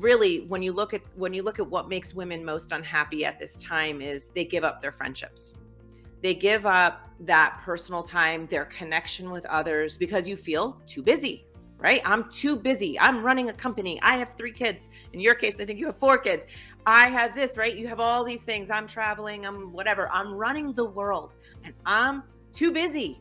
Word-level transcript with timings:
really 0.00 0.40
when 0.46 0.62
you 0.62 0.72
look 0.72 0.94
at 0.94 1.02
when 1.14 1.34
you 1.34 1.42
look 1.42 1.58
at 1.58 1.66
what 1.68 1.88
makes 1.88 2.14
women 2.14 2.44
most 2.44 2.72
unhappy 2.72 3.24
at 3.24 3.38
this 3.38 3.56
time 3.56 4.00
is 4.00 4.30
they 4.30 4.44
give 4.44 4.64
up 4.64 4.80
their 4.80 4.92
friendships. 4.92 5.54
They 6.22 6.34
give 6.34 6.66
up 6.66 7.08
that 7.20 7.60
personal 7.62 8.02
time 8.02 8.46
their 8.46 8.64
connection 8.66 9.30
with 9.30 9.44
others 9.46 9.96
because 9.96 10.28
you 10.28 10.36
feel 10.36 10.80
too 10.86 11.02
busy 11.02 11.46
right? 11.82 12.00
I'm 12.04 12.30
too 12.30 12.54
busy. 12.54 12.98
I'm 13.00 13.24
running 13.24 13.50
a 13.50 13.52
company. 13.52 14.00
I 14.02 14.16
have 14.16 14.34
three 14.36 14.52
kids. 14.52 14.88
In 15.12 15.20
your 15.20 15.34
case 15.34 15.60
i 15.60 15.64
think 15.64 15.80
you 15.80 15.86
have 15.86 15.98
four 15.98 16.16
kids. 16.16 16.46
I 16.86 17.08
have 17.08 17.34
this 17.34 17.58
right? 17.58 17.76
You 17.76 17.88
have 17.88 17.98
all 17.98 18.22
these 18.22 18.44
things. 18.44 18.70
I'm 18.70 18.86
traveling. 18.86 19.44
I'm 19.44 19.72
whatever. 19.72 20.08
I'm 20.10 20.32
running 20.32 20.72
the 20.72 20.84
world 20.84 21.36
and 21.64 21.74
i'm 21.84 22.22
too 22.52 22.70
busy 22.70 23.20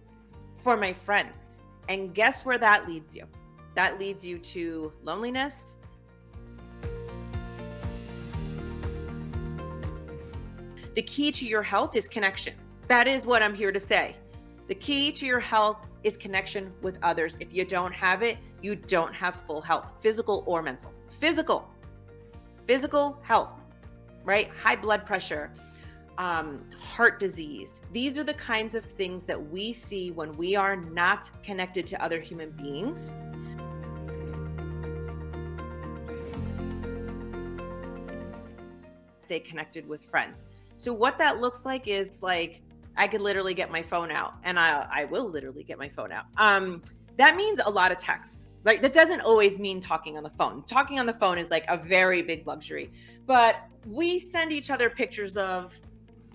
for 0.58 0.77
my 0.77 0.94
friends. 0.94 1.59
And 1.90 2.13
guess 2.13 2.45
where 2.45 2.59
that 2.59 2.88
leads 2.88 3.16
you? 3.16 3.26
That 3.73 3.99
leads 3.99 4.23
you 4.23 4.38
to 4.38 4.94
loneliness 5.03 5.77
The 10.94 11.02
key 11.02 11.31
to 11.31 11.48
your 11.48 11.63
health 11.63 11.95
is 11.95 12.09
connection. 12.09 12.54
That 12.88 13.08
is 13.08 13.26
what 13.26 13.41
I'm 13.41 13.55
here 13.55 13.72
to 13.72 13.80
say. 13.80 14.18
The 14.68 14.76
key 14.76 15.12
to 15.13 15.26
your 15.26 15.40
health 15.40 15.88
is 16.04 16.18
connection 16.18 16.73
with 16.82 16.98
others. 17.02 17.38
If 17.40 17.54
you 17.54 17.63
don't 17.63 17.94
have 17.94 18.23
it, 18.23 18.38
you 18.62 18.76
don't 18.76 19.13
have 19.13 19.35
full 19.35 19.62
health, 19.62 19.94
physical 20.02 20.44
or 20.46 20.62
mental. 20.62 20.91
Physical, 21.20 21.70
physical 22.68 23.22
health, 23.22 23.54
right? 24.26 24.49
High 24.49 24.76
blood 24.76 25.05
pressure, 25.05 25.54
um, 26.18 26.66
heart 26.77 27.21
disease. 27.21 27.82
These 27.94 28.20
are 28.20 28.26
the 28.26 28.34
kinds 28.34 28.76
of 28.76 28.84
things 28.84 29.26
that 29.26 29.49
we 29.49 29.71
see 29.71 30.12
when 30.12 30.35
we 30.35 30.58
are 30.58 30.76
not 30.76 31.32
connected 31.41 31.85
to 31.88 32.04
other 32.04 32.20
human 32.20 32.49
beings. 32.52 33.16
Stay 39.21 39.40
connected 39.40 39.87
with 39.87 40.04
friends. 40.04 40.46
So 40.82 40.91
what 40.91 41.20
that 41.20 41.40
looks 41.40 41.63
like 41.63 41.87
is 41.87 42.24
like 42.24 42.63
I 42.98 43.07
could 43.07 43.21
literally 43.21 43.54
get 43.54 43.70
my 43.70 43.84
phone 43.84 44.10
out, 44.10 44.34
and 44.43 44.60
I 44.60 44.87
I 44.91 45.05
will 45.05 45.29
literally 45.29 45.63
get 45.63 45.77
my 45.77 45.87
phone 45.87 46.12
out. 46.12 46.26
Um, 46.37 46.82
that 47.18 47.35
means 47.35 47.60
a 47.63 47.70
lot 47.70 47.91
of 47.91 47.99
texts. 47.99 48.49
Like 48.63 48.82
that 48.82 48.91
doesn't 48.91 49.21
always 49.21 49.59
mean 49.59 49.79
talking 49.79 50.18
on 50.18 50.24
the 50.24 50.32
phone. 50.32 50.63
Talking 50.63 50.99
on 50.99 51.05
the 51.05 51.13
phone 51.13 51.37
is 51.37 51.52
like 51.52 51.65
a 51.68 51.77
very 51.77 52.24
big 52.24 52.48
luxury, 52.48 52.91
but 53.27 53.57
we 53.85 54.18
send 54.18 54.52
each 54.52 54.71
other 54.71 54.90
pictures 54.90 55.37
of 55.37 55.79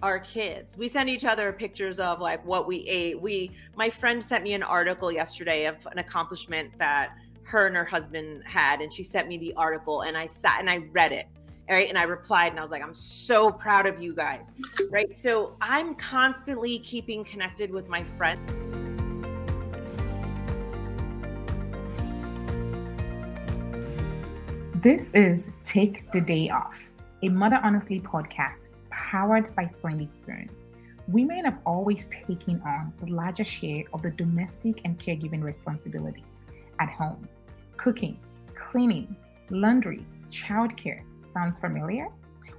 our 0.00 0.20
kids. 0.20 0.77
We 0.77 0.86
send 0.86 1.11
each 1.11 1.24
other 1.24 1.52
pictures 1.52 1.98
of 1.98 2.20
like 2.20 2.47
what 2.47 2.69
we 2.69 2.86
ate. 2.86 3.20
We 3.20 3.50
my 3.74 3.91
friend 3.91 4.22
sent 4.22 4.44
me 4.44 4.52
an 4.52 4.62
article 4.62 5.11
yesterday 5.11 5.67
of 5.67 5.84
an 5.91 5.98
accomplishment 5.98 6.70
that 6.78 7.17
her 7.42 7.67
and 7.67 7.74
her 7.74 7.84
husband 7.84 8.44
had 8.44 8.80
and 8.80 8.92
she 8.92 9.02
sent 9.02 9.27
me 9.27 9.39
the 9.39 9.55
article 9.55 10.02
and 10.02 10.17
I 10.17 10.27
sat 10.27 10.61
and 10.61 10.70
I 10.70 10.78
read 10.92 11.11
it 11.11 11.27
right? 11.69 11.89
And 11.89 11.98
i 11.98 12.03
replied 12.05 12.53
and 12.53 12.59
i 12.59 12.62
was 12.62 12.70
like 12.70 12.83
i'm 12.83 12.95
so 12.95 13.50
proud 13.50 13.86
of 13.86 14.00
you 14.00 14.14
guys 14.14 14.53
right? 14.91 15.14
So 15.14 15.56
i'm 15.61 15.95
constantly 15.95 16.78
keeping 16.78 17.25
connected 17.25 17.70
with 17.70 17.89
my 17.89 18.05
friends. 18.05 18.50
This 24.83 25.11
is 25.12 25.50
take 25.64 26.12
the 26.12 26.20
day 26.20 26.50
off 26.50 26.92
a 27.23 27.28
mother 27.28 27.58
honestly 27.64 27.98
podcast 27.98 28.69
powered 28.91 29.55
by 29.56 29.64
splendid 29.64 30.14
spoon. 30.14 30.48
Women 31.08 31.45
have 31.45 31.58
always 31.64 32.08
taken 32.08 32.61
on 32.64 32.92
the 33.01 33.12
larger 33.12 33.45
share 33.45 33.84
of 33.92 34.03
the 34.03 34.11
domestic 34.11 34.83
and 34.84 34.98
caregiving 34.98 35.42
responsibilities 35.42 36.47
at 36.78 36.91
home. 36.91 37.27
Cooking 37.77 38.19
cleaning 38.55 39.17
laundry 39.51 40.06
childcare 40.30 41.03
Sounds 41.20 41.59
familiar? 41.59 42.09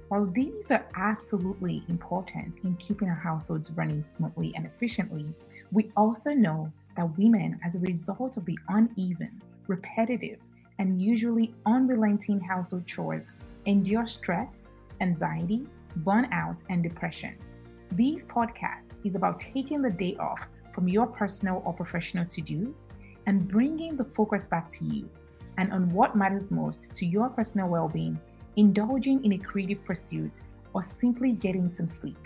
While 0.08 0.26
these 0.26 0.70
are 0.70 0.86
absolutely 0.94 1.84
important 1.88 2.58
in 2.64 2.74
keeping 2.76 3.08
our 3.08 3.14
households 3.14 3.70
running 3.72 4.04
smoothly 4.04 4.54
and 4.56 4.64
efficiently, 4.64 5.34
we 5.70 5.90
also 5.96 6.32
know 6.32 6.72
that 6.96 7.18
women, 7.18 7.58
as 7.64 7.74
a 7.74 7.80
result 7.80 8.36
of 8.36 8.44
the 8.44 8.58
uneven, 8.68 9.40
repetitive, 9.66 10.38
and 10.78 11.00
usually 11.00 11.54
unrelenting 11.66 12.40
household 12.40 12.86
chores, 12.86 13.32
endure 13.66 14.06
stress, 14.06 14.70
anxiety, 15.00 15.66
burnout, 16.00 16.64
and 16.70 16.82
depression. 16.82 17.36
These 17.92 18.24
podcast 18.24 18.96
is 19.04 19.14
about 19.14 19.40
taking 19.40 19.82
the 19.82 19.90
day 19.90 20.16
off 20.18 20.48
from 20.72 20.88
your 20.88 21.06
personal 21.06 21.62
or 21.64 21.72
professional 21.72 22.24
to 22.26 22.40
dos 22.40 22.90
and 23.26 23.46
bringing 23.48 23.96
the 23.96 24.04
focus 24.04 24.46
back 24.46 24.70
to 24.70 24.84
you 24.84 25.08
and 25.58 25.72
on 25.72 25.90
what 25.90 26.16
matters 26.16 26.50
most 26.50 26.94
to 26.94 27.06
your 27.06 27.28
personal 27.28 27.68
well 27.68 27.88
being 27.88 28.18
indulging 28.58 29.24
in 29.24 29.34
a 29.34 29.38
creative 29.38 29.84
pursuit, 29.84 30.42
or 30.74 30.82
simply 30.82 31.32
getting 31.32 31.70
some 31.70 31.86
sleep. 31.86 32.18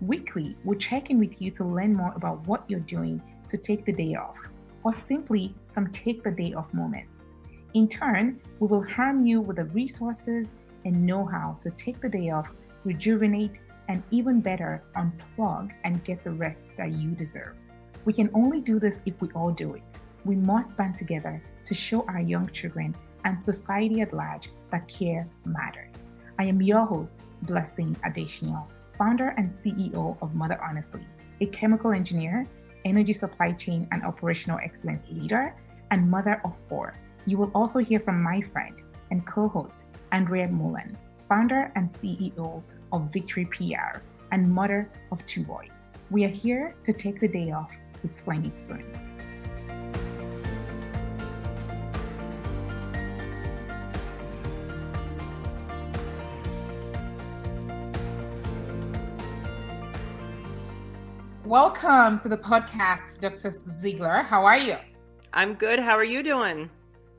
Weekly, 0.00 0.56
we'll 0.64 0.76
check 0.76 1.08
in 1.08 1.20
with 1.20 1.40
you 1.40 1.52
to 1.52 1.64
learn 1.64 1.94
more 1.94 2.12
about 2.16 2.44
what 2.48 2.64
you're 2.68 2.80
doing 2.80 3.22
to 3.46 3.56
take 3.56 3.84
the 3.84 3.92
day 3.92 4.16
off, 4.16 4.50
or 4.82 4.92
simply 4.92 5.54
some 5.62 5.86
take 5.92 6.24
the 6.24 6.32
day 6.32 6.52
off 6.52 6.74
moments. 6.74 7.34
In 7.74 7.86
turn, 7.86 8.40
we 8.58 8.66
will 8.66 8.82
harm 8.82 9.24
you 9.24 9.40
with 9.40 9.56
the 9.58 9.66
resources 9.66 10.56
and 10.84 11.06
know 11.06 11.24
how 11.24 11.56
to 11.60 11.70
take 11.70 12.00
the 12.00 12.08
day 12.08 12.30
off, 12.30 12.52
rejuvenate, 12.82 13.60
and 13.86 14.02
even 14.10 14.40
better, 14.40 14.82
unplug 14.96 15.70
and 15.84 16.02
get 16.02 16.24
the 16.24 16.32
rest 16.32 16.72
that 16.76 16.90
you 16.90 17.12
deserve. 17.12 17.56
We 18.04 18.12
can 18.12 18.30
only 18.34 18.60
do 18.60 18.80
this 18.80 19.00
if 19.06 19.20
we 19.20 19.28
all 19.30 19.52
do 19.52 19.74
it. 19.74 19.98
We 20.24 20.34
must 20.34 20.76
band 20.76 20.96
together 20.96 21.40
to 21.62 21.72
show 21.72 22.04
our 22.08 22.20
young 22.20 22.50
children 22.50 22.96
and 23.24 23.44
society 23.44 24.00
at 24.00 24.12
large 24.12 24.48
that 24.72 24.88
care 24.88 25.28
matters. 25.44 26.10
I 26.38 26.44
am 26.44 26.60
your 26.60 26.84
host, 26.84 27.22
Blessing 27.42 27.94
Adesina, 28.04 28.66
founder 28.98 29.28
and 29.36 29.48
CEO 29.48 30.16
of 30.20 30.34
Mother 30.34 30.60
Honestly, 30.60 31.06
a 31.40 31.46
chemical 31.46 31.92
engineer, 31.92 32.46
energy 32.84 33.12
supply 33.12 33.52
chain 33.52 33.86
and 33.92 34.02
operational 34.02 34.58
excellence 34.58 35.06
leader, 35.08 35.54
and 35.92 36.10
mother 36.10 36.40
of 36.44 36.56
four. 36.56 36.94
You 37.26 37.38
will 37.38 37.52
also 37.54 37.78
hear 37.78 38.00
from 38.00 38.20
my 38.20 38.40
friend 38.40 38.82
and 39.10 39.24
co 39.26 39.46
host, 39.46 39.86
Andrea 40.10 40.48
Mullen, 40.48 40.98
founder 41.28 41.70
and 41.76 41.88
CEO 41.88 42.62
of 42.92 43.12
Victory 43.12 43.44
PR 43.44 44.00
and 44.32 44.50
mother 44.50 44.90
of 45.12 45.24
two 45.26 45.44
boys. 45.44 45.86
We 46.10 46.24
are 46.24 46.28
here 46.28 46.74
to 46.82 46.92
take 46.92 47.20
the 47.20 47.28
day 47.28 47.52
off 47.52 47.76
with 48.02 48.14
Splendid 48.14 48.58
Spoon. 48.58 48.84
Welcome 61.52 62.18
to 62.20 62.30
the 62.30 62.38
podcast, 62.38 63.20
Dr. 63.20 63.50
Ziegler. 63.50 64.22
How 64.22 64.42
are 64.46 64.56
you? 64.56 64.76
I'm 65.34 65.52
good. 65.52 65.78
How 65.78 65.98
are 65.98 66.02
you 66.02 66.22
doing? 66.22 66.70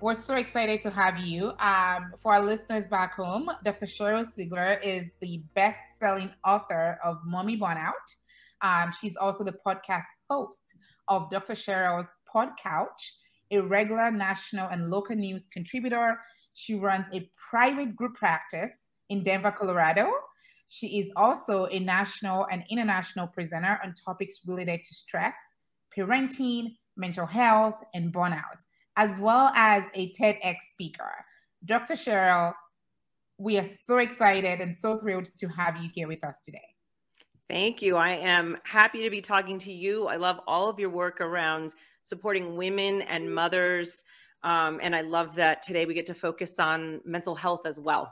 We're 0.01 0.16
so 0.16 0.38
excited 0.38 0.81
to 0.81 0.89
have 0.89 1.19
you. 1.19 1.51
Um, 1.59 2.13
for 2.17 2.33
our 2.33 2.41
listeners 2.41 2.88
back 2.89 3.13
home, 3.13 3.47
Dr. 3.63 3.85
Sheryl 3.85 4.25
Ziegler 4.25 4.79
is 4.81 5.13
the 5.22 5.43
best 5.53 5.77
selling 5.99 6.31
author 6.43 6.97
of 7.03 7.17
Mommy 7.23 7.59
Burnout. 7.59 7.91
Um, 8.61 8.91
she's 8.99 9.16
also 9.16 9.43
the 9.43 9.55
podcast 9.63 10.09
host 10.27 10.77
of 11.09 11.29
Dr. 11.29 11.53
Sheryl's 11.53 12.16
Pod 12.25 12.49
Couch, 12.57 13.13
a 13.51 13.59
regular 13.59 14.09
national 14.09 14.67
and 14.69 14.89
local 14.89 15.16
news 15.16 15.45
contributor. 15.45 16.17
She 16.55 16.73
runs 16.73 17.05
a 17.13 17.29
private 17.51 17.95
group 17.95 18.16
practice 18.16 18.85
in 19.09 19.22
Denver, 19.22 19.51
Colorado 19.51 20.11
she 20.73 20.97
is 20.97 21.11
also 21.16 21.67
a 21.67 21.79
national 21.79 22.47
and 22.51 22.66
international 22.67 23.28
presenter 23.28 23.79
on 23.84 23.94
topics 23.94 24.39
related 24.47 24.84
to 24.84 24.91
stress, 24.95 25.38
parenting, 25.95 26.75
mental 26.97 27.28
health, 27.28 27.84
and 27.94 28.11
burnout, 28.11 28.66
as 28.97 29.19
well 29.19 29.52
as 29.53 29.84
a 29.93 30.11
TEDx 30.14 30.55
speaker. 30.72 31.11
Dr. 31.64 31.93
Sheryl, 31.93 32.53
we 33.37 33.59
are 33.59 33.64
so 33.64 33.97
excited 33.97 34.61
and 34.61 34.75
so 34.75 34.97
thrilled 34.97 35.29
to 35.37 35.47
have 35.49 35.78
you 35.78 35.91
here 35.93 36.08
with 36.08 36.23
us 36.23 36.40
today. 36.43 36.67
Thank 37.47 37.84
you. 37.84 37.96
I 37.96 38.14
am 38.14 38.58
happy 38.64 39.03
to 39.03 39.11
be 39.11 39.22
talking 39.22 39.59
to 39.59 39.72
you. 39.72 40.08
I 40.08 40.16
love 40.16 40.40
all 40.47 40.70
of 40.70 40.79
your 40.79 40.90
work 40.90 41.22
around 41.22 41.75
supporting 42.03 42.55
women 42.58 43.03
and 43.03 43.31
mothers. 43.31 44.03
Um, 44.41 44.79
and 44.81 44.96
I 44.96 45.02
love 45.02 45.35
that 45.35 45.61
today 45.61 45.85
we 45.85 45.93
get 45.93 46.08
to 46.08 46.16
focus 46.16 46.58
on 46.58 46.99
mental 47.05 47.35
health 47.35 47.67
as 47.67 47.79
well. 47.79 48.11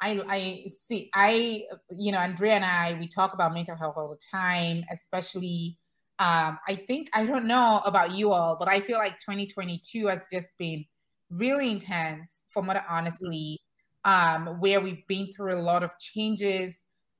I, 0.00 0.22
I 0.28 0.64
see, 0.86 1.10
I, 1.14 1.64
you 1.90 2.12
know, 2.12 2.18
Andrea 2.18 2.54
and 2.54 2.64
I, 2.64 2.96
we 3.00 3.08
talk 3.08 3.32
about 3.32 3.54
mental 3.54 3.76
health 3.76 3.94
all 3.96 4.08
the 4.08 4.20
time, 4.30 4.84
especially, 4.92 5.78
um, 6.18 6.58
I 6.68 6.76
think, 6.86 7.08
I 7.12 7.24
don't 7.24 7.46
know 7.46 7.80
about 7.84 8.12
you 8.12 8.32
all, 8.32 8.56
but 8.58 8.68
I 8.68 8.80
feel 8.80 8.98
like 8.98 9.18
2022 9.20 10.06
has 10.06 10.28
just 10.30 10.48
been 10.58 10.84
really 11.30 11.70
intense 11.70 12.44
for 12.50 12.62
Mother 12.62 12.84
Honestly, 12.88 13.60
um, 14.04 14.60
where 14.60 14.80
we've 14.80 15.06
been 15.08 15.32
through 15.32 15.54
a 15.54 15.60
lot 15.60 15.82
of 15.82 15.90
changes. 15.98 16.78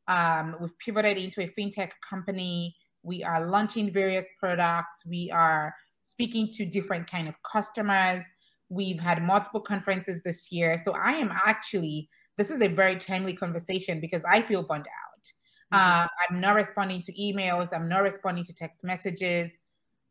Um, 0.08 0.56
we've 0.60 0.78
pivoted 0.78 1.18
into 1.18 1.42
a 1.42 1.48
fintech 1.48 1.90
company. 2.08 2.76
We 3.02 3.24
are 3.24 3.44
launching 3.44 3.92
various 3.92 4.28
products. 4.38 5.04
We 5.08 5.30
are 5.32 5.74
speaking 6.02 6.48
to 6.52 6.64
different 6.64 7.10
kind 7.10 7.28
of 7.28 7.34
customers. 7.42 8.22
We've 8.68 9.00
had 9.00 9.22
multiple 9.22 9.60
conferences 9.60 10.22
this 10.22 10.50
year. 10.52 10.80
So 10.84 10.92
I 10.92 11.12
am 11.12 11.32
actually, 11.44 12.08
this 12.36 12.50
is 12.50 12.62
a 12.62 12.68
very 12.68 12.96
timely 12.96 13.34
conversation 13.34 14.00
because 14.00 14.24
I 14.24 14.42
feel 14.42 14.62
burned 14.62 14.86
out. 14.86 15.24
Mm-hmm. 15.72 15.76
Uh, 15.76 16.06
I'm 16.30 16.40
not 16.40 16.54
responding 16.54 17.02
to 17.02 17.12
emails, 17.12 17.74
I'm 17.74 17.88
not 17.88 18.02
responding 18.02 18.44
to 18.44 18.54
text 18.54 18.84
messages. 18.84 19.52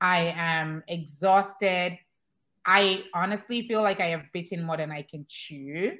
I 0.01 0.33
am 0.35 0.83
exhausted. 0.87 1.97
I 2.65 3.03
honestly 3.13 3.67
feel 3.67 3.81
like 3.81 3.99
I 3.99 4.07
have 4.07 4.23
bitten 4.33 4.65
more 4.65 4.77
than 4.77 4.91
I 4.91 5.03
can 5.03 5.25
chew. 5.29 5.93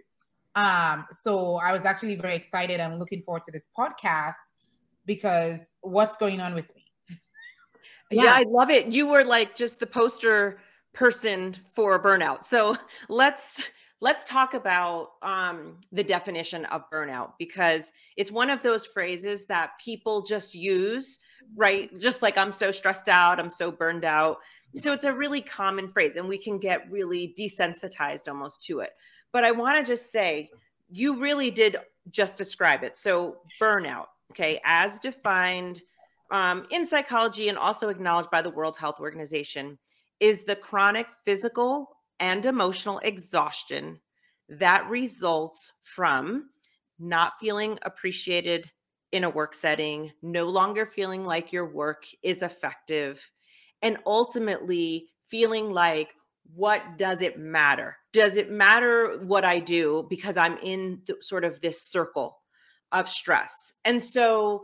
Um, 0.56 1.06
so 1.12 1.56
I 1.56 1.74
was 1.74 1.86
actually 1.86 2.16
very 2.16 2.36
excited 2.36 2.80
and 2.80 2.98
looking 2.98 3.22
forward 3.22 3.44
to 3.44 3.52
this 3.52 3.70
podcast 3.78 4.34
because 5.06 5.76
what's 5.82 6.18
going 6.18 6.42
on 6.42 6.54
with 6.56 6.74
me? 6.76 6.86
yeah. 8.12 8.24
yeah, 8.24 8.34
I 8.34 8.46
love 8.48 8.70
it. 8.70 8.88
You 8.88 9.08
were 9.08 9.24
like 9.24 9.56
just 9.56 9.80
the 9.80 9.86
poster 9.88 10.60
person 10.94 11.56
for 11.74 12.02
burnout. 12.02 12.44
So 12.44 12.76
let's 13.10 13.70
let's 14.02 14.26
talk 14.26 14.54
about 14.54 15.12
um, 15.22 15.78
the 15.92 16.04
definition 16.04 16.66
of 16.66 16.90
burnout 16.92 17.32
because 17.40 17.94
it's 18.18 18.32
one 18.32 18.50
of 18.50 18.62
those 18.62 18.86
phrases 18.86 19.46
that 19.46 19.72
people 19.84 20.22
just 20.22 20.54
use, 20.54 21.20
right? 21.56 21.90
Just 22.00 22.22
like 22.22 22.38
I'm 22.38 22.52
so 22.52 22.72
stressed 22.72 23.08
out, 23.08 23.40
I'm 23.40 23.50
so 23.50 23.72
burned 23.72 24.06
out. 24.06 24.38
So 24.76 24.92
it's 24.92 25.06
a 25.06 25.14
really 25.14 25.42
common 25.42 25.88
phrase, 25.88 26.18
and 26.18 26.28
we 26.28 26.38
can 26.38 26.58
get 26.60 26.90
really 26.92 27.34
desensitized 27.40 28.28
almost 28.28 28.64
to 28.66 28.80
it. 28.80 28.92
But 29.32 29.46
I 29.46 29.52
want 29.52 29.78
to 29.78 29.90
just 29.90 30.12
say, 30.12 30.50
you 30.90 31.22
really 31.22 31.50
did 31.50 31.78
just 32.12 32.38
describe 32.38 32.84
it. 32.84 32.98
So 32.98 33.38
burnout, 33.60 34.08
okay, 34.32 34.60
as 34.66 35.00
defined 35.00 35.82
um, 36.32 36.68
in 36.72 36.86
psychology 36.86 37.48
and 37.48 37.58
also 37.58 37.88
acknowledged 37.88 38.32
by 38.32 38.42
the 38.42 38.50
World 38.50 38.78
Health 38.78 39.00
Organization, 39.00 39.78
is 40.20 40.44
the 40.44 40.56
chronic 40.56 41.08
physical 41.24 41.95
and 42.20 42.46
emotional 42.46 43.00
exhaustion 43.00 44.00
that 44.50 44.90
results 44.90 45.74
from 45.82 46.50
not 47.00 47.34
feeling 47.40 47.78
appreciated 47.82 48.72
in 49.12 49.24
a 49.24 49.30
work 49.30 49.54
setting, 49.54 50.12
no 50.22 50.46
longer 50.46 50.86
feeling 50.86 51.26
like 51.26 51.54
your 51.54 51.72
work 51.72 52.06
is 52.24 52.42
effective, 52.42 53.32
and 53.82 53.98
ultimately 54.06 55.08
feeling 55.26 55.72
like, 55.72 56.14
what 56.54 56.82
does 56.98 57.22
it 57.22 57.40
matter? 57.40 57.98
Does 58.14 58.38
it 58.38 58.52
matter 58.52 59.20
what 59.24 59.44
I 59.44 59.60
do 59.60 60.06
because 60.10 60.38
I'm 60.38 60.58
in 60.58 61.02
the, 61.08 61.16
sort 61.22 61.44
of 61.44 61.60
this 61.60 61.82
circle 61.82 62.38
of 62.92 63.10
stress? 63.10 63.74
And 63.84 64.02
so 64.02 64.64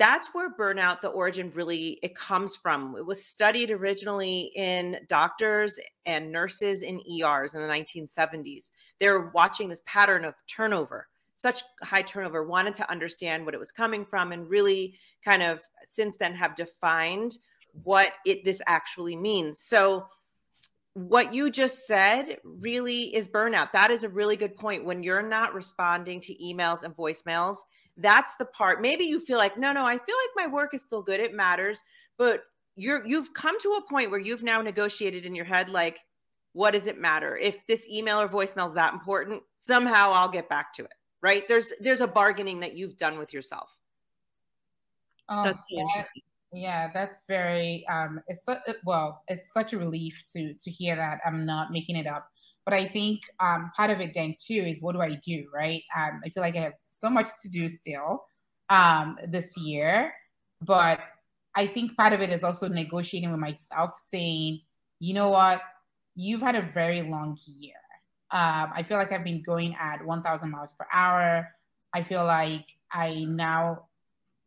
that's 0.00 0.30
where 0.32 0.52
burnout 0.52 1.00
the 1.00 1.08
origin 1.08 1.52
really 1.54 2.00
it 2.02 2.16
comes 2.16 2.56
from. 2.56 2.96
It 2.96 3.06
was 3.06 3.24
studied 3.24 3.70
originally 3.70 4.50
in 4.56 4.96
doctors 5.08 5.78
and 6.06 6.32
nurses 6.32 6.82
in 6.82 7.00
ers 7.22 7.54
in 7.54 7.60
the 7.60 7.68
1970s 7.68 8.72
they 8.98 9.08
were 9.08 9.30
watching 9.30 9.68
this 9.68 9.82
pattern 9.86 10.24
of 10.24 10.34
turnover 10.46 11.06
such 11.40 11.62
high 11.82 12.02
turnover 12.02 12.44
wanted 12.44 12.74
to 12.74 12.90
understand 12.90 13.44
what 13.44 13.54
it 13.54 13.60
was 13.60 13.72
coming 13.72 14.04
from 14.04 14.32
and 14.32 14.48
really 14.50 14.94
kind 15.24 15.42
of 15.42 15.60
since 15.84 16.16
then 16.16 16.34
have 16.34 16.54
defined 16.54 17.38
what 17.82 18.12
it 18.26 18.44
this 18.44 18.60
actually 18.66 19.16
means. 19.16 19.58
So 19.58 20.06
what 20.94 21.32
you 21.32 21.50
just 21.50 21.86
said 21.86 22.38
really 22.44 23.14
is 23.14 23.26
burnout. 23.26 23.72
That 23.72 23.90
is 23.90 24.04
a 24.04 24.08
really 24.08 24.36
good 24.36 24.54
point. 24.54 24.84
When 24.84 25.02
you're 25.02 25.26
not 25.26 25.54
responding 25.54 26.20
to 26.22 26.34
emails 26.34 26.82
and 26.82 26.94
voicemails 26.94 27.56
that's 27.96 28.34
the 28.36 28.44
part. 28.46 28.80
Maybe 28.80 29.04
you 29.04 29.20
feel 29.20 29.38
like 29.38 29.58
no 29.58 29.72
no 29.72 29.84
i 29.84 29.98
feel 29.98 30.16
like 30.16 30.46
my 30.46 30.52
work 30.52 30.74
is 30.74 30.82
still 30.82 31.02
good. 31.02 31.20
It 31.20 31.34
matters. 31.34 31.82
But 32.18 32.42
you're 32.76 33.04
you've 33.06 33.32
come 33.34 33.58
to 33.60 33.80
a 33.80 33.88
point 33.88 34.10
where 34.10 34.20
you've 34.20 34.42
now 34.42 34.62
negotiated 34.62 35.26
in 35.26 35.34
your 35.34 35.44
head 35.44 35.68
like 35.68 36.00
what 36.52 36.72
does 36.72 36.86
it 36.88 36.98
matter? 36.98 37.36
If 37.36 37.66
this 37.66 37.88
email 37.88 38.20
or 38.20 38.28
voicemail 38.28 38.66
is 38.66 38.74
that 38.74 38.92
important 38.92 39.42
somehow 39.56 40.10
i'll 40.12 40.28
get 40.30 40.48
back 40.48 40.72
to 40.74 40.84
it 40.84 40.94
right? 41.22 41.46
There's 41.48 41.72
there's 41.80 42.00
a 42.00 42.06
bargaining 42.06 42.60
that 42.60 42.74
you've 42.74 42.96
done 42.96 43.18
with 43.18 43.32
yourself. 43.32 43.78
Oh, 45.28 45.44
that's 45.44 45.66
so 45.70 45.78
interesting. 45.78 46.22
yeah 46.52 46.90
that's 46.92 47.24
very 47.26 47.86
um 47.88 48.20
it's 48.26 48.44
well 48.84 49.22
it's 49.28 49.52
such 49.52 49.72
a 49.72 49.78
relief 49.78 50.24
to 50.32 50.52
to 50.54 50.68
hear 50.68 50.96
that 50.96 51.20
i'm 51.24 51.46
not 51.46 51.70
making 51.70 51.94
it 51.94 52.06
up 52.08 52.28
but 52.70 52.78
I 52.78 52.86
think 52.86 53.22
um, 53.40 53.72
part 53.76 53.90
of 53.90 54.00
it 54.00 54.12
then 54.14 54.36
too 54.38 54.54
is 54.54 54.80
what 54.80 54.92
do 54.92 55.00
I 55.00 55.14
do, 55.14 55.46
right? 55.52 55.82
Um, 55.96 56.20
I 56.24 56.28
feel 56.28 56.40
like 56.40 56.54
I 56.54 56.60
have 56.60 56.74
so 56.86 57.10
much 57.10 57.26
to 57.42 57.48
do 57.48 57.68
still 57.68 58.22
um, 58.68 59.18
this 59.26 59.56
year, 59.56 60.12
but 60.62 61.00
I 61.56 61.66
think 61.66 61.96
part 61.96 62.12
of 62.12 62.20
it 62.20 62.30
is 62.30 62.44
also 62.44 62.68
negotiating 62.68 63.32
with 63.32 63.40
myself, 63.40 63.94
saying, 63.96 64.60
you 65.00 65.14
know 65.14 65.30
what, 65.30 65.60
you've 66.14 66.42
had 66.42 66.54
a 66.54 66.62
very 66.62 67.02
long 67.02 67.36
year. 67.44 67.74
Um, 68.30 68.70
I 68.72 68.84
feel 68.86 68.98
like 68.98 69.10
I've 69.10 69.24
been 69.24 69.42
going 69.42 69.74
at 69.74 70.04
1,000 70.04 70.48
miles 70.48 70.74
per 70.74 70.86
hour. 70.92 71.48
I 71.92 72.04
feel 72.04 72.24
like 72.24 72.66
I 72.92 73.24
now, 73.26 73.86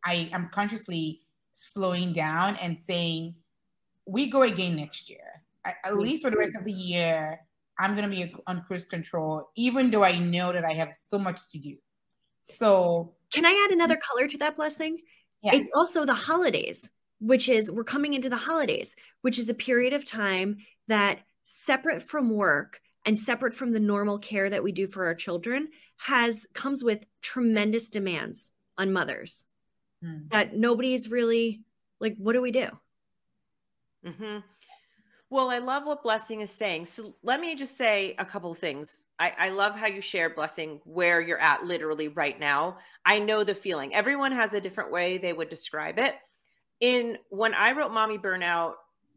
I 0.05 0.29
am 0.31 0.49
consciously 0.53 1.23
slowing 1.51 2.13
down 2.13 2.55
and 2.55 2.79
saying, 2.79 3.35
we 4.07 4.29
go 4.29 4.43
again 4.43 4.77
next 4.77 5.09
year. 5.09 5.19
At, 5.65 5.75
at 5.83 5.97
least 5.97 6.23
for 6.23 6.31
the 6.31 6.37
rest 6.37 6.55
of 6.57 6.63
the 6.63 6.71
year, 6.71 7.41
I'm 7.79 7.95
going 7.95 8.09
to 8.09 8.15
be 8.15 8.35
on 8.47 8.63
cruise 8.63 8.85
control, 8.85 9.49
even 9.55 9.91
though 9.91 10.03
I 10.03 10.19
know 10.19 10.53
that 10.53 10.65
I 10.65 10.73
have 10.73 10.95
so 10.95 11.17
much 11.17 11.51
to 11.51 11.59
do. 11.59 11.75
So, 12.43 13.13
can 13.33 13.45
I 13.45 13.65
add 13.65 13.73
another 13.73 13.97
color 13.97 14.27
to 14.27 14.37
that 14.39 14.55
blessing? 14.55 14.99
Yeah. 15.41 15.55
It's 15.55 15.71
also 15.75 16.05
the 16.05 16.13
holidays, 16.13 16.89
which 17.19 17.49
is 17.49 17.71
we're 17.71 17.83
coming 17.83 18.13
into 18.13 18.29
the 18.29 18.37
holidays, 18.37 18.95
which 19.21 19.39
is 19.39 19.49
a 19.49 19.53
period 19.53 19.93
of 19.93 20.05
time 20.05 20.57
that 20.87 21.19
separate 21.43 22.01
from 22.01 22.29
work 22.29 22.79
and 23.05 23.19
separate 23.19 23.53
from 23.53 23.71
the 23.71 23.79
normal 23.79 24.17
care 24.17 24.49
that 24.49 24.63
we 24.63 24.71
do 24.71 24.87
for 24.87 25.05
our 25.05 25.15
children 25.15 25.67
has 25.97 26.47
comes 26.53 26.83
with 26.83 27.05
tremendous 27.21 27.89
demands 27.89 28.51
on 28.77 28.93
mothers 28.93 29.45
mm. 30.03 30.29
that 30.29 30.55
nobody's 30.55 31.09
really 31.09 31.61
like 31.99 32.15
what 32.17 32.33
do 32.33 32.41
we 32.41 32.51
do 32.51 32.67
mm-hmm. 34.05 34.39
Well, 35.33 35.49
I 35.49 35.57
love 35.57 35.87
what 35.87 36.03
Blessing 36.03 36.41
is 36.41 36.51
saying. 36.51 36.85
So 36.85 37.15
let 37.23 37.39
me 37.39 37.55
just 37.55 37.75
say 37.75 38.13
a 38.19 38.23
couple 38.23 38.51
of 38.51 38.59
things. 38.59 39.07
I, 39.17 39.33
I 39.35 39.49
love 39.49 39.73
how 39.73 39.87
you 39.87 39.99
share 39.99 40.29
Blessing 40.29 40.79
where 40.85 41.21
you're 41.21 41.39
at 41.39 41.65
literally 41.65 42.07
right 42.07 42.39
now. 42.39 42.77
I 43.03 43.17
know 43.17 43.43
the 43.43 43.55
feeling. 43.55 43.95
Everyone 43.95 44.31
has 44.31 44.53
a 44.53 44.61
different 44.61 44.91
way 44.91 45.17
they 45.17 45.33
would 45.33 45.49
describe 45.49 45.97
it. 45.97 46.13
In 46.81 47.17
when 47.29 47.55
I 47.55 47.71
wrote 47.71 47.91
Mommy 47.91 48.19
Burnout, 48.19 48.73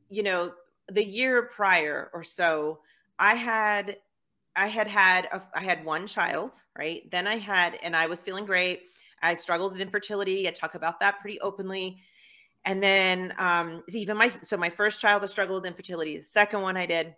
you 0.08 0.22
know, 0.22 0.52
the 0.88 1.04
year 1.04 1.50
prior 1.54 2.10
or 2.14 2.22
so, 2.22 2.78
I 3.18 3.34
had 3.34 3.98
I 4.56 4.68
had 4.68 4.86
had 4.86 5.26
a, 5.30 5.42
I 5.54 5.64
had 5.64 5.84
one 5.84 6.06
child, 6.06 6.54
right? 6.78 7.02
Then 7.10 7.26
I 7.26 7.36
had 7.36 7.78
and 7.82 7.94
I 7.94 8.06
was 8.06 8.22
feeling 8.22 8.46
great. 8.46 8.84
I 9.20 9.34
struggled 9.34 9.72
with 9.72 9.82
infertility. 9.82 10.48
I 10.48 10.52
talk 10.52 10.76
about 10.76 10.98
that 11.00 11.20
pretty 11.20 11.38
openly 11.40 11.98
and 12.66 12.82
then 12.82 13.32
um, 13.38 13.84
even 13.88 14.16
my 14.18 14.28
so 14.28 14.56
my 14.56 14.68
first 14.68 15.00
child 15.00 15.22
I 15.22 15.26
struggled 15.26 15.62
with 15.62 15.70
infertility. 15.70 16.16
The 16.16 16.22
second 16.22 16.60
one 16.60 16.76
I 16.76 16.84
did. 16.84 17.14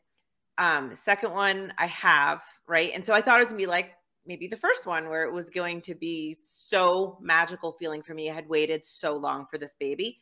Um, 0.58 0.90
the 0.90 0.96
second 0.96 1.32
one 1.32 1.72
I 1.78 1.86
have 1.86 2.42
right, 2.66 2.92
and 2.94 3.04
so 3.04 3.14
I 3.14 3.22
thought 3.22 3.40
it 3.40 3.44
was 3.44 3.52
gonna 3.52 3.58
be 3.58 3.66
like 3.66 3.92
maybe 4.26 4.46
the 4.46 4.56
first 4.56 4.86
one 4.86 5.08
where 5.08 5.24
it 5.24 5.32
was 5.32 5.48
going 5.48 5.80
to 5.80 5.94
be 5.94 6.34
so 6.38 7.18
magical 7.22 7.72
feeling 7.72 8.02
for 8.02 8.12
me. 8.12 8.30
I 8.30 8.34
had 8.34 8.48
waited 8.48 8.84
so 8.84 9.16
long 9.16 9.46
for 9.50 9.56
this 9.56 9.74
baby, 9.80 10.18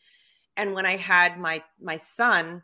and 0.56 0.74
when 0.74 0.86
I 0.86 0.96
had 0.96 1.38
my 1.40 1.62
my 1.80 1.96
son, 1.96 2.62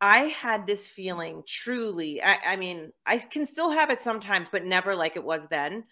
I 0.00 0.18
had 0.18 0.66
this 0.66 0.86
feeling 0.86 1.42
truly. 1.44 2.22
I, 2.22 2.36
I 2.52 2.56
mean, 2.56 2.92
I 3.04 3.18
can 3.18 3.44
still 3.44 3.70
have 3.70 3.90
it 3.90 3.98
sometimes, 3.98 4.48
but 4.52 4.64
never 4.64 4.94
like 4.94 5.16
it 5.16 5.24
was 5.24 5.48
then, 5.48 5.84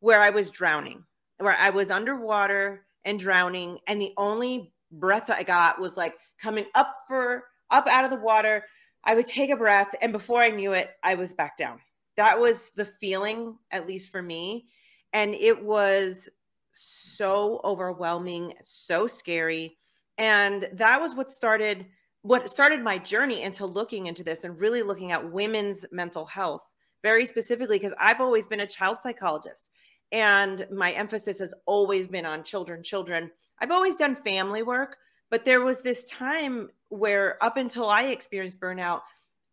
where 0.00 0.22
I 0.22 0.30
was 0.30 0.48
drowning, 0.48 1.04
where 1.38 1.56
I 1.56 1.70
was 1.70 1.90
underwater 1.90 2.86
and 3.04 3.18
drowning, 3.18 3.80
and 3.86 4.00
the 4.00 4.14
only 4.16 4.72
breath 4.92 5.30
I 5.30 5.42
got 5.42 5.80
was 5.80 5.96
like 5.96 6.14
coming 6.40 6.66
up 6.74 6.96
for 7.06 7.44
up 7.70 7.86
out 7.86 8.04
of 8.04 8.10
the 8.10 8.16
water. 8.16 8.64
I 9.04 9.14
would 9.14 9.26
take 9.26 9.50
a 9.50 9.56
breath, 9.56 9.94
and 10.02 10.12
before 10.12 10.42
I 10.42 10.48
knew 10.48 10.72
it, 10.72 10.90
I 11.02 11.14
was 11.14 11.32
back 11.32 11.56
down. 11.56 11.80
That 12.16 12.38
was 12.38 12.70
the 12.70 12.84
feeling, 12.84 13.56
at 13.70 13.86
least 13.86 14.10
for 14.10 14.22
me. 14.22 14.66
And 15.12 15.34
it 15.34 15.62
was 15.62 16.28
so 16.72 17.60
overwhelming, 17.64 18.54
so 18.60 19.06
scary. 19.06 19.76
And 20.18 20.68
that 20.72 21.00
was 21.00 21.14
what 21.14 21.30
started 21.30 21.86
what 22.22 22.50
started 22.50 22.82
my 22.82 22.98
journey 22.98 23.42
into 23.42 23.64
looking 23.64 24.06
into 24.06 24.24
this 24.24 24.42
and 24.42 24.58
really 24.58 24.82
looking 24.82 25.12
at 25.12 25.32
women's 25.32 25.84
mental 25.92 26.26
health 26.26 26.68
very 27.02 27.24
specifically 27.24 27.78
because 27.78 27.94
I've 28.00 28.20
always 28.20 28.46
been 28.46 28.60
a 28.60 28.66
child 28.66 28.98
psychologist 29.00 29.70
and 30.12 30.66
my 30.72 30.92
emphasis 30.92 31.38
has 31.38 31.52
always 31.66 32.08
been 32.08 32.26
on 32.26 32.42
children 32.42 32.82
children 32.82 33.30
I've 33.60 33.70
always 33.70 33.96
done 33.96 34.14
family 34.14 34.62
work, 34.62 34.96
but 35.30 35.44
there 35.44 35.62
was 35.62 35.82
this 35.82 36.04
time 36.04 36.70
where 36.88 37.42
up 37.42 37.56
until 37.56 37.88
I 37.88 38.04
experienced 38.04 38.60
burnout, 38.60 39.00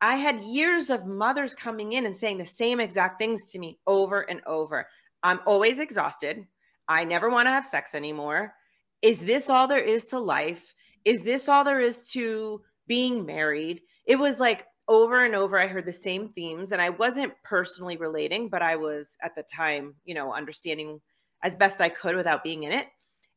I 0.01 0.15
had 0.15 0.43
years 0.43 0.89
of 0.89 1.07
mothers 1.07 1.53
coming 1.53 1.93
in 1.93 2.05
and 2.05 2.15
saying 2.15 2.37
the 2.37 2.45
same 2.45 2.79
exact 2.79 3.19
things 3.19 3.51
to 3.51 3.59
me 3.59 3.79
over 3.87 4.21
and 4.21 4.41
over. 4.45 4.87
I'm 5.23 5.39
always 5.45 5.79
exhausted. 5.79 6.45
I 6.87 7.03
never 7.03 7.29
want 7.29 7.47
to 7.47 7.51
have 7.51 7.65
sex 7.65 7.95
anymore. 7.95 8.53
Is 9.01 9.25
this 9.25 9.49
all 9.49 9.67
there 9.67 9.79
is 9.79 10.05
to 10.05 10.19
life? 10.19 10.75
Is 11.03 11.23
this 11.23 11.49
all 11.49 11.63
there 11.63 11.79
is 11.79 12.09
to 12.11 12.61
being 12.87 13.25
married? 13.25 13.81
It 14.05 14.17
was 14.17 14.39
like 14.39 14.65
over 14.87 15.25
and 15.25 15.35
over 15.35 15.59
i 15.59 15.67
heard 15.67 15.85
the 15.85 15.91
same 15.91 16.29
themes 16.29 16.71
and 16.71 16.81
i 16.81 16.89
wasn't 16.89 17.33
personally 17.43 17.97
relating 17.97 18.49
but 18.49 18.61
i 18.61 18.75
was 18.75 19.17
at 19.23 19.35
the 19.35 19.43
time 19.43 19.93
you 20.05 20.13
know 20.13 20.33
understanding 20.33 20.99
as 21.43 21.55
best 21.55 21.81
i 21.81 21.89
could 21.89 22.15
without 22.15 22.43
being 22.43 22.63
in 22.63 22.71
it 22.71 22.87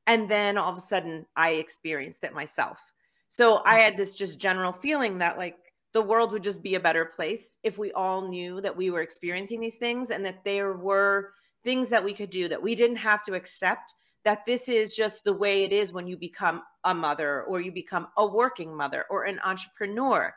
and 0.07 0.29
then 0.29 0.59
all 0.59 0.71
of 0.71 0.79
a 0.79 0.81
sudden 0.81 1.25
i 1.37 1.51
experienced 1.51 2.25
it 2.25 2.35
myself 2.35 2.93
so 3.29 3.63
i 3.65 3.77
had 3.77 3.97
this 3.97 4.15
just 4.15 4.39
general 4.39 4.73
feeling 4.73 5.19
that 5.19 5.39
like 5.39 5.57
the 5.95 6.03
world 6.03 6.33
would 6.33 6.43
just 6.43 6.63
be 6.63 6.75
a 6.75 6.81
better 6.81 7.07
place 7.07 7.57
if 7.63 7.79
we 7.79 7.93
all 7.93 8.29
knew 8.29 8.61
that 8.61 8.77
we 8.77 8.91
were 8.91 9.01
experiencing 9.01 9.59
these 9.59 9.77
things 9.77 10.11
and 10.11 10.25
that 10.25 10.45
there 10.45 10.75
were 10.75 11.33
things 11.65 11.89
that 11.89 12.05
we 12.05 12.13
could 12.13 12.31
do 12.31 12.47
that 12.47 12.63
we 12.63 12.75
didn't 12.75 12.97
have 12.97 13.23
to 13.23 13.35
accept 13.35 13.95
that 14.25 14.45
this 14.45 14.69
is 14.69 14.95
just 14.95 15.25
the 15.25 15.33
way 15.33 15.65
it 15.65 15.73
is 15.73 15.93
when 15.93 16.07
you 16.07 16.17
become 16.17 16.63
a 16.85 16.95
mother 16.95 17.45
or 17.45 17.61
you 17.61 17.73
become 17.73 18.09
a 18.17 18.27
working 18.27 18.77
mother 18.77 19.05
or 19.11 19.25
an 19.25 19.39
entrepreneur. 19.45 20.35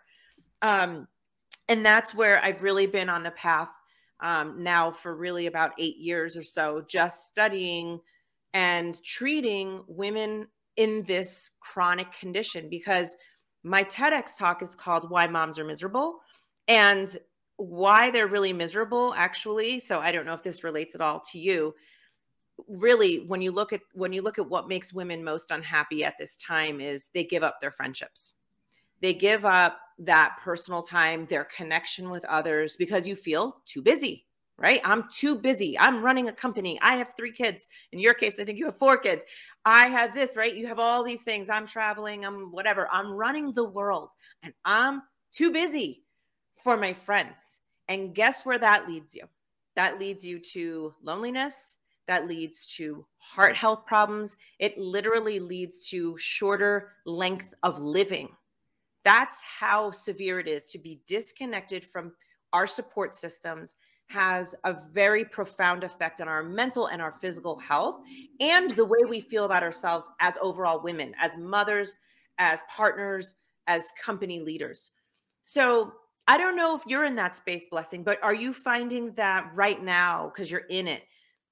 Um, 0.62 1.08
and 1.68 1.86
that's 1.86 2.14
where 2.14 2.44
I've 2.44 2.62
really 2.62 2.86
been 2.86 3.10
on 3.10 3.24
the 3.24 3.32
path 3.32 3.70
um, 4.20 4.64
now 4.64 4.92
for 4.92 5.16
really 5.16 5.48
about 5.48 5.72
eight 5.80 5.98
years 5.98 6.38
or 6.38 6.44
so, 6.44 6.84
just 6.88 7.26
studying 7.26 8.00
and 8.54 9.02
treating 9.04 9.84
women 9.88 10.48
in 10.78 11.04
this 11.04 11.52
chronic 11.60 12.12
condition 12.12 12.70
because 12.70 13.16
my 13.64 13.84
TEDx 13.84 14.38
talk 14.38 14.62
is 14.62 14.76
called 14.76 15.10
Why 15.10 15.28
Moms 15.28 15.60
Are 15.60 15.66
Miserable. 15.66 16.20
And 16.68 17.18
why 17.62 18.10
they're 18.10 18.28
really 18.28 18.54
miserable, 18.54 19.14
actually. 19.16 19.80
So 19.80 20.00
I 20.00 20.12
don't 20.12 20.26
know 20.26 20.34
if 20.34 20.42
this 20.42 20.64
relates 20.64 20.96
at 20.96 21.02
all 21.02 21.22
to 21.32 21.40
you 21.40 21.74
really 22.68 23.26
when 23.28 23.42
you 23.42 23.52
look 23.52 23.74
at 23.74 23.82
when 23.94 24.14
you 24.14 24.22
look 24.22 24.38
at 24.38 24.48
what 24.48 24.68
makes 24.68 24.94
women 24.94 25.24
most 25.24 25.50
unhappy 25.50 26.04
at 26.04 26.14
this 26.20 26.36
time 26.36 26.80
is 26.80 27.10
they 27.14 27.24
give 27.24 27.42
up 27.42 27.60
their 27.60 27.72
friendships 27.72 28.34
they 29.02 29.16
give 29.16 29.46
up 29.46 29.80
that 30.02 30.38
personal 30.42 30.82
time 30.82 31.26
their 31.28 31.46
connection 31.46 32.10
with 32.10 32.26
others 32.26 32.76
because 32.76 33.08
you 33.08 33.16
feel 33.16 33.58
too 33.66 33.82
busy 33.82 34.26
right? 34.58 34.82
I'm 34.84 35.06
too 35.12 35.36
busy. 35.36 35.78
I'm 35.80 36.04
running 36.04 36.30
a 36.30 36.32
company. 36.32 36.80
I 36.84 36.94
have 36.96 37.16
three 37.18 37.32
kids. 37.32 37.68
In 37.94 38.00
your 38.00 38.14
case 38.14 38.40
i 38.40 38.46
think 38.46 38.60
you 38.60 38.66
have 38.66 38.78
four 38.78 38.96
kids. 38.96 39.24
I 39.66 39.88
have 39.88 40.14
this 40.14 40.38
right? 40.38 40.56
You 40.56 40.68
have 40.68 40.78
all 40.78 41.04
these 41.04 41.24
things. 41.24 41.50
I'm 41.50 41.66
traveling. 41.66 42.24
I'm 42.24 42.52
whatever. 42.52 42.88
I'm 42.92 43.12
running 43.12 43.52
the 43.54 43.64
world 43.64 44.12
and 44.44 44.54
i'm 44.64 45.02
too 45.32 45.52
busy 45.52 46.04
for 46.64 46.78
my 46.78 46.94
friends. 46.94 47.62
And 47.88 48.14
guess 48.14 48.46
where 48.46 48.60
that 48.60 48.88
leads 48.88 49.16
you? 49.16 49.24
That 49.76 50.00
leads 50.00 50.24
you 50.24 50.40
to 50.54 50.94
loneliness. 51.02 51.78
That 52.08 52.28
leads 52.28 52.66
to 52.78 53.06
heart 53.18 53.56
health 53.56 53.86
problems. 53.86 54.36
It 54.60 54.78
literally 54.78 55.40
leads 55.40 55.90
to 55.90 56.16
shorter 56.18 56.94
length 57.06 57.54
of 57.64 57.80
living. 57.80 58.30
That's 59.04 59.44
how 59.44 59.92
severe 59.92 60.40
it 60.40 60.48
is 60.48 60.66
to 60.66 60.78
be 60.80 61.02
disconnected 61.08 61.84
from 61.84 62.14
our 62.54 62.68
support 62.68 63.14
systems 63.14 63.76
has 64.08 64.54
a 64.66 64.76
very 64.92 65.24
profound 65.24 65.84
effect 65.84 66.20
on 66.20 66.28
our 66.28 66.44
mental 66.44 66.88
and 66.88 67.02
our 67.02 67.14
physical 67.14 67.58
health 67.58 68.00
and 68.42 68.70
the 68.72 68.84
way 68.84 69.00
we 69.08 69.22
feel 69.22 69.46
about 69.46 69.64
ourselves 69.64 70.06
as 70.20 70.38
overall 70.42 70.82
women, 70.84 71.14
as 71.20 71.38
mothers, 71.38 71.96
as 72.38 72.62
partners, 72.70 73.36
as 73.68 73.94
company 74.04 74.42
leaders. 74.42 74.92
So, 75.42 75.94
I 76.28 76.38
don't 76.38 76.56
know 76.56 76.76
if 76.76 76.84
you're 76.86 77.06
in 77.06 77.16
that 77.16 77.36
space, 77.36 77.66
Blessing, 77.70 78.04
but 78.04 78.22
are 78.22 78.34
you 78.34 78.54
finding 78.54 79.12
that 79.14 79.50
right 79.56 79.84
now, 79.84 80.32
because 80.34 80.52
you're 80.52 80.68
in 80.70 80.88
it, 80.88 81.04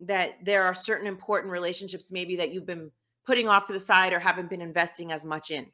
that 0.02 0.36
there 0.44 0.64
are 0.64 0.76
certain 0.76 1.08
important 1.08 1.52
relationships 1.52 2.12
maybe 2.12 2.36
that 2.36 2.54
you've 2.54 2.68
been 2.68 2.92
putting 3.26 3.48
off 3.48 3.66
to 3.66 3.74
the 3.74 3.80
side 3.80 4.14
or 4.14 4.20
haven't 4.20 4.50
been 4.50 4.62
investing 4.62 5.12
as 5.12 5.26
much 5.26 5.50
in? 5.50 5.66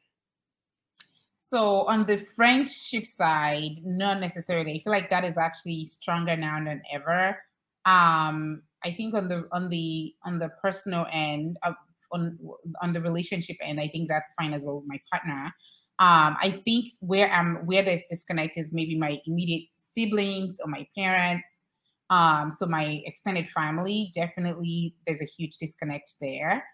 So 1.36 1.86
on 1.86 2.06
the 2.06 2.18
friendship 2.18 3.06
side, 3.06 3.78
not 3.84 4.20
necessarily. 4.20 4.72
I 4.72 4.78
feel 4.82 4.92
like 4.92 5.10
that 5.10 5.24
is 5.24 5.36
actually 5.36 5.84
stronger 5.84 6.36
now 6.36 6.62
than 6.64 6.82
ever. 6.92 7.38
Um, 7.84 8.62
I 8.84 8.92
think 8.96 9.14
on 9.14 9.28
the 9.28 9.48
on 9.52 9.68
the 9.68 10.14
on 10.24 10.38
the 10.38 10.48
personal 10.62 11.06
end, 11.12 11.56
uh, 11.62 11.72
on 12.12 12.38
on 12.82 12.92
the 12.92 13.00
relationship 13.00 13.56
end, 13.60 13.80
I 13.80 13.88
think 13.88 14.08
that's 14.08 14.34
fine 14.34 14.54
as 14.54 14.64
well 14.64 14.76
with 14.76 14.86
my 14.88 15.00
partner. 15.12 15.52
Um, 15.98 16.36
I 16.42 16.62
think 16.64 16.86
where 17.00 17.30
I'm 17.30 17.66
where 17.66 17.82
there's 17.82 18.02
disconnect 18.10 18.56
is 18.56 18.70
maybe 18.72 18.98
my 18.98 19.20
immediate 19.26 19.68
siblings 19.72 20.58
or 20.62 20.68
my 20.70 20.86
parents. 20.96 21.66
Um, 22.10 22.50
so 22.50 22.66
my 22.66 23.02
extended 23.04 23.48
family, 23.48 24.12
definitely 24.14 24.94
there's 25.06 25.20
a 25.20 25.24
huge 25.26 25.56
disconnect 25.58 26.14
there. 26.20 26.64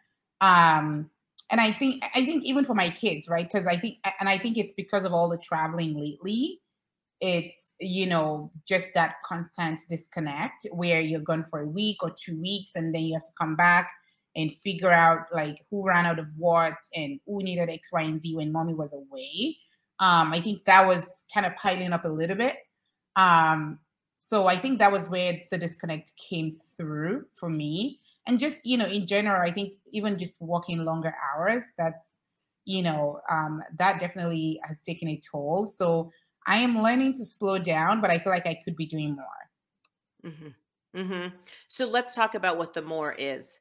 Um, 0.40 1.11
and 1.52 1.61
I 1.61 1.71
think 1.71 2.02
I 2.14 2.25
think 2.25 2.44
even 2.44 2.64
for 2.64 2.75
my 2.75 2.88
kids, 2.90 3.28
right? 3.28 3.47
Because 3.47 3.66
I 3.66 3.76
think 3.76 3.99
and 4.18 4.28
I 4.28 4.38
think 4.38 4.56
it's 4.56 4.73
because 4.73 5.04
of 5.04 5.12
all 5.12 5.28
the 5.28 5.38
traveling 5.38 5.94
lately. 5.97 6.61
It's 7.21 7.75
you 7.78 8.06
know 8.06 8.50
just 8.66 8.88
that 8.94 9.16
constant 9.25 9.78
disconnect 9.88 10.66
where 10.73 11.00
you're 11.00 11.21
gone 11.21 11.44
for 11.49 11.61
a 11.61 11.68
week 11.68 11.99
or 12.02 12.11
two 12.11 12.40
weeks, 12.40 12.73
and 12.75 12.92
then 12.92 13.02
you 13.02 13.14
have 13.14 13.25
to 13.25 13.32
come 13.38 13.54
back 13.54 13.90
and 14.35 14.52
figure 14.52 14.90
out 14.90 15.26
like 15.30 15.59
who 15.71 15.87
ran 15.87 16.06
out 16.06 16.18
of 16.18 16.26
what 16.38 16.75
and 16.97 17.21
who 17.26 17.42
needed 17.42 17.68
X, 17.68 17.92
Y, 17.92 18.00
and 18.00 18.21
Z 18.21 18.35
when 18.35 18.50
mommy 18.50 18.75
was 18.75 18.94
away. 18.94 19.59
Um, 20.00 20.32
I 20.32 20.40
think 20.40 20.64
that 20.64 20.87
was 20.87 21.25
kind 21.32 21.47
of 21.47 21.54
piling 21.56 21.92
up 21.92 22.06
a 22.06 22.09
little 22.09 22.37
bit. 22.37 22.56
Um, 23.14 23.78
so 24.16 24.47
I 24.47 24.59
think 24.59 24.78
that 24.78 24.90
was 24.90 25.09
where 25.09 25.42
the 25.50 25.59
disconnect 25.59 26.12
came 26.16 26.56
through 26.76 27.26
for 27.38 27.50
me. 27.50 28.00
And 28.26 28.38
just, 28.38 28.64
you 28.64 28.79
know, 28.79 28.87
in 28.87 29.07
general, 29.07 29.43
I 29.43 29.50
think 29.50 29.75
even 29.91 30.19
just 30.19 30.41
working 30.41 30.79
longer 30.85 31.14
hours, 31.35 31.64
that's, 31.76 32.19
you 32.64 32.83
know, 32.83 33.21
um, 33.29 33.62
that 33.79 33.99
definitely 33.99 34.61
has 34.64 34.81
taken 34.81 35.09
a 35.09 35.21
toll. 35.21 35.67
So 35.67 36.12
I 36.47 36.59
am 36.59 36.79
learning 36.79 37.14
to 37.14 37.25
slow 37.25 37.59
down, 37.59 38.00
but 38.00 38.11
I 38.11 38.19
feel 38.19 38.33
like 38.33 38.47
I 38.47 38.61
could 38.64 38.76
be 38.76 38.87
doing 38.87 39.17
more. 39.17 40.31
Mm-hmm. 40.33 41.00
Mm-hmm. 41.00 41.37
So 41.69 41.87
let's 41.87 42.14
talk 42.14 42.35
about 42.35 42.59
what 42.59 42.75
the 42.75 42.83
more 42.83 43.12
is, 43.12 43.59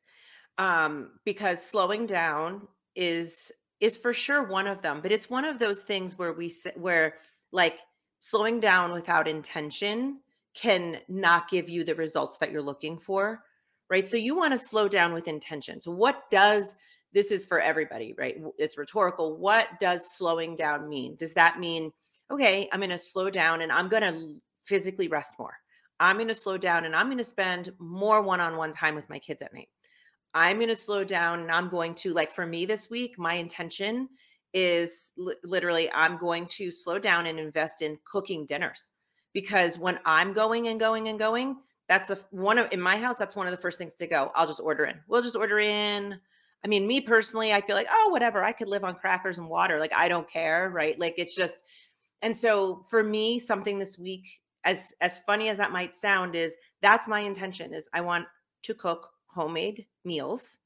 um, 0.57 1.11
because 1.25 1.63
slowing 1.63 2.05
down 2.05 2.67
is 2.95 3.51
is 3.79 3.97
for 3.97 4.13
sure 4.13 4.43
one 4.43 4.67
of 4.67 4.81
them. 4.81 4.99
But 5.01 5.11
it's 5.11 5.29
one 5.29 5.45
of 5.45 5.57
those 5.57 5.81
things 5.81 6.19
where 6.19 6.33
we 6.33 6.53
where 6.75 7.15
like 7.51 7.79
slowing 8.19 8.59
down 8.59 8.91
without 8.91 9.27
intention 9.27 10.19
can 10.53 10.99
not 11.07 11.49
give 11.49 11.69
you 11.69 11.83
the 11.83 11.95
results 11.95 12.37
that 12.37 12.51
you're 12.51 12.61
looking 12.61 12.99
for, 12.99 13.43
right? 13.91 14.07
So 14.07 14.17
you 14.17 14.35
want 14.35 14.53
to 14.53 14.57
slow 14.57 14.87
down 14.87 15.13
with 15.13 15.27
intention. 15.27 15.81
So 15.81 15.91
what 15.91 16.31
does 16.31 16.73
this 17.13 17.31
is 17.31 17.45
for 17.45 17.59
everybody, 17.59 18.15
right? 18.17 18.37
It's 18.57 18.77
rhetorical. 18.77 19.37
What 19.37 19.67
does 19.79 20.15
slowing 20.17 20.55
down 20.55 20.89
mean? 20.89 21.17
Does 21.17 21.33
that 21.33 21.59
mean 21.59 21.91
okay, 22.31 22.69
I'm 22.71 22.79
going 22.79 22.89
to 22.91 22.97
slow 22.97 23.29
down 23.29 23.61
and 23.61 23.73
I'm 23.73 23.89
going 23.89 24.03
to 24.03 24.41
physically 24.63 25.09
rest 25.09 25.33
more. 25.37 25.53
I'm 25.99 26.15
going 26.15 26.29
to 26.29 26.33
slow 26.33 26.57
down 26.57 26.85
and 26.85 26.95
I'm 26.95 27.07
going 27.07 27.17
to 27.17 27.25
spend 27.25 27.73
more 27.77 28.21
one-on-one 28.21 28.71
time 28.71 28.95
with 28.95 29.09
my 29.09 29.19
kids 29.19 29.41
at 29.41 29.53
night. 29.53 29.67
I'm 30.33 30.55
going 30.55 30.69
to 30.69 30.75
slow 30.75 31.03
down 31.03 31.41
and 31.41 31.51
I'm 31.51 31.67
going 31.67 31.93
to 31.95 32.13
like 32.13 32.31
for 32.31 32.45
me 32.45 32.65
this 32.65 32.89
week, 32.89 33.19
my 33.19 33.33
intention 33.33 34.07
is 34.53 35.11
li- 35.17 35.35
literally 35.43 35.91
I'm 35.91 36.17
going 36.17 36.45
to 36.51 36.71
slow 36.71 36.99
down 36.99 37.25
and 37.25 37.37
invest 37.37 37.81
in 37.81 37.99
cooking 38.09 38.45
dinners 38.45 38.93
because 39.33 39.77
when 39.77 39.99
I'm 40.05 40.31
going 40.31 40.67
and 40.67 40.79
going 40.79 41.09
and 41.09 41.19
going, 41.19 41.57
that's 41.91 42.07
the 42.07 42.17
one 42.31 42.57
of 42.57 42.71
in 42.71 42.79
my 42.79 42.95
house, 42.95 43.17
that's 43.17 43.35
one 43.35 43.47
of 43.47 43.51
the 43.51 43.57
first 43.57 43.77
things 43.77 43.95
to 43.95 44.07
go. 44.07 44.31
I'll 44.33 44.47
just 44.47 44.61
order 44.61 44.85
in. 44.85 44.95
We'll 45.09 45.21
just 45.21 45.35
order 45.35 45.59
in. 45.59 46.17
I 46.63 46.67
mean, 46.69 46.87
me 46.87 47.01
personally, 47.01 47.51
I 47.51 47.59
feel 47.59 47.75
like, 47.75 47.89
oh, 47.91 48.07
whatever, 48.11 48.41
I 48.41 48.53
could 48.53 48.69
live 48.69 48.85
on 48.85 48.95
crackers 48.95 49.39
and 49.39 49.49
water. 49.49 49.77
Like, 49.77 49.91
I 49.93 50.07
don't 50.07 50.29
care, 50.29 50.69
right? 50.69 50.97
Like, 50.97 51.15
it's 51.17 51.35
just, 51.35 51.65
and 52.21 52.37
so 52.37 52.81
for 52.89 53.03
me, 53.03 53.39
something 53.39 53.77
this 53.77 53.99
week, 53.99 54.23
as 54.63 54.93
as 55.01 55.19
funny 55.27 55.49
as 55.49 55.57
that 55.57 55.73
might 55.73 55.93
sound, 55.93 56.33
is 56.33 56.55
that's 56.81 57.09
my 57.09 57.19
intention 57.19 57.73
is 57.73 57.89
I 57.93 57.99
want 57.99 58.25
to 58.63 58.73
cook 58.73 59.09
homemade 59.25 59.85
meals. 60.05 60.59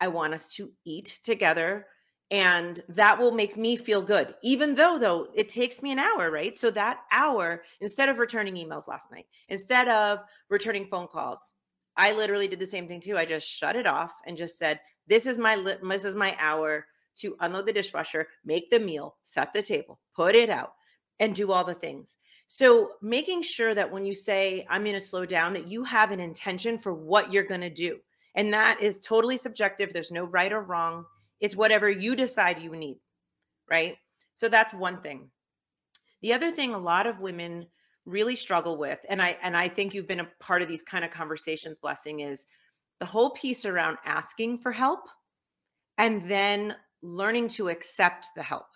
I 0.00 0.06
want 0.06 0.32
us 0.32 0.54
to 0.54 0.70
eat 0.86 1.18
together 1.24 1.86
and 2.30 2.82
that 2.88 3.18
will 3.18 3.32
make 3.32 3.56
me 3.56 3.74
feel 3.74 4.02
good 4.02 4.34
even 4.42 4.74
though 4.74 4.98
though 4.98 5.28
it 5.34 5.48
takes 5.48 5.80
me 5.82 5.92
an 5.92 5.98
hour 5.98 6.30
right? 6.30 6.56
So 6.56 6.70
that 6.70 7.00
hour 7.10 7.62
instead 7.80 8.08
of 8.08 8.18
returning 8.18 8.54
emails 8.54 8.88
last 8.88 9.10
night 9.10 9.26
instead 9.48 9.88
of 9.88 10.22
returning 10.50 10.86
phone 10.86 11.08
calls 11.08 11.52
i 11.96 12.12
literally 12.12 12.48
did 12.48 12.60
the 12.60 12.66
same 12.66 12.86
thing 12.86 13.00
too. 13.00 13.16
I 13.16 13.24
just 13.24 13.48
shut 13.48 13.76
it 13.76 13.86
off 13.86 14.14
and 14.26 14.36
just 14.36 14.58
said 14.58 14.80
this 15.06 15.26
is 15.26 15.38
my 15.38 15.56
this 15.82 16.04
is 16.04 16.14
my 16.14 16.36
hour 16.38 16.86
to 17.16 17.36
unload 17.40 17.66
the 17.66 17.72
dishwasher 17.72 18.28
make 18.44 18.70
the 18.70 18.80
meal 18.80 19.16
set 19.22 19.52
the 19.52 19.62
table 19.62 19.98
put 20.14 20.34
it 20.34 20.50
out 20.50 20.72
and 21.20 21.34
do 21.34 21.50
all 21.50 21.64
the 21.64 21.74
things. 21.74 22.18
So 22.46 22.92
making 23.02 23.42
sure 23.42 23.74
that 23.74 23.90
when 23.90 24.04
you 24.04 24.14
say 24.14 24.66
i'm 24.68 24.84
going 24.84 24.94
to 24.94 25.00
slow 25.00 25.24
down 25.24 25.54
that 25.54 25.66
you 25.66 25.82
have 25.84 26.10
an 26.10 26.20
intention 26.20 26.76
for 26.78 26.92
what 26.92 27.32
you're 27.32 27.42
going 27.42 27.62
to 27.62 27.70
do 27.70 27.98
and 28.34 28.52
that 28.54 28.80
is 28.80 29.00
totally 29.00 29.36
subjective. 29.36 29.92
There's 29.92 30.12
no 30.12 30.24
right 30.24 30.52
or 30.52 30.60
wrong 30.60 31.06
it's 31.40 31.56
whatever 31.56 31.88
you 31.88 32.16
decide 32.16 32.60
you 32.60 32.74
need, 32.74 32.98
right? 33.70 33.96
So 34.34 34.48
that's 34.48 34.72
one 34.72 35.00
thing. 35.00 35.30
The 36.22 36.32
other 36.32 36.50
thing 36.50 36.74
a 36.74 36.78
lot 36.78 37.06
of 37.06 37.20
women 37.20 37.66
really 38.06 38.36
struggle 38.36 38.78
with 38.78 38.98
and 39.08 39.20
I 39.20 39.36
and 39.42 39.56
I 39.56 39.68
think 39.68 39.92
you've 39.92 40.08
been 40.08 40.20
a 40.20 40.28
part 40.40 40.62
of 40.62 40.68
these 40.68 40.82
kind 40.82 41.04
of 41.04 41.10
conversations 41.10 41.78
blessing 41.78 42.20
is 42.20 42.46
the 43.00 43.06
whole 43.06 43.30
piece 43.30 43.66
around 43.66 43.98
asking 44.04 44.58
for 44.58 44.72
help 44.72 45.00
and 45.98 46.28
then 46.28 46.74
learning 47.02 47.48
to 47.48 47.68
accept 47.68 48.28
the 48.34 48.42
help. 48.42 48.66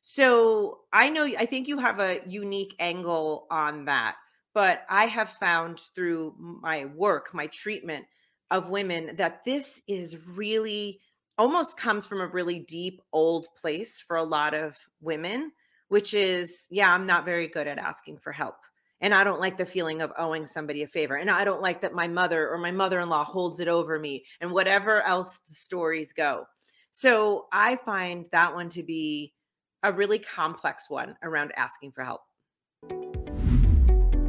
So 0.00 0.80
I 0.92 1.10
know, 1.10 1.24
I 1.24 1.46
think 1.46 1.66
you 1.66 1.78
have 1.78 1.98
a 1.98 2.20
unique 2.26 2.76
angle 2.78 3.46
on 3.50 3.86
that, 3.86 4.16
but 4.54 4.82
I 4.88 5.06
have 5.06 5.30
found 5.30 5.80
through 5.94 6.34
my 6.38 6.86
work, 6.86 7.34
my 7.34 7.48
treatment 7.48 8.06
of 8.50 8.70
women, 8.70 9.16
that 9.16 9.42
this 9.44 9.82
is 9.88 10.16
really 10.26 11.00
almost 11.38 11.78
comes 11.78 12.06
from 12.06 12.20
a 12.20 12.26
really 12.26 12.60
deep 12.60 13.00
old 13.12 13.48
place 13.56 14.00
for 14.00 14.16
a 14.16 14.24
lot 14.24 14.54
of 14.54 14.76
women, 15.00 15.52
which 15.88 16.14
is, 16.14 16.66
yeah, 16.70 16.92
I'm 16.92 17.06
not 17.06 17.24
very 17.24 17.48
good 17.48 17.66
at 17.66 17.78
asking 17.78 18.18
for 18.18 18.32
help. 18.32 18.56
And 19.00 19.12
I 19.12 19.24
don't 19.24 19.40
like 19.40 19.58
the 19.58 19.66
feeling 19.66 20.00
of 20.00 20.12
owing 20.16 20.46
somebody 20.46 20.82
a 20.82 20.86
favor. 20.86 21.16
And 21.16 21.30
I 21.30 21.44
don't 21.44 21.60
like 21.60 21.82
that 21.82 21.92
my 21.92 22.08
mother 22.08 22.48
or 22.48 22.56
my 22.56 22.70
mother 22.70 22.98
in 23.00 23.10
law 23.10 23.24
holds 23.24 23.60
it 23.60 23.68
over 23.68 23.98
me 23.98 24.24
and 24.40 24.50
whatever 24.50 25.02
else 25.02 25.38
the 25.48 25.54
stories 25.54 26.14
go. 26.14 26.46
So 26.92 27.46
I 27.52 27.76
find 27.76 28.26
that 28.32 28.54
one 28.54 28.70
to 28.70 28.82
be 28.82 29.34
a 29.82 29.92
really 29.92 30.18
complex 30.18 30.88
one 30.88 31.14
around 31.22 31.52
asking 31.56 31.92
for 31.92 32.04
help. 32.04 32.22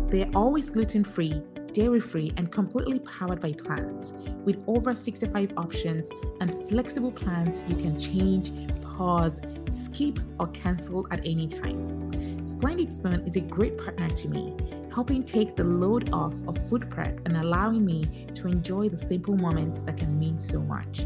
They're 0.09 0.29
always 0.35 0.69
gluten 0.69 1.05
free, 1.05 1.41
dairy 1.73 1.99
free, 1.99 2.33
and 2.37 2.51
completely 2.51 2.99
powered 2.99 3.39
by 3.39 3.53
plants 3.53 4.13
with 4.45 4.63
over 4.67 4.95
65 4.95 5.53
options 5.57 6.09
and 6.41 6.51
flexible 6.69 7.11
plans 7.11 7.63
you 7.67 7.75
can 7.75 7.99
change, 7.99 8.51
pause, 8.81 9.41
skip, 9.69 10.19
or 10.39 10.47
cancel 10.47 11.07
at 11.11 11.19
any 11.25 11.47
time. 11.47 12.43
Splendid 12.43 12.93
Spoon 12.93 13.21
is 13.25 13.35
a 13.35 13.41
great 13.41 13.77
partner 13.77 14.09
to 14.09 14.27
me, 14.29 14.55
helping 14.93 15.23
take 15.23 15.55
the 15.55 15.63
load 15.63 16.11
off 16.13 16.33
of 16.47 16.57
food 16.69 16.89
prep 16.89 17.19
and 17.25 17.37
allowing 17.37 17.85
me 17.85 18.27
to 18.33 18.47
enjoy 18.47 18.89
the 18.89 18.97
simple 18.97 19.35
moments 19.35 19.81
that 19.81 19.97
can 19.97 20.17
mean 20.17 20.39
so 20.39 20.61
much. 20.61 21.05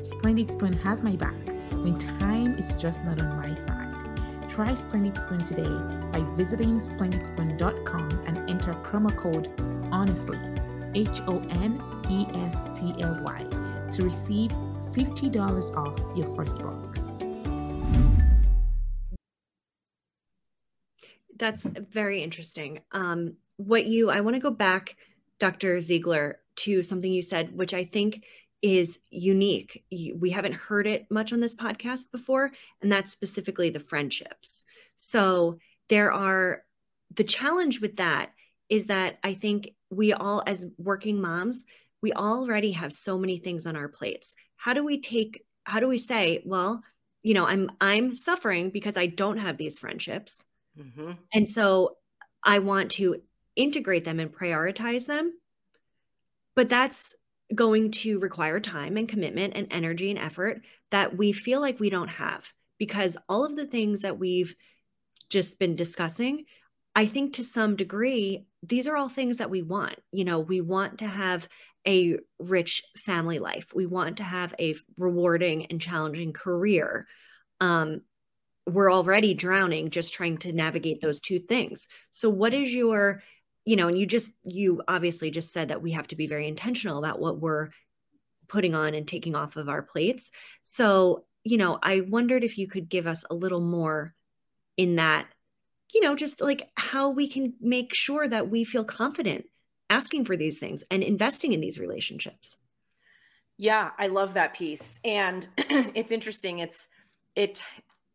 Splendid 0.00 0.50
Spoon 0.50 0.72
has 0.72 1.02
my 1.02 1.16
back 1.16 1.34
when 1.72 1.96
time 1.98 2.58
is 2.58 2.74
just 2.74 3.02
not 3.04 3.22
on 3.22 3.36
my 3.36 3.54
side. 3.54 3.93
Try 4.54 4.72
Splendid 4.74 5.20
Spoon 5.20 5.42
today 5.42 5.64
by 6.12 6.24
visiting 6.36 6.78
splendidspoon.com 6.78 8.22
and 8.24 8.48
enter 8.48 8.72
promo 8.84 9.10
code 9.16 9.48
HONESTLY, 9.90 10.38
H 10.94 11.22
O 11.26 11.40
N 11.50 11.76
E 12.08 12.24
S 12.46 12.62
T 12.78 12.94
L 13.00 13.20
Y, 13.24 13.46
to 13.90 14.04
receive 14.04 14.52
$50 14.92 15.76
off 15.76 16.16
your 16.16 16.32
first 16.36 16.62
box. 16.62 17.16
That's 21.36 21.64
very 21.64 22.22
interesting. 22.22 22.78
Um, 22.92 23.34
what 23.56 23.86
you, 23.86 24.08
I 24.08 24.20
want 24.20 24.36
to 24.36 24.40
go 24.40 24.52
back, 24.52 24.94
Dr. 25.40 25.80
Ziegler, 25.80 26.38
to 26.58 26.84
something 26.84 27.10
you 27.10 27.22
said, 27.22 27.56
which 27.56 27.74
I 27.74 27.82
think 27.82 28.22
is 28.62 28.98
unique. 29.10 29.84
We 29.90 30.30
haven't 30.30 30.54
heard 30.54 30.86
it 30.86 31.06
much 31.10 31.32
on 31.32 31.40
this 31.40 31.54
podcast 31.54 32.10
before, 32.10 32.50
and 32.80 32.90
that's 32.90 33.12
specifically 33.12 33.70
the 33.70 33.80
friendships. 33.80 34.64
So 34.96 35.58
there 35.88 36.12
are 36.12 36.62
the 37.14 37.24
challenge 37.24 37.80
with 37.80 37.96
that 37.96 38.30
is 38.68 38.86
that 38.86 39.18
I 39.22 39.34
think 39.34 39.70
we 39.90 40.12
all, 40.12 40.42
as 40.46 40.66
working 40.78 41.20
moms, 41.20 41.64
we 42.00 42.12
already 42.12 42.72
have 42.72 42.92
so 42.92 43.18
many 43.18 43.38
things 43.38 43.66
on 43.66 43.76
our 43.76 43.88
plates. 43.88 44.34
How 44.56 44.72
do 44.72 44.84
we 44.84 45.00
take, 45.00 45.44
how 45.64 45.80
do 45.80 45.88
we 45.88 45.98
say, 45.98 46.42
well, 46.44 46.82
you 47.22 47.34
know, 47.34 47.46
I'm 47.46 47.70
I'm 47.80 48.14
suffering 48.14 48.70
because 48.70 48.96
I 48.96 49.06
don't 49.06 49.38
have 49.38 49.56
these 49.56 49.78
friendships. 49.78 50.44
Mm-hmm. 50.78 51.12
And 51.32 51.48
so 51.48 51.96
I 52.42 52.58
want 52.58 52.92
to 52.92 53.22
integrate 53.56 54.04
them 54.04 54.20
and 54.20 54.30
prioritize 54.32 55.06
them. 55.06 55.32
But 56.54 56.68
that's 56.68 57.14
going 57.54 57.90
to 57.90 58.18
require 58.20 58.60
time 58.60 58.96
and 58.96 59.08
commitment 59.08 59.54
and 59.56 59.66
energy 59.70 60.10
and 60.10 60.18
effort 60.18 60.62
that 60.90 61.16
we 61.16 61.32
feel 61.32 61.60
like 61.60 61.80
we 61.80 61.90
don't 61.90 62.08
have 62.08 62.52
because 62.78 63.16
all 63.28 63.44
of 63.44 63.56
the 63.56 63.66
things 63.66 64.02
that 64.02 64.18
we've 64.18 64.54
just 65.28 65.58
been 65.58 65.76
discussing 65.76 66.44
i 66.94 67.04
think 67.06 67.34
to 67.34 67.44
some 67.44 67.76
degree 67.76 68.46
these 68.68 68.88
are 68.88 68.96
all 68.96 69.08
things 69.08 69.38
that 69.38 69.50
we 69.50 69.62
want. 69.62 69.96
You 70.12 70.24
know 70.24 70.40
we 70.40 70.60
want 70.60 70.98
to 70.98 71.06
have 71.06 71.48
a 71.86 72.18
rich 72.38 72.82
family 72.96 73.38
life. 73.38 73.72
We 73.74 73.86
want 73.86 74.18
to 74.18 74.22
have 74.22 74.54
a 74.58 74.74
rewarding 74.98 75.66
and 75.66 75.80
challenging 75.80 76.32
career. 76.32 77.06
Um, 77.60 78.00
we're 78.66 78.92
already 78.92 79.34
drowning 79.34 79.90
just 79.90 80.14
trying 80.14 80.38
to 80.38 80.52
navigate 80.52 81.02
those 81.02 81.20
two 81.20 81.38
things. 81.38 81.86
So 82.10 82.30
what 82.30 82.54
is 82.54 82.74
your 82.74 83.22
you 83.64 83.76
know, 83.76 83.88
and 83.88 83.98
you 83.98 84.06
just, 84.06 84.32
you 84.44 84.82
obviously 84.86 85.30
just 85.30 85.52
said 85.52 85.68
that 85.68 85.82
we 85.82 85.92
have 85.92 86.06
to 86.08 86.16
be 86.16 86.26
very 86.26 86.46
intentional 86.46 86.98
about 86.98 87.18
what 87.18 87.40
we're 87.40 87.70
putting 88.48 88.74
on 88.74 88.94
and 88.94 89.08
taking 89.08 89.34
off 89.34 89.56
of 89.56 89.68
our 89.68 89.82
plates. 89.82 90.30
So, 90.62 91.24
you 91.44 91.56
know, 91.56 91.78
I 91.82 92.00
wondered 92.00 92.44
if 92.44 92.58
you 92.58 92.68
could 92.68 92.88
give 92.88 93.06
us 93.06 93.24
a 93.28 93.34
little 93.34 93.60
more 93.60 94.14
in 94.76 94.96
that, 94.96 95.26
you 95.94 96.00
know, 96.00 96.14
just 96.14 96.40
like 96.40 96.68
how 96.76 97.10
we 97.10 97.28
can 97.28 97.54
make 97.60 97.94
sure 97.94 98.26
that 98.26 98.50
we 98.50 98.64
feel 98.64 98.84
confident 98.84 99.46
asking 99.88 100.24
for 100.24 100.36
these 100.36 100.58
things 100.58 100.84
and 100.90 101.02
investing 101.02 101.52
in 101.52 101.60
these 101.60 101.78
relationships. 101.78 102.58
Yeah, 103.56 103.90
I 103.98 104.08
love 104.08 104.34
that 104.34 104.54
piece. 104.54 104.98
And 105.04 105.46
it's 105.56 106.12
interesting. 106.12 106.58
It's, 106.58 106.88
it 107.36 107.62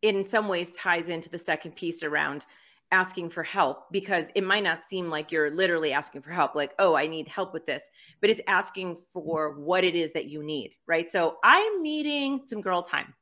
in 0.01 0.25
some 0.25 0.47
ways 0.47 0.71
ties 0.71 1.09
into 1.09 1.29
the 1.29 1.38
second 1.38 1.75
piece 1.75 2.03
around 2.03 2.45
asking 2.91 3.30
for 3.30 3.43
help 3.43 3.91
because 3.91 4.30
it 4.36 4.43
might 4.43 4.63
not 4.63 4.82
seem 4.82 5.10
like 5.10 5.32
you're 5.32 5.52
literally 5.52 5.93
asking 5.93 6.21
for 6.21 6.32
help 6.32 6.56
like 6.56 6.73
oh 6.80 6.95
i 6.95 7.06
need 7.06 7.28
help 7.28 7.54
with 7.54 7.65
this 7.65 7.89
but 8.21 8.30
it's 8.30 8.41
asking 8.47 8.95
for 9.13 9.60
what 9.60 9.84
it 9.84 9.95
is 9.95 10.12
that 10.13 10.25
you 10.25 10.43
need 10.43 10.73
right? 10.88 11.08
So 11.08 11.38
i'm 11.43 11.84
needing 11.84 12.43
some 12.43 12.62
girl 12.62 12.82
time. 12.82 13.13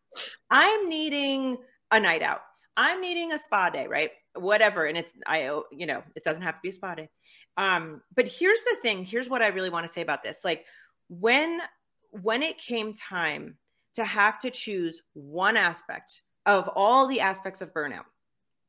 I'm 0.49 0.89
needing 0.89 1.58
a 1.91 1.99
night 1.99 2.23
out. 2.23 2.39
I'm 2.75 3.01
needing 3.01 3.34
a 3.34 3.38
spa 3.38 3.69
day 3.69 3.88
right? 3.88 4.12
Whatever 4.36 4.86
and 4.86 4.97
it's 4.97 5.13
i 5.25 5.41
you 5.71 5.86
know 5.86 6.01
it 6.15 6.23
doesn't 6.23 6.43
have 6.43 6.56
to 6.56 6.62
be 6.62 6.69
a 6.69 6.73
spa 6.73 6.95
day. 6.95 7.10
Um 7.58 8.01
but 8.15 8.27
here's 8.27 8.62
the 8.62 8.77
thing 8.82 9.03
here's 9.03 9.30
what 9.30 9.41
i 9.41 9.47
really 9.47 9.69
want 9.69 9.86
to 9.86 9.91
say 9.91 10.01
about 10.01 10.23
this 10.23 10.45
like 10.45 10.65
when 11.10 11.60
when 12.12 12.41
it 12.41 12.58
came 12.58 12.93
time 12.93 13.58
to 13.95 14.06
have 14.06 14.39
to 14.39 14.49
choose 14.49 15.01
one 15.13 15.58
aspect 15.58 16.21
of 16.45 16.69
all 16.69 17.08
the 17.08 17.19
aspects 17.19 17.62
of 17.62 17.73
burnout 17.73 18.06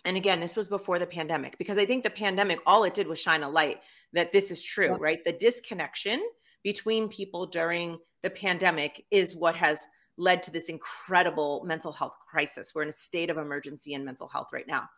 and 0.05 0.17
again 0.17 0.41
this 0.41 0.57
was 0.57 0.69
before 0.69 0.99
the 0.99 1.07
pandemic 1.07 1.57
because 1.59 1.79
i 1.79 1.85
think 1.85 2.05
the 2.05 2.11
pandemic 2.11 2.59
all 2.67 2.85
it 2.85 2.95
did 2.95 3.07
was 3.07 3.19
shine 3.19 3.43
a 3.43 3.49
light 3.49 3.79
that 4.13 4.33
this 4.33 4.51
is 4.51 4.63
true 4.63 4.87
yeah. 4.87 4.97
right? 4.99 5.25
The 5.25 5.33
disconnection 5.33 6.23
between 6.63 7.09
people 7.09 7.47
during 7.47 7.99
the 8.23 8.31
pandemic 8.31 9.05
is 9.11 9.37
what 9.37 9.55
has 9.57 9.87
led 10.17 10.43
to 10.43 10.51
this 10.51 10.69
incredible 10.69 11.63
mental 11.65 11.93
health 11.93 12.17
crisis. 12.29 12.73
We're 12.75 12.83
in 12.83 12.89
a 12.89 12.93
state 12.93 13.31
of 13.31 13.37
emergency 13.37 13.95
in 13.95 14.05
mental 14.05 14.29
health 14.29 14.49
right 14.53 14.67
now. 14.67 14.89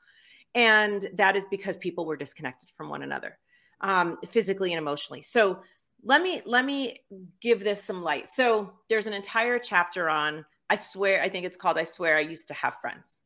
And 0.54 1.06
that 1.14 1.36
is 1.36 1.46
because 1.50 1.76
people 1.76 2.06
were 2.06 2.16
disconnected 2.16 2.70
from 2.70 2.88
one 2.88 3.02
another 3.02 3.38
um, 3.82 4.18
physically 4.26 4.72
and 4.72 4.78
emotionally. 4.78 5.22
So 5.22 5.60
let 6.02 6.22
me 6.22 6.40
let 6.46 6.64
me 6.64 7.00
give 7.42 7.62
this 7.62 7.84
some 7.84 8.02
light. 8.02 8.28
So 8.30 8.72
there's 8.88 9.06
an 9.06 9.12
entire 9.12 9.58
chapter 9.58 10.08
on 10.08 10.44
i 10.70 10.76
swear 10.76 11.20
i 11.20 11.28
think 11.28 11.44
it's 11.44 11.56
called 11.56 11.76
i 11.76 11.82
swear 11.82 12.16
i 12.16 12.20
used 12.20 12.48
to 12.48 12.54
have 12.54 12.76
friends 12.80 13.18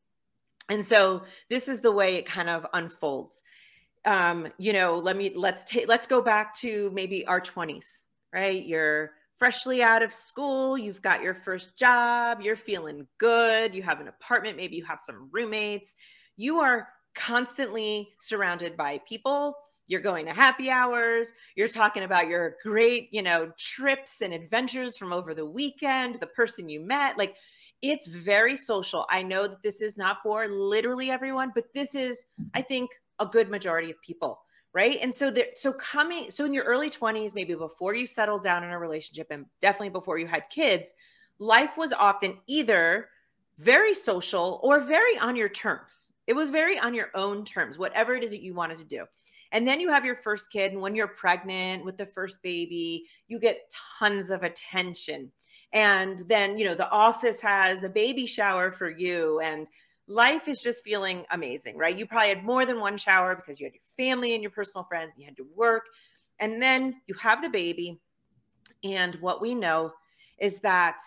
and 0.70 0.84
so 0.84 1.22
this 1.50 1.68
is 1.68 1.80
the 1.80 1.92
way 1.92 2.16
it 2.16 2.26
kind 2.26 2.48
of 2.48 2.66
unfolds. 2.72 3.42
Um 4.04 4.48
you 4.58 4.72
know 4.72 4.96
let 4.96 5.16
me 5.16 5.32
let's 5.34 5.64
take 5.64 5.88
let's 5.88 6.06
go 6.06 6.20
back 6.20 6.56
to 6.58 6.90
maybe 6.94 7.26
our 7.26 7.40
20s 7.40 8.02
right? 8.32 8.64
You're 8.64 9.12
freshly 9.38 9.82
out 9.82 10.02
of 10.02 10.12
school 10.12 10.78
you've 10.78 11.02
got 11.02 11.22
your 11.22 11.34
first 11.34 11.76
job 11.76 12.40
you're 12.40 12.54
feeling 12.56 13.06
good 13.18 13.74
you 13.74 13.82
have 13.82 14.00
an 14.00 14.08
apartment 14.08 14.56
maybe 14.56 14.76
you 14.76 14.84
have 14.84 15.00
some 15.00 15.28
roommates. 15.32 15.94
You 16.36 16.60
are 16.60 16.88
constantly 17.14 18.10
surrounded 18.20 18.76
by 18.76 19.00
people. 19.08 19.54
You're 19.86 20.00
going 20.00 20.26
to 20.26 20.32
happy 20.32 20.70
hours. 20.70 21.32
You're 21.56 21.68
talking 21.68 22.04
about 22.04 22.26
your 22.28 22.56
great 22.62 23.08
you 23.12 23.22
know 23.22 23.52
trips 23.58 24.22
and 24.22 24.32
adventures 24.32 24.96
from 24.96 25.12
over 25.12 25.34
the 25.34 25.46
weekend 25.46 26.16
the 26.16 26.26
person 26.26 26.68
you 26.68 26.80
met. 26.80 27.18
Like 27.18 27.36
it's 27.90 28.06
very 28.06 28.56
social. 28.56 29.04
I 29.10 29.22
know 29.22 29.46
that 29.46 29.62
this 29.62 29.82
is 29.82 29.98
not 29.98 30.22
for 30.22 30.48
literally 30.48 31.10
everyone, 31.10 31.52
but 31.54 31.64
this 31.74 31.94
is, 31.94 32.24
I 32.54 32.62
think, 32.62 32.90
a 33.20 33.26
good 33.26 33.50
majority 33.50 33.90
of 33.90 34.00
people, 34.00 34.40
right? 34.72 34.98
And 35.02 35.14
so 35.14 35.30
there, 35.30 35.48
so 35.54 35.72
coming, 35.74 36.30
so 36.30 36.46
in 36.46 36.54
your 36.54 36.64
early 36.64 36.88
20s, 36.88 37.34
maybe 37.34 37.54
before 37.54 37.94
you 37.94 38.06
settled 38.06 38.42
down 38.42 38.64
in 38.64 38.70
a 38.70 38.78
relationship 38.78 39.26
and 39.30 39.44
definitely 39.60 39.90
before 39.90 40.18
you 40.18 40.26
had 40.26 40.44
kids, 40.48 40.94
life 41.38 41.76
was 41.76 41.92
often 41.92 42.38
either 42.46 43.10
very 43.58 43.94
social 43.94 44.60
or 44.62 44.80
very 44.80 45.18
on 45.18 45.36
your 45.36 45.50
terms. 45.50 46.10
It 46.26 46.32
was 46.32 46.48
very 46.48 46.78
on 46.78 46.94
your 46.94 47.10
own 47.14 47.44
terms, 47.44 47.76
whatever 47.76 48.14
it 48.14 48.24
is 48.24 48.30
that 48.30 48.42
you 48.42 48.54
wanted 48.54 48.78
to 48.78 48.84
do. 48.86 49.04
And 49.52 49.68
then 49.68 49.78
you 49.78 49.90
have 49.90 50.06
your 50.06 50.16
first 50.16 50.50
kid, 50.50 50.72
and 50.72 50.80
when 50.80 50.96
you're 50.96 51.06
pregnant 51.06 51.84
with 51.84 51.98
the 51.98 52.06
first 52.06 52.42
baby, 52.42 53.04
you 53.28 53.38
get 53.38 53.70
tons 53.98 54.30
of 54.30 54.42
attention 54.42 55.30
and 55.74 56.20
then 56.28 56.56
you 56.56 56.64
know 56.64 56.74
the 56.74 56.88
office 56.90 57.40
has 57.40 57.82
a 57.82 57.88
baby 57.88 58.24
shower 58.24 58.70
for 58.70 58.88
you 58.88 59.40
and 59.40 59.68
life 60.06 60.48
is 60.48 60.62
just 60.62 60.84
feeling 60.84 61.24
amazing 61.30 61.76
right? 61.76 61.98
You 61.98 62.06
probably 62.06 62.28
had 62.28 62.44
more 62.44 62.64
than 62.64 62.80
one 62.80 62.96
shower 62.96 63.34
because 63.34 63.60
you 63.60 63.66
had 63.66 63.74
your 63.74 63.82
family 63.96 64.34
and 64.34 64.42
your 64.42 64.50
personal 64.50 64.84
friends 64.84 65.12
and 65.14 65.22
you 65.22 65.26
had 65.26 65.36
to 65.36 65.46
work. 65.54 65.84
And 66.40 66.60
then 66.60 67.00
you 67.06 67.14
have 67.14 67.42
the 67.42 67.48
baby 67.48 68.00
and 68.82 69.14
what 69.16 69.40
we 69.40 69.54
know 69.54 69.92
is 70.38 70.60
that 70.60 71.00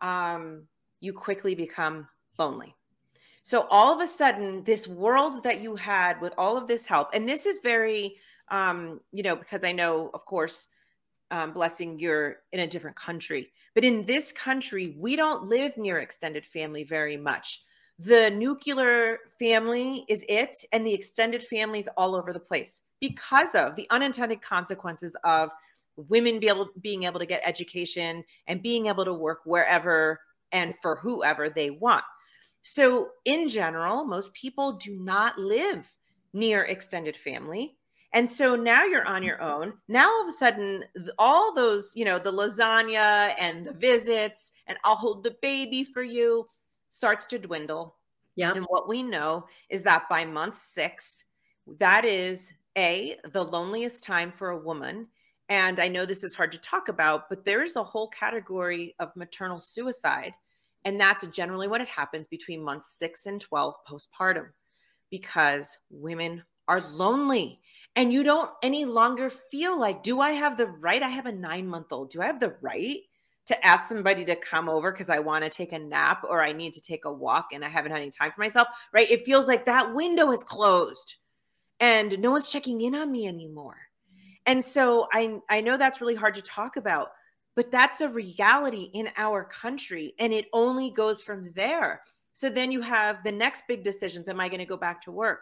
um, 0.00 0.62
you 1.00 1.12
quickly 1.12 1.54
become 1.54 2.08
lonely. 2.38 2.74
So 3.42 3.66
all 3.70 3.92
of 3.94 4.00
a 4.00 4.06
sudden, 4.06 4.62
this 4.64 4.86
world 4.86 5.42
that 5.44 5.60
you 5.60 5.74
had 5.74 6.20
with 6.20 6.32
all 6.36 6.56
of 6.56 6.66
this 6.66 6.86
help, 6.86 7.08
and 7.14 7.28
this 7.28 7.46
is 7.46 7.60
very, 7.62 8.16
um, 8.50 9.00
you 9.12 9.22
know, 9.22 9.36
because 9.36 9.64
I 9.64 9.72
know, 9.72 10.10
of 10.12 10.24
course, 10.26 10.68
um, 11.30 11.52
blessing 11.52 11.98
you're 11.98 12.36
in 12.52 12.60
a 12.60 12.66
different 12.66 12.96
country, 12.96 13.50
but 13.74 13.84
in 13.84 14.06
this 14.06 14.32
country, 14.32 14.96
we 14.98 15.16
don't 15.16 15.44
live 15.44 15.76
near 15.76 15.98
extended 15.98 16.44
family 16.46 16.84
very 16.84 17.16
much. 17.16 17.62
The 17.98 18.30
nuclear 18.30 19.18
family 19.38 20.04
is 20.08 20.24
it, 20.28 20.56
and 20.72 20.86
the 20.86 20.94
extended 20.94 21.42
family 21.42 21.80
is 21.80 21.88
all 21.96 22.14
over 22.14 22.32
the 22.32 22.40
place 22.40 22.82
because 23.00 23.54
of 23.54 23.74
the 23.76 23.86
unintended 23.90 24.40
consequences 24.40 25.16
of 25.24 25.50
women 25.96 26.38
be 26.38 26.48
able, 26.48 26.68
being 26.80 27.04
able 27.04 27.18
to 27.18 27.26
get 27.26 27.42
education 27.44 28.24
and 28.46 28.62
being 28.62 28.86
able 28.86 29.04
to 29.04 29.14
work 29.14 29.40
wherever 29.44 30.20
and 30.52 30.74
for 30.80 30.96
whoever 30.96 31.50
they 31.50 31.70
want. 31.70 32.04
So, 32.62 33.10
in 33.24 33.48
general, 33.48 34.04
most 34.04 34.32
people 34.34 34.72
do 34.72 34.96
not 34.98 35.38
live 35.38 35.90
near 36.32 36.64
extended 36.64 37.16
family. 37.16 37.77
And 38.14 38.28
so 38.28 38.56
now 38.56 38.84
you're 38.84 39.06
on 39.06 39.22
your 39.22 39.36
mm-hmm. 39.36 39.62
own. 39.62 39.72
Now 39.88 40.08
all 40.08 40.22
of 40.22 40.28
a 40.28 40.32
sudden, 40.32 40.84
all 41.18 41.54
those, 41.54 41.92
you 41.94 42.04
know, 42.04 42.18
the 42.18 42.32
lasagna 42.32 43.34
and 43.38 43.66
the 43.66 43.72
visits 43.72 44.52
and 44.66 44.78
I'll 44.84 44.96
hold 44.96 45.24
the 45.24 45.36
baby 45.42 45.84
for 45.84 46.02
you 46.02 46.46
starts 46.90 47.26
to 47.26 47.38
dwindle. 47.38 47.96
Yeah. 48.36 48.52
And 48.54 48.64
what 48.68 48.88
we 48.88 49.02
know 49.02 49.46
is 49.68 49.82
that 49.82 50.08
by 50.08 50.24
month 50.24 50.54
six, 50.54 51.24
that 51.78 52.04
is 52.04 52.52
a 52.76 53.16
the 53.32 53.44
loneliest 53.44 54.02
time 54.02 54.30
for 54.30 54.50
a 54.50 54.58
woman. 54.58 55.08
And 55.48 55.80
I 55.80 55.88
know 55.88 56.04
this 56.04 56.24
is 56.24 56.34
hard 56.34 56.52
to 56.52 56.60
talk 56.60 56.88
about, 56.88 57.28
but 57.28 57.44
there 57.44 57.62
is 57.62 57.76
a 57.76 57.82
whole 57.82 58.08
category 58.08 58.94
of 59.00 59.16
maternal 59.16 59.60
suicide. 59.60 60.32
And 60.84 61.00
that's 61.00 61.26
generally 61.28 61.68
what 61.68 61.80
it 61.80 61.88
happens 61.88 62.28
between 62.28 62.62
months 62.62 62.98
six 62.98 63.26
and 63.26 63.40
12 63.40 63.74
postpartum 63.88 64.48
because 65.10 65.76
women 65.90 66.42
are 66.68 66.80
lonely 66.80 67.60
and 67.98 68.12
you 68.12 68.22
don't 68.22 68.48
any 68.62 68.84
longer 68.84 69.28
feel 69.28 69.78
like, 69.78 70.04
do 70.04 70.20
I 70.20 70.30
have 70.30 70.56
the 70.56 70.66
right? 70.66 71.02
I 71.02 71.08
have 71.08 71.26
a 71.26 71.32
nine 71.32 71.66
month 71.66 71.90
old. 71.90 72.10
Do 72.10 72.22
I 72.22 72.26
have 72.26 72.38
the 72.38 72.54
right 72.60 73.00
to 73.46 73.66
ask 73.66 73.88
somebody 73.88 74.24
to 74.24 74.36
come 74.36 74.68
over 74.68 74.92
because 74.92 75.10
I 75.10 75.18
want 75.18 75.42
to 75.42 75.50
take 75.50 75.72
a 75.72 75.80
nap 75.80 76.22
or 76.22 76.40
I 76.40 76.52
need 76.52 76.72
to 76.74 76.80
take 76.80 77.06
a 77.06 77.12
walk 77.12 77.48
and 77.52 77.64
I 77.64 77.68
haven't 77.68 77.90
had 77.90 78.00
any 78.00 78.10
time 78.10 78.30
for 78.30 78.40
myself? 78.40 78.68
Right. 78.92 79.10
It 79.10 79.24
feels 79.26 79.48
like 79.48 79.64
that 79.64 79.96
window 79.96 80.30
is 80.30 80.44
closed 80.44 81.16
and 81.80 82.16
no 82.20 82.30
one's 82.30 82.52
checking 82.52 82.80
in 82.82 82.94
on 82.94 83.10
me 83.10 83.26
anymore. 83.26 83.78
And 84.46 84.64
so 84.64 85.08
I, 85.12 85.40
I 85.50 85.60
know 85.60 85.76
that's 85.76 86.00
really 86.00 86.14
hard 86.14 86.36
to 86.36 86.42
talk 86.42 86.76
about, 86.76 87.08
but 87.56 87.72
that's 87.72 88.00
a 88.00 88.08
reality 88.08 88.90
in 88.94 89.08
our 89.16 89.42
country 89.42 90.14
and 90.20 90.32
it 90.32 90.46
only 90.52 90.92
goes 90.92 91.20
from 91.20 91.50
there. 91.56 92.02
So 92.32 92.48
then 92.48 92.70
you 92.70 92.80
have 92.80 93.24
the 93.24 93.32
next 93.32 93.64
big 93.66 93.82
decisions. 93.82 94.28
Am 94.28 94.38
I 94.38 94.48
going 94.48 94.60
to 94.60 94.66
go 94.66 94.76
back 94.76 95.00
to 95.00 95.10
work? 95.10 95.40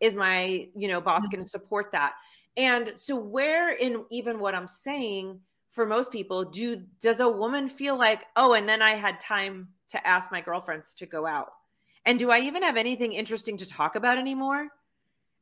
Is 0.00 0.14
my, 0.14 0.68
you 0.74 0.88
know, 0.88 1.00
boss 1.00 1.22
mm-hmm. 1.22 1.36
going 1.36 1.44
to 1.44 1.50
support 1.50 1.92
that? 1.92 2.14
And 2.56 2.92
so 2.96 3.16
where 3.16 3.72
in 3.72 4.04
even 4.10 4.40
what 4.40 4.54
I'm 4.54 4.66
saying 4.66 5.40
for 5.70 5.86
most 5.86 6.10
people, 6.10 6.44
do 6.44 6.82
does 7.00 7.20
a 7.20 7.28
woman 7.28 7.68
feel 7.68 7.96
like, 7.96 8.26
oh, 8.36 8.54
and 8.54 8.68
then 8.68 8.82
I 8.82 8.90
had 8.90 9.20
time 9.20 9.68
to 9.90 10.06
ask 10.06 10.32
my 10.32 10.40
girlfriends 10.40 10.94
to 10.94 11.06
go 11.06 11.26
out? 11.26 11.52
And 12.04 12.18
do 12.18 12.30
I 12.30 12.40
even 12.40 12.62
have 12.62 12.76
anything 12.76 13.12
interesting 13.12 13.56
to 13.58 13.68
talk 13.68 13.96
about 13.96 14.18
anymore? 14.18 14.68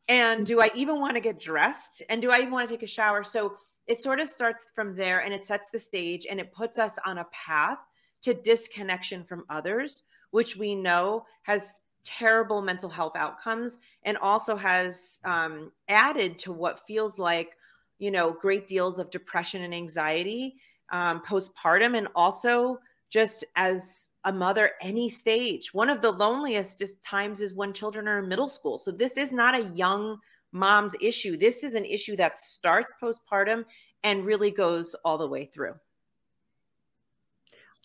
And 0.09 0.47
do 0.47 0.61
I 0.61 0.71
even 0.75 1.01
want 1.01 1.15
to 1.15 1.21
get 1.21 1.39
dressed? 1.39 2.03
And 2.09 2.23
do 2.23 2.31
I 2.31 2.39
even 2.39 2.53
want 2.53 2.69
to 2.69 2.75
take 2.75 2.83
a 2.83 2.87
shower? 2.87 3.23
So 3.23 3.55
it 3.87 4.01
sort 4.01 4.21
of 4.21 4.29
starts 4.29 4.67
from 4.75 4.93
there 4.93 5.21
and 5.21 5.33
it 5.33 5.45
sets 5.45 5.71
the 5.71 5.79
stage 5.79 6.27
and 6.29 6.41
it 6.41 6.53
puts 6.53 6.79
us 6.79 6.99
on 7.05 7.19
a 7.19 7.27
path 7.33 7.79
to 8.23 8.35
disconnection 8.35 9.25
from 9.25 9.45
others, 9.49 10.05
which 10.31 10.57
we 10.57 10.75
know 10.75 11.25
has 11.43 11.81
terrible 12.03 12.63
mental 12.63 12.89
health 12.89 13.17
outcomes 13.17 13.79
and 14.07 14.17
also 14.19 14.57
has 14.57 15.21
um, 15.25 15.71
added 15.89 16.39
to 16.39 16.53
what 16.53 16.87
feels 16.87 17.19
like 17.19 17.57
you 17.99 18.11
know 18.11 18.33
great 18.33 18.67
deals 18.67 18.99
of 18.99 19.11
depression 19.11 19.63
and 19.63 19.75
anxiety 19.75 20.57
um, 20.91 21.21
postpartum 21.21 21.99
and 21.99 22.09
also 22.15 22.79
just 23.11 23.45
as 23.55 24.11
a 24.25 24.33
mother 24.33 24.73
any 24.81 25.09
stage. 25.09 25.73
One 25.73 25.89
of 25.89 26.01
the 26.01 26.11
loneliest 26.11 26.83
times 27.03 27.41
is 27.41 27.55
when 27.55 27.73
children 27.73 28.09
are 28.09 28.19
in 28.19 28.29
middle 28.29 28.49
school. 28.49 28.79
So 28.79 28.91
this 28.91 29.17
is 29.17 29.33
not 29.33 29.55
a 29.55 29.69
young 29.75 30.19
mom's 30.53 30.97
issue. 31.01 31.37
This 31.37 31.63
is 31.63 31.75
an 31.75 31.85
issue 31.85 32.17
that 32.17 32.37
starts 32.37 32.93
postpartum 33.01 33.65
and 34.03 34.25
really 34.25 34.51
goes 34.51 34.95
all 35.05 35.19
the 35.19 35.29
way 35.29 35.45
through. 35.45 35.75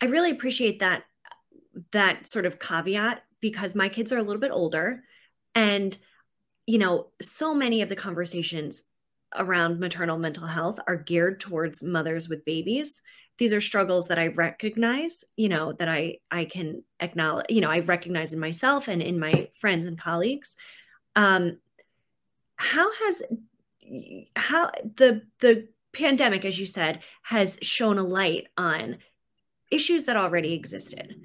I 0.02 0.06
really 0.06 0.32
appreciate 0.32 0.80
that 0.80 1.04
that 1.92 2.28
sort 2.28 2.46
of 2.46 2.60
caveat 2.60 3.24
because 3.40 3.76
my 3.76 3.88
kids 3.88 4.12
are 4.12 4.18
a 4.18 4.24
little 4.24 4.42
bit 4.42 4.52
older 4.52 5.04
and 5.56 5.98
you 6.66 6.78
know 6.78 7.08
so 7.22 7.54
many 7.54 7.82
of 7.82 7.90
the 7.90 7.96
conversations 7.96 8.84
around 9.36 9.80
maternal 9.80 10.18
mental 10.18 10.46
health 10.46 10.80
are 10.88 10.98
geared 10.98 11.40
towards 11.40 11.84
mothers 11.84 12.28
with 12.28 12.46
babies. 12.46 13.02
These 13.38 13.54
are 13.54 13.62
struggles 13.62 14.08
that 14.10 14.20
i 14.20 14.28
recognize 14.28 15.24
you 15.36 15.50
know 15.50 15.74
that 15.74 15.90
i 15.90 16.18
i 16.30 16.46
can 16.46 16.84
acknowledge 17.00 17.48
you 17.50 17.62
know 17.62 17.70
i 17.70 17.80
recognize 17.80 18.34
in 18.34 18.40
myself 18.40 18.88
and 18.88 19.02
in 19.02 19.20
my 19.20 19.50
friends 19.56 19.86
and 19.86 19.98
colleagues. 19.98 20.56
Um 21.16 21.58
how 22.58 22.92
has 22.92 23.24
how 24.36 24.70
the 24.96 25.24
the 25.40 25.68
pandemic 25.94 26.46
as 26.46 26.60
you 26.60 26.66
said 26.66 27.02
has 27.24 27.58
shown 27.62 27.98
a 27.98 28.04
light 28.04 28.48
on 28.58 28.98
issues 29.72 30.06
that 30.06 30.18
already 30.18 30.54
existed. 30.54 31.16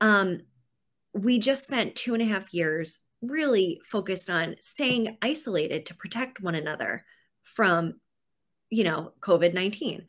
Um 0.00 0.40
we 1.12 1.38
just 1.38 1.64
spent 1.64 1.94
two 1.94 2.14
and 2.14 2.22
a 2.22 2.26
half 2.26 2.52
years 2.52 3.00
really 3.22 3.80
focused 3.84 4.30
on 4.30 4.56
staying 4.60 5.18
isolated 5.22 5.86
to 5.86 5.94
protect 5.94 6.40
one 6.40 6.54
another 6.54 7.04
from 7.42 7.94
you 8.70 8.84
know 8.84 9.12
covid-19 9.20 10.06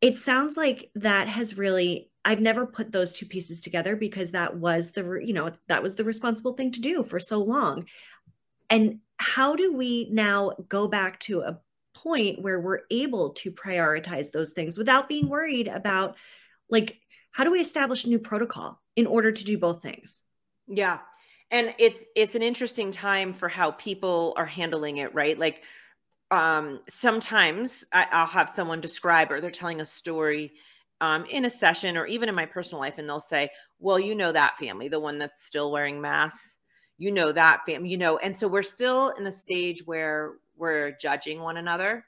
it 0.00 0.14
sounds 0.14 0.56
like 0.56 0.90
that 0.94 1.28
has 1.28 1.58
really 1.58 2.10
i've 2.24 2.40
never 2.40 2.66
put 2.66 2.92
those 2.92 3.12
two 3.12 3.26
pieces 3.26 3.60
together 3.60 3.96
because 3.96 4.32
that 4.32 4.56
was 4.56 4.92
the 4.92 5.20
you 5.22 5.32
know 5.32 5.50
that 5.68 5.82
was 5.82 5.94
the 5.94 6.04
responsible 6.04 6.52
thing 6.52 6.70
to 6.72 6.80
do 6.80 7.02
for 7.02 7.18
so 7.18 7.38
long. 7.38 7.86
And 8.68 9.00
how 9.16 9.56
do 9.56 9.72
we 9.72 10.08
now 10.12 10.52
go 10.68 10.86
back 10.86 11.18
to 11.20 11.40
a 11.40 11.58
point 11.94 12.40
where 12.40 12.60
we're 12.60 12.82
able 12.90 13.30
to 13.30 13.50
prioritize 13.50 14.30
those 14.30 14.52
things 14.52 14.78
without 14.78 15.08
being 15.08 15.28
worried 15.28 15.68
about 15.68 16.16
like 16.68 16.98
how 17.32 17.44
do 17.44 17.50
we 17.50 17.60
establish 17.60 18.04
a 18.04 18.08
new 18.08 18.18
protocol 18.18 18.80
in 18.96 19.06
order 19.06 19.32
to 19.32 19.44
do 19.44 19.58
both 19.58 19.82
things? 19.82 20.22
Yeah 20.68 20.98
and 21.50 21.74
it's 21.78 22.04
it's 22.16 22.34
an 22.34 22.42
interesting 22.42 22.90
time 22.90 23.32
for 23.32 23.48
how 23.48 23.72
people 23.72 24.34
are 24.36 24.46
handling 24.46 24.98
it 24.98 25.14
right? 25.14 25.38
Like 25.38 25.62
um 26.30 26.80
sometimes 26.88 27.84
I, 27.92 28.06
i'll 28.12 28.26
have 28.26 28.48
someone 28.48 28.80
describe 28.80 29.32
or 29.32 29.40
they're 29.40 29.50
telling 29.50 29.80
a 29.80 29.84
story 29.84 30.52
um, 31.00 31.24
in 31.26 31.44
a 31.46 31.50
session 31.50 31.96
or 31.96 32.06
even 32.06 32.28
in 32.28 32.34
my 32.34 32.46
personal 32.46 32.80
life 32.80 32.98
and 32.98 33.08
they'll 33.08 33.18
say 33.20 33.48
well 33.80 33.98
you 33.98 34.14
know 34.14 34.32
that 34.32 34.56
family 34.58 34.88
the 34.88 35.00
one 35.00 35.18
that's 35.18 35.44
still 35.44 35.72
wearing 35.72 36.00
masks. 36.00 36.58
You 36.98 37.10
know 37.12 37.32
that 37.32 37.62
family 37.66 37.88
you 37.90 37.98
know 37.98 38.18
and 38.18 38.34
so 38.36 38.46
we're 38.48 38.62
still 38.62 39.10
in 39.18 39.26
a 39.26 39.32
stage 39.32 39.82
where 39.86 40.34
we're 40.56 40.92
judging 41.00 41.40
one 41.40 41.56
another. 41.56 42.04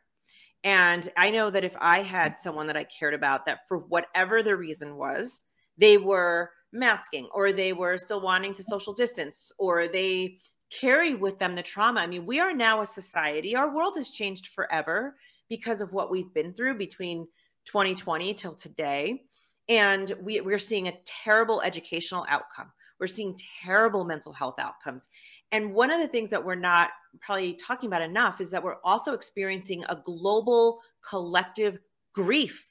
And 0.65 1.09
I 1.17 1.31
know 1.31 1.51
that 1.51 1.65
if 1.65 1.75
I 1.81 2.03
had 2.03 2.37
someone 2.37 2.67
that 2.69 2.77
I 2.77 2.85
cared 2.85 3.15
about 3.15 3.47
that 3.47 3.61
for 3.67 3.79
whatever 3.79 4.43
the 4.43 4.57
reason 4.57 4.97
was, 4.97 5.43
they 5.79 5.99
were 5.99 6.51
masking 6.73 7.29
or 7.33 7.53
they 7.53 7.73
were 7.73 7.97
still 7.97 8.21
wanting 8.21 8.55
to 8.55 8.63
social 8.63 8.93
distance 8.93 9.53
or 9.59 9.89
they 9.89 10.39
carry 10.71 11.15
with 11.15 11.39
them 11.39 11.55
the 11.55 11.63
trauma. 11.63 12.01
I 12.01 12.07
mean, 12.07 12.25
we 12.25 12.41
are 12.41 12.55
now 12.55 12.81
a 12.81 12.87
society, 12.87 13.55
our 13.55 13.75
world 13.75 13.95
has 13.97 14.11
changed 14.11 14.49
forever 14.49 15.17
because 15.49 15.81
of 15.81 15.93
what 15.93 16.11
we've 16.11 16.33
been 16.33 16.53
through 16.55 16.79
between 16.79 17.27
2020 17.67 18.35
till 18.35 18.55
today. 18.55 19.25
And 19.69 20.13
we, 20.21 20.41
we're 20.41 20.59
seeing 20.59 20.89
a 20.89 20.99
terrible 21.05 21.61
educational 21.61 22.27
outcome. 22.29 22.73
We're 22.99 23.07
seeing 23.07 23.39
terrible 23.63 24.05
mental 24.05 24.33
health 24.33 24.59
outcomes. 24.59 25.09
And 25.51 25.75
one 25.75 25.91
of 25.91 26.01
the 26.01 26.09
things 26.09 26.31
that 26.31 26.45
we're 26.45 26.55
not 26.55 26.91
probably 27.21 27.55
talking 27.55 27.89
about 27.89 28.03
enough 28.03 28.41
is 28.41 28.51
that 28.51 28.63
we're 28.63 28.81
also 28.83 29.13
experiencing 29.13 29.85
a 29.89 29.97
global 29.97 30.81
collective 31.07 31.79
grief. 32.15 32.67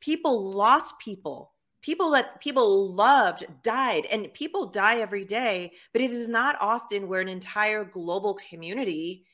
People 0.00 0.52
lost 0.52 0.98
people. 0.98 1.52
People 1.80 2.10
that 2.12 2.40
people 2.40 2.92
loved 2.92 3.46
died, 3.62 4.06
and 4.10 4.32
people 4.34 4.66
die 4.66 4.98
every 4.98 5.24
day, 5.24 5.72
but 5.92 6.02
it 6.02 6.10
is 6.10 6.28
not 6.28 6.56
often 6.60 7.08
where 7.08 7.20
an 7.20 7.28
entire 7.28 7.84
global 7.84 8.38
community 8.50 9.24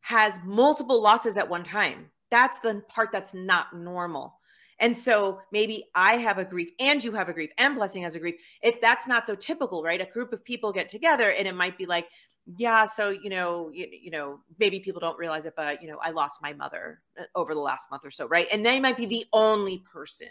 has 0.00 0.38
multiple 0.44 1.02
losses 1.02 1.38
at 1.38 1.48
one 1.48 1.64
time. 1.64 2.10
That's 2.30 2.58
the 2.58 2.82
part 2.88 3.10
that's 3.10 3.32
not 3.32 3.74
normal. 3.74 4.38
And 4.80 4.96
so 4.96 5.40
maybe 5.52 5.84
I 5.94 6.16
have 6.16 6.38
a 6.38 6.44
grief 6.44 6.68
and 6.80 7.02
you 7.02 7.12
have 7.12 7.28
a 7.28 7.32
grief 7.32 7.50
and 7.58 7.74
blessing 7.74 8.02
has 8.02 8.16
a 8.16 8.20
grief. 8.20 8.34
If 8.60 8.80
that's 8.80 9.06
not 9.06 9.26
so 9.26 9.34
typical, 9.34 9.82
right? 9.82 10.00
A 10.00 10.06
group 10.06 10.32
of 10.32 10.44
people 10.44 10.72
get 10.72 10.88
together 10.88 11.30
and 11.30 11.46
it 11.46 11.54
might 11.54 11.78
be 11.78 11.86
like, 11.86 12.08
yeah, 12.56 12.84
so 12.84 13.08
you 13.10 13.30
know, 13.30 13.70
you, 13.72 13.86
you 13.90 14.10
know, 14.10 14.40
maybe 14.58 14.80
people 14.80 15.00
don't 15.00 15.18
realize 15.18 15.46
it, 15.46 15.54
but 15.56 15.80
you 15.80 15.88
know, 15.88 15.98
I 16.02 16.10
lost 16.10 16.42
my 16.42 16.52
mother 16.52 17.00
uh, 17.18 17.24
over 17.34 17.54
the 17.54 17.60
last 17.60 17.90
month 17.90 18.04
or 18.04 18.10
so, 18.10 18.28
right? 18.28 18.46
And 18.52 18.66
they 18.66 18.80
might 18.80 18.96
be 18.96 19.06
the 19.06 19.24
only 19.32 19.78
person 19.78 20.28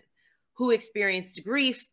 who 0.53 0.71
experienced 0.71 1.43
grief 1.43 1.87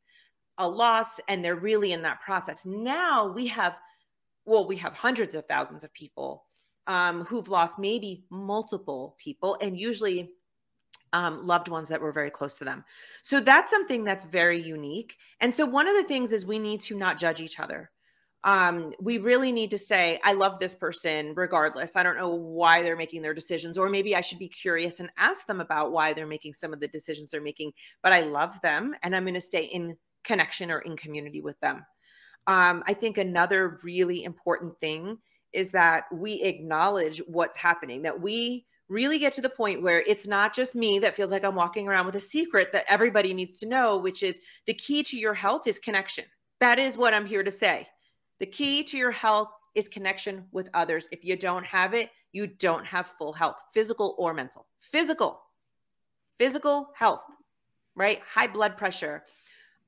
a 0.58 0.68
loss 0.68 1.20
and 1.28 1.44
they're 1.44 1.56
really 1.56 1.92
in 1.92 2.02
that 2.02 2.20
process. 2.20 2.66
Now 2.66 3.32
we 3.32 3.46
have, 3.46 3.78
well, 4.44 4.66
we 4.66 4.76
have 4.76 4.94
hundreds 4.94 5.34
of 5.34 5.46
thousands 5.46 5.84
of 5.84 5.92
people 5.94 6.44
um, 6.86 7.24
who've 7.24 7.48
lost 7.48 7.78
maybe 7.78 8.24
multiple 8.30 9.16
people 9.18 9.56
and 9.62 9.78
usually 9.78 10.32
um, 11.12 11.46
loved 11.46 11.68
ones 11.68 11.88
that 11.88 12.00
were 12.00 12.12
very 12.12 12.30
close 12.30 12.58
to 12.58 12.64
them. 12.64 12.84
So 13.22 13.40
that's 13.40 13.70
something 13.70 14.04
that's 14.04 14.24
very 14.24 14.60
unique. 14.60 15.16
And 15.40 15.54
so 15.54 15.64
one 15.64 15.88
of 15.88 15.96
the 15.96 16.04
things 16.04 16.32
is 16.32 16.44
we 16.46 16.58
need 16.58 16.80
to 16.82 16.96
not 16.96 17.18
judge 17.18 17.40
each 17.40 17.58
other. 17.58 17.90
Um, 18.42 18.92
we 19.00 19.18
really 19.18 19.52
need 19.52 19.70
to 19.70 19.78
say, 19.78 20.18
I 20.24 20.32
love 20.32 20.58
this 20.58 20.74
person 20.74 21.34
regardless. 21.36 21.94
I 21.94 22.02
don't 22.02 22.16
know 22.16 22.34
why 22.34 22.82
they're 22.82 22.96
making 22.96 23.20
their 23.20 23.34
decisions, 23.34 23.76
or 23.76 23.90
maybe 23.90 24.16
I 24.16 24.22
should 24.22 24.38
be 24.38 24.48
curious 24.48 24.98
and 24.98 25.10
ask 25.18 25.46
them 25.46 25.60
about 25.60 25.92
why 25.92 26.14
they're 26.14 26.26
making 26.26 26.54
some 26.54 26.72
of 26.72 26.80
the 26.80 26.88
decisions 26.88 27.30
they're 27.30 27.42
making, 27.42 27.72
but 28.02 28.12
I 28.12 28.20
love 28.20 28.58
them 28.62 28.94
and 29.02 29.14
I'm 29.14 29.24
going 29.24 29.34
to 29.34 29.40
stay 29.40 29.64
in 29.64 29.96
connection 30.24 30.70
or 30.70 30.78
in 30.78 30.96
community 30.96 31.42
with 31.42 31.60
them. 31.60 31.84
Um, 32.46 32.82
I 32.86 32.94
think 32.94 33.18
another 33.18 33.78
really 33.84 34.24
important 34.24 34.78
thing 34.78 35.18
is 35.52 35.72
that 35.72 36.04
we 36.12 36.40
acknowledge 36.42 37.20
what's 37.26 37.56
happening, 37.56 38.02
that 38.02 38.20
we 38.20 38.64
really 38.88 39.18
get 39.18 39.32
to 39.34 39.40
the 39.40 39.48
point 39.48 39.82
where 39.82 40.02
it's 40.06 40.26
not 40.26 40.54
just 40.54 40.74
me 40.74 40.98
that 40.98 41.14
feels 41.14 41.30
like 41.30 41.44
I'm 41.44 41.54
walking 41.54 41.88
around 41.88 42.06
with 42.06 42.16
a 42.16 42.20
secret 42.20 42.72
that 42.72 42.86
everybody 42.88 43.34
needs 43.34 43.58
to 43.60 43.68
know, 43.68 43.98
which 43.98 44.22
is 44.22 44.40
the 44.66 44.74
key 44.74 45.02
to 45.04 45.18
your 45.18 45.34
health 45.34 45.66
is 45.66 45.78
connection. 45.78 46.24
That 46.58 46.78
is 46.78 46.98
what 46.98 47.14
I'm 47.14 47.26
here 47.26 47.42
to 47.42 47.50
say. 47.50 47.86
The 48.40 48.46
key 48.46 48.82
to 48.84 48.96
your 48.96 49.10
health 49.10 49.50
is 49.74 49.88
connection 49.88 50.46
with 50.50 50.68
others. 50.74 51.08
If 51.12 51.24
you 51.24 51.36
don't 51.36 51.64
have 51.66 51.94
it, 51.94 52.10
you 52.32 52.46
don't 52.46 52.86
have 52.86 53.06
full 53.06 53.32
health, 53.32 53.60
physical 53.72 54.16
or 54.18 54.34
mental. 54.34 54.66
Physical, 54.80 55.40
physical 56.38 56.90
health, 56.96 57.22
right? 57.94 58.20
High 58.26 58.46
blood 58.46 58.76
pressure, 58.76 59.24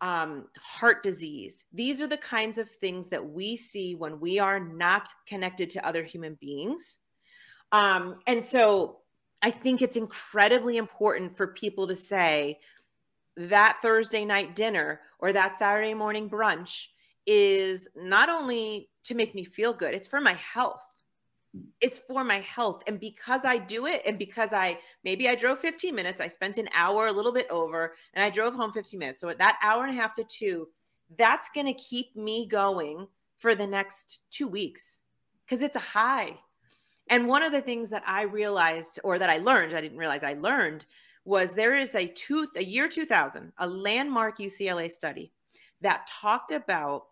um, 0.01 0.47
heart 0.59 1.03
disease. 1.03 1.65
These 1.73 2.03
are 2.03 2.07
the 2.07 2.17
kinds 2.17 2.59
of 2.59 2.69
things 2.69 3.09
that 3.09 3.27
we 3.27 3.57
see 3.57 3.95
when 3.95 4.21
we 4.21 4.39
are 4.39 4.61
not 4.61 5.09
connected 5.27 5.71
to 5.71 5.87
other 5.87 6.03
human 6.03 6.35
beings. 6.41 6.99
Um, 7.71 8.19
and 8.27 8.45
so 8.45 8.99
I 9.41 9.51
think 9.51 9.81
it's 9.81 9.97
incredibly 9.97 10.77
important 10.77 11.37
for 11.37 11.49
people 11.49 11.89
to 11.89 11.97
say 11.97 12.61
that 13.37 13.79
Thursday 13.81 14.25
night 14.25 14.55
dinner 14.55 15.01
or 15.19 15.33
that 15.33 15.55
Saturday 15.55 15.95
morning 15.95 16.29
brunch 16.29 16.89
is 17.27 17.89
not 17.97 18.29
only 18.29 18.89
to 19.05 19.15
make 19.15 19.35
me 19.35 19.45
feel 19.45 19.73
good, 19.73 19.95
it's 19.95 20.09
for 20.09 20.21
my 20.21 20.35
health. 20.35 20.83
It's 21.81 21.99
for 21.99 22.25
my 22.25 22.39
health. 22.39 22.83
And 22.87 22.99
because 22.99 23.45
i 23.45 23.59
do 23.59 23.87
it 23.87 24.03
and 24.07 24.19
because 24.19 24.53
i 24.53 24.79
maybe 25.05 25.29
i 25.29 25.35
drove 25.35 25.59
15 25.59 25.95
minutes 25.95 26.21
i 26.21 26.27
spent 26.27 26.57
an 26.57 26.69
hour 26.75 27.09
a 27.09 27.13
little 27.13 27.33
bit 27.33 27.47
over 27.51 27.93
and 28.15 28.25
i 28.25 28.31
drove 28.31 28.55
home 28.55 28.73
15 28.73 28.99
minutes. 28.99 29.21
So 29.21 29.29
at 29.29 29.39
that 29.39 29.59
hour 29.63 29.85
and 29.85 29.93
a 29.93 30.01
half 30.01 30.15
to 30.15 30.25
two 30.25 30.69
that's 31.19 31.51
going 31.51 31.67
to 31.67 31.75
keep 31.75 32.17
me 32.17 32.47
going 32.47 33.07
for 33.37 33.55
the 33.55 33.67
next 33.67 34.23
two 34.31 34.49
weeks 34.49 35.03
because 35.45 35.63
it's 35.63 35.77
a 35.77 35.81
high. 35.81 36.33
And 37.11 37.27
one 37.27 37.43
of 37.43 37.53
the 37.53 37.61
things 37.61 37.91
that 37.91 38.03
i 38.07 38.23
realized 38.23 38.99
or 39.05 39.19
that 39.19 39.29
i 39.29 39.39
learned 39.39 39.75
i 39.75 39.81
didn't 39.81 39.99
realize 39.99 40.23
i 40.23 40.33
learned 40.35 40.87
was 41.25 41.55
there 41.55 41.77
is 41.77 41.95
a 41.95 42.07
two 42.07 42.49
a 42.57 42.65
year 42.65 42.89
2000 42.89 43.53
a 43.59 43.67
landmark 43.67 44.39
ucla 44.39 44.91
study 44.91 45.33
that 45.81 46.07
talked 46.07 46.51
about 46.51 47.07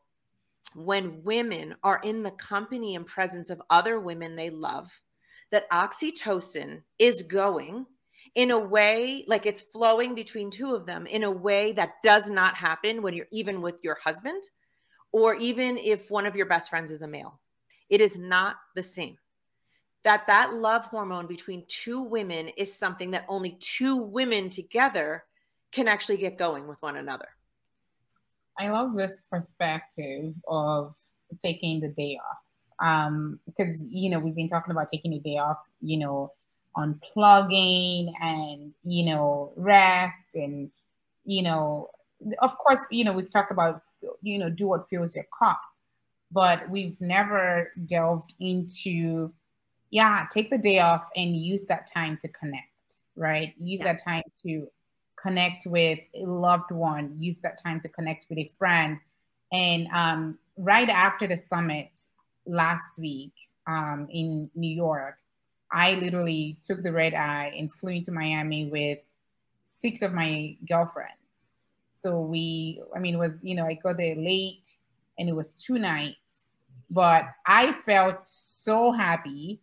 when 0.74 1.22
women 1.24 1.74
are 1.83 2.00
in 2.04 2.22
the 2.22 2.30
company 2.33 2.94
and 2.94 3.06
presence 3.06 3.50
of 3.50 3.61
other 3.70 4.00
women 4.00 4.37
they 4.37 4.50
love, 4.50 4.90
that 5.50 5.70
oxytocin 5.70 6.83
is 6.98 7.22
going 7.22 7.87
in 8.35 8.50
a 8.50 8.59
way 8.59 9.24
like 9.26 9.46
it's 9.46 9.61
flowing 9.61 10.14
between 10.14 10.50
two 10.50 10.74
of 10.74 10.87
them 10.87 11.06
in 11.06 11.24
a 11.24 11.30
way 11.30 11.72
that 11.72 11.94
does 12.02 12.30
not 12.30 12.54
happen 12.54 13.02
when 13.02 13.14
you're 13.14 13.26
even 13.33 13.61
with 13.61 13.83
your 13.83 13.96
husband 14.02 14.42
or 15.12 15.35
even 15.35 15.76
if 15.78 16.11
one 16.11 16.26
of 16.26 16.37
your 16.37 16.46
best 16.46 16.70
friends 16.70 16.90
is 16.90 17.02
a 17.02 17.09
male. 17.09 17.40
It 17.88 18.00
is 18.00 18.18
not 18.18 18.56
the 18.76 18.83
same. 18.83 19.18
That 20.04 20.26
that 20.28 20.54
love 20.54 20.85
hormone 20.87 21.26
between 21.26 21.64
two 21.66 22.02
women 22.02 22.48
is 22.48 22.76
something 22.76 23.11
that 23.11 23.26
only 23.28 23.59
two 23.61 23.96
women 23.96 24.48
together 24.48 25.24
can 25.72 25.88
actually 25.88 26.18
get 26.18 26.38
going 26.38 26.66
with 26.66 26.80
one 26.83 26.96
another. 26.96 27.28
I 28.61 28.70
love 28.70 28.94
this 28.94 29.23
perspective 29.31 30.35
of 30.46 30.94
taking 31.42 31.81
the 31.81 31.88
day 31.88 32.18
off. 32.23 32.38
Um, 32.79 33.40
because 33.46 33.85
you 33.87 34.11
know, 34.11 34.18
we've 34.18 34.35
been 34.35 34.49
talking 34.49 34.70
about 34.70 34.90
taking 34.92 35.14
a 35.14 35.18
day 35.18 35.38
off, 35.38 35.59
you 35.81 35.99
know, 35.99 36.33
unplugging 36.77 38.12
and 38.20 38.75
you 38.85 39.05
know, 39.07 39.53
rest 39.57 40.35
and 40.35 40.70
you 41.25 41.42
know, 41.42 41.88
of 42.40 42.57
course, 42.59 42.81
you 42.90 43.05
know, 43.05 43.12
we've 43.12 43.31
talked 43.31 43.53
about 43.53 43.81
you 44.23 44.38
know, 44.38 44.51
do 44.51 44.66
what 44.66 44.88
fills 44.90 45.14
your 45.16 45.27
cup, 45.38 45.61
but 46.31 46.68
we've 46.68 47.01
never 47.01 47.73
delved 47.87 48.35
into 48.40 49.33
yeah, 49.90 50.27
take 50.31 50.51
the 50.51 50.59
day 50.59 50.81
off 50.81 51.09
and 51.16 51.35
use 51.35 51.64
that 51.66 51.90
time 51.92 52.16
to 52.18 52.29
connect, 52.29 53.01
right? 53.16 53.55
Use 53.57 53.81
yeah. 53.81 53.92
that 53.92 54.05
time 54.05 54.23
to 54.44 54.68
connect 55.22 55.66
with 55.66 55.98
a 56.14 56.24
loved 56.24 56.70
one, 56.70 57.12
use 57.16 57.38
that 57.40 57.62
time 57.62 57.80
to 57.80 57.88
connect 57.88 58.26
with 58.28 58.38
a 58.38 58.50
friend. 58.59 58.98
And 59.52 59.88
um, 59.94 60.38
right 60.56 60.88
after 60.88 61.26
the 61.26 61.37
summit 61.37 61.90
last 62.46 62.98
week 62.98 63.33
um, 63.66 64.09
in 64.11 64.50
New 64.54 64.74
York, 64.74 65.18
I 65.72 65.94
literally 65.94 66.56
took 66.61 66.83
the 66.83 66.92
red 66.92 67.14
eye 67.14 67.52
and 67.56 67.72
flew 67.72 67.92
into 67.92 68.12
Miami 68.12 68.68
with 68.70 68.98
six 69.62 70.02
of 70.02 70.12
my 70.12 70.56
girlfriends. 70.68 71.14
So 71.92 72.20
we, 72.20 72.83
I 72.94 72.98
mean, 72.98 73.14
it 73.14 73.18
was, 73.18 73.38
you 73.42 73.54
know, 73.54 73.66
I 73.66 73.74
got 73.74 73.98
there 73.98 74.16
late 74.16 74.76
and 75.18 75.28
it 75.28 75.37
was 75.37 75.50
two 75.50 75.78
nights, 75.78 76.46
but 76.90 77.26
I 77.46 77.72
felt 77.85 78.24
so 78.24 78.90
happy. 78.90 79.61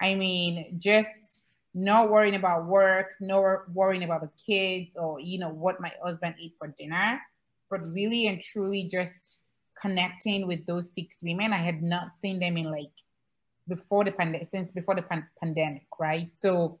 I 0.00 0.14
mean, 0.14 0.76
just 0.78 1.46
not 1.78 2.10
worrying 2.10 2.34
about 2.34 2.66
work, 2.66 3.10
no 3.20 3.60
worrying 3.72 4.02
about 4.02 4.22
the 4.22 4.30
kids 4.44 4.96
or 4.96 5.20
you 5.20 5.38
know 5.38 5.50
what 5.50 5.80
my 5.80 5.92
husband 6.02 6.34
ate 6.42 6.54
for 6.58 6.68
dinner, 6.68 7.20
but 7.70 7.80
really 7.92 8.26
and 8.26 8.40
truly 8.40 8.88
just 8.90 9.42
connecting 9.80 10.48
with 10.48 10.66
those 10.66 10.92
six 10.92 11.22
women. 11.22 11.52
I 11.52 11.58
had 11.58 11.82
not 11.82 12.16
seen 12.20 12.40
them 12.40 12.56
in 12.56 12.70
like 12.70 12.90
before 13.68 14.04
the 14.04 14.10
pandemic, 14.10 14.48
since 14.48 14.72
before 14.72 14.96
the 14.96 15.02
pan- 15.02 15.28
pandemic, 15.40 15.86
right? 16.00 16.34
So 16.34 16.80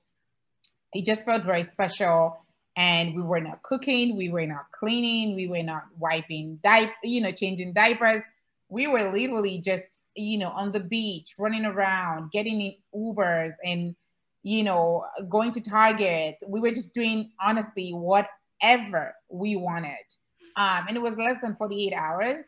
it 0.92 1.04
just 1.04 1.24
felt 1.24 1.44
very 1.44 1.62
special. 1.62 2.44
And 2.76 3.14
we 3.14 3.22
were 3.22 3.40
not 3.40 3.62
cooking, 3.62 4.16
we 4.16 4.30
were 4.30 4.46
not 4.46 4.66
cleaning, 4.72 5.34
we 5.34 5.48
were 5.48 5.64
not 5.64 5.84
wiping 5.98 6.60
diaper, 6.62 6.92
you 7.02 7.20
know, 7.20 7.32
changing 7.32 7.72
diapers. 7.72 8.22
We 8.68 8.86
were 8.86 9.10
literally 9.12 9.58
just, 9.58 9.86
you 10.14 10.38
know, 10.38 10.50
on 10.50 10.70
the 10.70 10.80
beach, 10.80 11.34
running 11.38 11.64
around, 11.64 12.30
getting 12.30 12.60
in 12.60 12.74
Ubers 12.94 13.54
and 13.64 13.96
you 14.48 14.64
know, 14.64 15.04
going 15.28 15.52
to 15.52 15.60
Target. 15.60 16.36
We 16.46 16.58
were 16.60 16.70
just 16.70 16.94
doing 16.94 17.30
honestly 17.38 17.90
whatever 17.90 19.14
we 19.28 19.56
wanted. 19.56 20.06
Um, 20.56 20.86
and 20.88 20.96
it 20.96 21.00
was 21.00 21.16
less 21.18 21.36
than 21.42 21.54
48 21.56 21.92
hours, 21.92 22.38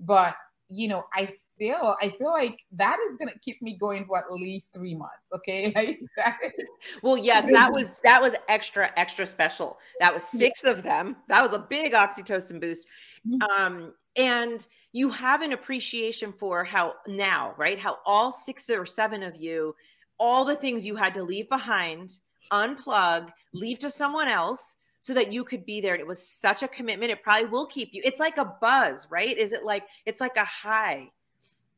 but 0.00 0.34
you 0.68 0.88
know, 0.88 1.04
I 1.14 1.26
still 1.26 1.96
I 2.02 2.08
feel 2.18 2.32
like 2.32 2.58
that 2.72 2.98
is 3.08 3.16
gonna 3.16 3.38
keep 3.40 3.62
me 3.62 3.76
going 3.78 4.04
for 4.06 4.18
at 4.18 4.32
least 4.32 4.70
three 4.74 4.96
months. 4.96 5.30
Okay. 5.32 5.72
Like 6.16 6.54
well, 7.02 7.16
yes, 7.16 7.48
that 7.52 7.72
was 7.72 8.00
that 8.00 8.20
was 8.20 8.34
extra, 8.48 8.90
extra 8.96 9.24
special. 9.24 9.78
That 10.00 10.12
was 10.12 10.24
six 10.24 10.64
of 10.64 10.82
them. 10.82 11.16
That 11.28 11.42
was 11.42 11.52
a 11.52 11.58
big 11.58 11.92
oxytocin 11.92 12.60
boost. 12.60 12.88
Mm-hmm. 13.28 13.42
Um, 13.42 13.94
and 14.16 14.66
you 14.92 15.10
have 15.10 15.42
an 15.42 15.52
appreciation 15.52 16.32
for 16.32 16.64
how 16.64 16.94
now, 17.06 17.54
right? 17.56 17.78
How 17.78 17.98
all 18.04 18.32
six 18.32 18.68
or 18.70 18.86
seven 18.86 19.22
of 19.22 19.36
you 19.36 19.74
all 20.18 20.44
the 20.44 20.56
things 20.56 20.86
you 20.86 20.96
had 20.96 21.14
to 21.14 21.22
leave 21.22 21.48
behind, 21.48 22.18
unplug, 22.52 23.30
leave 23.52 23.78
to 23.80 23.90
someone 23.90 24.28
else 24.28 24.76
so 25.00 25.12
that 25.14 25.32
you 25.32 25.44
could 25.44 25.66
be 25.66 25.80
there. 25.80 25.94
And 25.94 26.00
it 26.00 26.06
was 26.06 26.26
such 26.26 26.62
a 26.62 26.68
commitment. 26.68 27.10
It 27.10 27.22
probably 27.22 27.48
will 27.48 27.66
keep 27.66 27.90
you. 27.92 28.02
It's 28.04 28.20
like 28.20 28.38
a 28.38 28.54
buzz, 28.60 29.06
right? 29.10 29.36
Is 29.36 29.52
it 29.52 29.64
like 29.64 29.84
it's 30.06 30.20
like 30.20 30.36
a 30.36 30.44
high? 30.44 31.10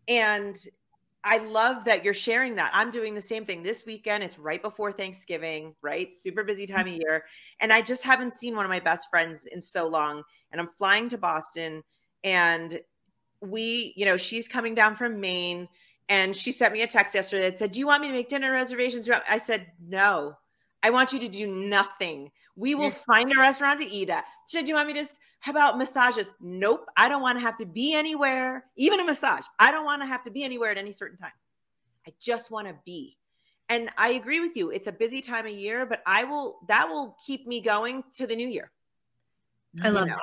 And 0.09 0.57
I 1.25 1.38
love 1.38 1.85
that 1.87 2.05
you're 2.05 2.14
sharing 2.14 2.55
that. 2.55 2.70
I'm 2.72 2.92
doing 2.92 3.12
the 3.12 3.20
same 3.20 3.44
thing 3.44 3.64
this 3.64 3.85
weekend. 3.85 4.22
It's 4.22 4.38
right 4.38 4.62
before 4.62 4.92
Thanksgiving, 4.92 5.75
right? 5.83 6.11
Super 6.12 6.44
busy 6.44 6.68
time 6.68 6.87
of 6.87 6.92
year. 6.92 7.25
And 7.59 7.72
I 7.72 7.83
just 7.83 8.05
haven't 8.05 8.35
seen 8.35 8.55
one 8.55 8.64
of 8.64 8.70
my 8.70 8.79
best 8.79 9.11
friends 9.11 9.46
in 9.46 9.61
so 9.61 9.88
long. 9.88 10.22
And 10.53 10.61
I'm 10.61 10.68
flying 10.68 11.09
to 11.09 11.18
Boston 11.18 11.83
and 12.22 12.81
we, 13.40 13.92
you 13.96 14.05
know, 14.05 14.16
she's 14.16 14.46
coming 14.46 14.75
down 14.75 14.94
from 14.94 15.20
Maine 15.20 15.68
and 16.09 16.35
she 16.35 16.53
sent 16.53 16.73
me 16.73 16.83
a 16.83 16.87
text 16.87 17.14
yesterday 17.14 17.51
that 17.51 17.59
said, 17.59 17.73
Do 17.73 17.79
you 17.79 17.87
want 17.87 18.03
me 18.03 18.09
to 18.09 18.14
make 18.14 18.29
dinner 18.29 18.53
reservations? 18.53 19.09
I 19.29 19.38
said, 19.38 19.66
No. 19.87 20.37
I 20.83 20.90
want 20.90 21.12
you 21.12 21.19
to 21.19 21.29
do 21.29 21.49
nothing. 21.49 22.31
We 22.55 22.75
will 22.75 22.90
find 22.90 23.33
a 23.37 23.40
restaurant 23.40 23.81
to 23.81 23.87
eat 23.87 24.09
at. 24.09 24.25
She 24.47 24.57
said, 24.57 24.66
Do 24.66 24.69
you 24.69 24.75
want 24.77 24.87
me 24.87 24.95
to 24.95 25.05
how 25.40 25.53
about 25.53 25.79
massages? 25.79 26.33
Nope. 26.40 26.87
I 26.97 27.09
don't 27.09 27.23
want 27.23 27.38
to 27.38 27.40
have 27.40 27.57
to 27.57 27.66
be 27.66 27.95
anywhere, 27.95 28.64
even 28.77 29.01
a 29.01 29.05
massage. 29.05 29.45
I 29.59 29.71
don't 29.71 29.85
want 29.85 30.03
to 30.03 30.07
have 30.07 30.23
to 30.25 30.31
be 30.31 30.45
anywhere 30.45 30.71
at 30.71 30.79
any 30.79 30.92
certain 30.92 31.19
time. 31.19 31.33
I 32.07 32.12
just 32.21 32.51
want 32.51 32.69
to 32.69 32.75
be. 32.85 33.16
And 33.69 33.90
I 33.99 34.11
agree 34.11 34.40
with 34.40 34.57
you. 34.57 34.71
It's 34.71 34.87
a 34.87 34.92
busy 34.92 35.21
time 35.21 35.47
of 35.47 35.53
year, 35.53 35.87
but 35.87 36.03
I 36.07 36.25
will 36.25 36.61
that 36.69 36.88
will 36.88 37.16
keep 37.27 37.47
me 37.47 37.61
going 37.61 38.05
to 38.16 38.27
the 38.27 38.37
new 38.37 38.47
year. 38.47 38.71
I 39.83 39.90
love 39.90 40.07
you 40.07 40.12
know? 40.12 40.19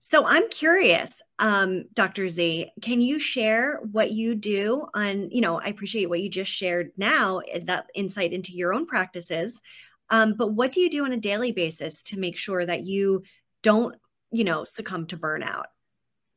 So 0.00 0.24
I'm 0.24 0.48
curious, 0.48 1.20
um, 1.38 1.84
Dr. 1.92 2.28
Z, 2.28 2.70
can 2.80 3.02
you 3.02 3.18
share 3.18 3.80
what 3.92 4.12
you 4.12 4.34
do 4.34 4.86
on, 4.94 5.30
you 5.30 5.42
know, 5.42 5.60
I 5.60 5.66
appreciate 5.66 6.08
what 6.08 6.20
you 6.20 6.30
just 6.30 6.50
shared 6.50 6.90
now, 6.96 7.40
eh, 7.40 7.60
that 7.64 7.90
insight 7.94 8.32
into 8.32 8.52
your 8.52 8.72
own 8.72 8.86
practices. 8.86 9.60
Um, 10.08 10.34
but 10.36 10.54
what 10.54 10.72
do 10.72 10.80
you 10.80 10.90
do 10.90 11.04
on 11.04 11.12
a 11.12 11.18
daily 11.18 11.52
basis 11.52 12.02
to 12.04 12.18
make 12.18 12.38
sure 12.38 12.64
that 12.64 12.84
you 12.84 13.22
don't, 13.62 13.94
you 14.32 14.42
know, 14.42 14.64
succumb 14.64 15.06
to 15.08 15.18
burnout? 15.18 15.64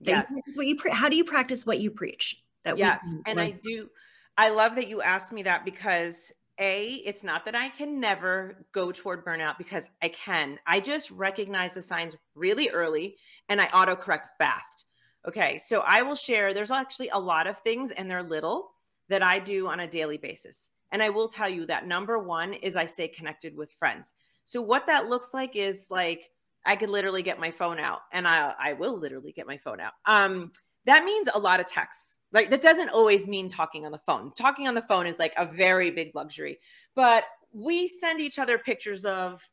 Yes. 0.01 0.27
What 0.55 0.67
you 0.67 0.75
pre- 0.75 0.91
how 0.91 1.07
do 1.07 1.15
you 1.15 1.23
practice 1.23 1.65
what 1.65 1.79
you 1.79 1.89
preach? 1.89 2.43
That 2.65 2.77
yes, 2.77 3.15
and 3.25 3.39
I 3.39 3.51
do. 3.61 3.89
I 4.37 4.49
love 4.49 4.75
that 4.75 4.87
you 4.87 5.01
asked 5.01 5.31
me 5.31 5.43
that 5.43 5.65
because 5.65 6.31
a 6.59 7.01
it's 7.05 7.23
not 7.23 7.45
that 7.45 7.55
i 7.55 7.69
can 7.69 7.99
never 7.99 8.65
go 8.71 8.91
toward 8.91 9.25
burnout 9.25 9.57
because 9.57 9.89
i 10.01 10.07
can. 10.07 10.59
I 10.67 10.79
just 10.79 11.09
recognize 11.11 11.73
the 11.73 11.81
signs 11.81 12.15
really 12.35 12.69
early 12.69 13.17
and 13.49 13.59
i 13.59 13.67
autocorrect 13.67 14.27
fast. 14.37 14.85
Okay 15.27 15.57
so 15.57 15.81
i 15.81 16.01
will 16.01 16.15
share 16.15 16.53
there's 16.53 16.71
actually 16.71 17.09
a 17.09 17.19
lot 17.19 17.47
of 17.47 17.57
things 17.59 17.91
and 17.91 18.09
they're 18.09 18.23
little 18.23 18.71
that 19.09 19.23
i 19.23 19.39
do 19.39 19.67
on 19.67 19.81
a 19.81 19.87
daily 19.87 20.17
basis. 20.17 20.69
And 20.91 21.01
i 21.01 21.09
will 21.09 21.27
tell 21.27 21.49
you 21.49 21.65
that 21.65 21.87
number 21.87 22.19
one 22.19 22.53
is 22.53 22.75
i 22.75 22.85
stay 22.85 23.07
connected 23.07 23.55
with 23.55 23.71
friends. 23.71 24.13
So 24.45 24.61
what 24.61 24.85
that 24.87 25.07
looks 25.07 25.33
like 25.33 25.55
is 25.55 25.87
like 25.89 26.29
i 26.65 26.75
could 26.75 26.89
literally 26.89 27.23
get 27.23 27.39
my 27.39 27.51
phone 27.51 27.79
out 27.79 28.01
and 28.11 28.27
i 28.27 28.53
i 28.59 28.73
will 28.73 28.97
literally 28.97 29.31
get 29.31 29.47
my 29.47 29.57
phone 29.57 29.79
out. 29.79 29.93
Um 30.05 30.51
that 30.85 31.03
means 31.03 31.29
a 31.33 31.39
lot 31.39 31.59
of 31.59 31.65
texts 31.65 32.19
like 32.33 32.49
that 32.49 32.61
doesn't 32.61 32.89
always 32.89 33.27
mean 33.27 33.47
talking 33.47 33.85
on 33.85 33.91
the 33.91 33.99
phone. 33.99 34.31
Talking 34.33 34.67
on 34.67 34.73
the 34.73 34.81
phone 34.81 35.05
is 35.05 35.19
like 35.19 35.33
a 35.37 35.45
very 35.45 35.91
big 35.91 36.13
luxury. 36.15 36.59
But 36.95 37.25
we 37.53 37.87
send 37.87 38.19
each 38.19 38.39
other 38.39 38.57
pictures 38.57 39.05
of 39.05 39.47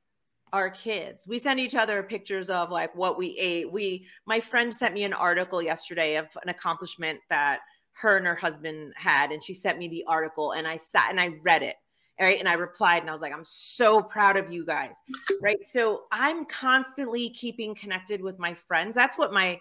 our 0.53 0.71
kids. 0.71 1.29
We 1.29 1.39
send 1.39 1.61
each 1.61 1.75
other 1.75 2.03
pictures 2.03 2.51
of 2.51 2.71
like 2.71 2.95
what 2.97 3.19
we 3.19 3.37
ate. 3.39 3.71
We 3.71 4.07
my 4.27 4.41
friend 4.41 4.73
sent 4.73 4.95
me 4.95 5.05
an 5.05 5.13
article 5.13 5.63
yesterday 5.63 6.17
of 6.17 6.27
an 6.43 6.49
accomplishment 6.49 7.21
that 7.29 7.61
her 7.93 8.17
and 8.17 8.27
her 8.27 8.35
husband 8.35 8.95
had 8.97 9.31
and 9.31 9.45
she 9.45 9.53
sent 9.53 9.79
me 9.79 9.87
the 9.87 10.05
article 10.09 10.53
and 10.53 10.67
I 10.67 10.79
sat 10.79 11.11
and 11.11 11.21
I 11.21 11.35
read 11.43 11.63
it. 11.63 11.77
Right. 12.19 12.39
And 12.39 12.49
I 12.49 12.53
replied 12.53 13.03
and 13.03 13.09
I 13.09 13.15
was 13.15 13.23
like, 13.23 13.33
I'm 13.33 13.45
so 13.45 14.03
proud 14.03 14.37
of 14.37 14.53
you 14.53 14.67
guys. 14.67 15.03
Right. 15.41 15.65
So 15.65 16.03
I'm 16.13 16.45
constantly 16.45 17.31
keeping 17.31 17.75
connected 17.75 18.21
with 18.21 18.39
my 18.39 18.53
friends. 18.53 18.95
That's 18.95 19.17
what 19.17 19.33
my 19.33 19.59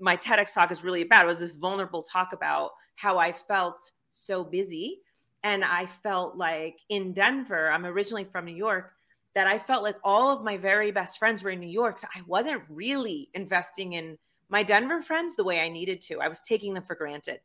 my 0.00 0.16
TEDx 0.16 0.54
talk 0.54 0.70
is 0.70 0.84
really 0.84 1.02
about. 1.02 1.24
It 1.24 1.28
was 1.28 1.40
this 1.40 1.56
vulnerable 1.56 2.02
talk 2.02 2.32
about 2.32 2.70
how 2.96 3.18
I 3.18 3.32
felt 3.32 3.78
so 4.10 4.44
busy. 4.44 5.00
And 5.44 5.64
I 5.64 5.86
felt 5.86 6.36
like 6.36 6.78
in 6.88 7.12
Denver, 7.12 7.70
I'm 7.70 7.86
originally 7.86 8.24
from 8.24 8.44
New 8.44 8.54
York, 8.54 8.92
that 9.34 9.46
I 9.46 9.58
felt 9.58 9.84
like 9.84 9.96
all 10.02 10.36
of 10.36 10.42
my 10.42 10.56
very 10.56 10.90
best 10.90 11.18
friends 11.18 11.42
were 11.42 11.50
in 11.50 11.60
New 11.60 11.68
York. 11.68 11.98
So 11.98 12.08
I 12.14 12.22
wasn't 12.26 12.62
really 12.68 13.28
investing 13.34 13.92
in 13.92 14.18
my 14.48 14.62
Denver 14.62 15.02
friends 15.02 15.36
the 15.36 15.44
way 15.44 15.60
I 15.60 15.68
needed 15.68 16.00
to. 16.02 16.20
I 16.20 16.28
was 16.28 16.40
taking 16.40 16.74
them 16.74 16.82
for 16.82 16.96
granted. 16.96 17.40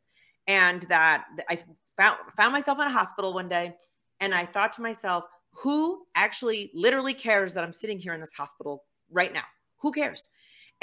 And 0.46 0.82
that 0.82 1.24
I 1.48 1.58
found 1.96 2.18
found 2.36 2.52
myself 2.52 2.78
in 2.80 2.86
a 2.86 2.90
hospital 2.90 3.32
one 3.32 3.48
day 3.48 3.74
and 4.20 4.34
I 4.34 4.46
thought 4.46 4.72
to 4.74 4.82
myself, 4.82 5.24
who 5.52 6.04
actually 6.14 6.70
literally 6.74 7.14
cares 7.14 7.54
that 7.54 7.64
I'm 7.64 7.72
sitting 7.72 7.98
here 7.98 8.12
in 8.12 8.20
this 8.20 8.32
hospital 8.32 8.84
right 9.10 9.32
now? 9.32 9.44
Who 9.78 9.92
cares? 9.92 10.28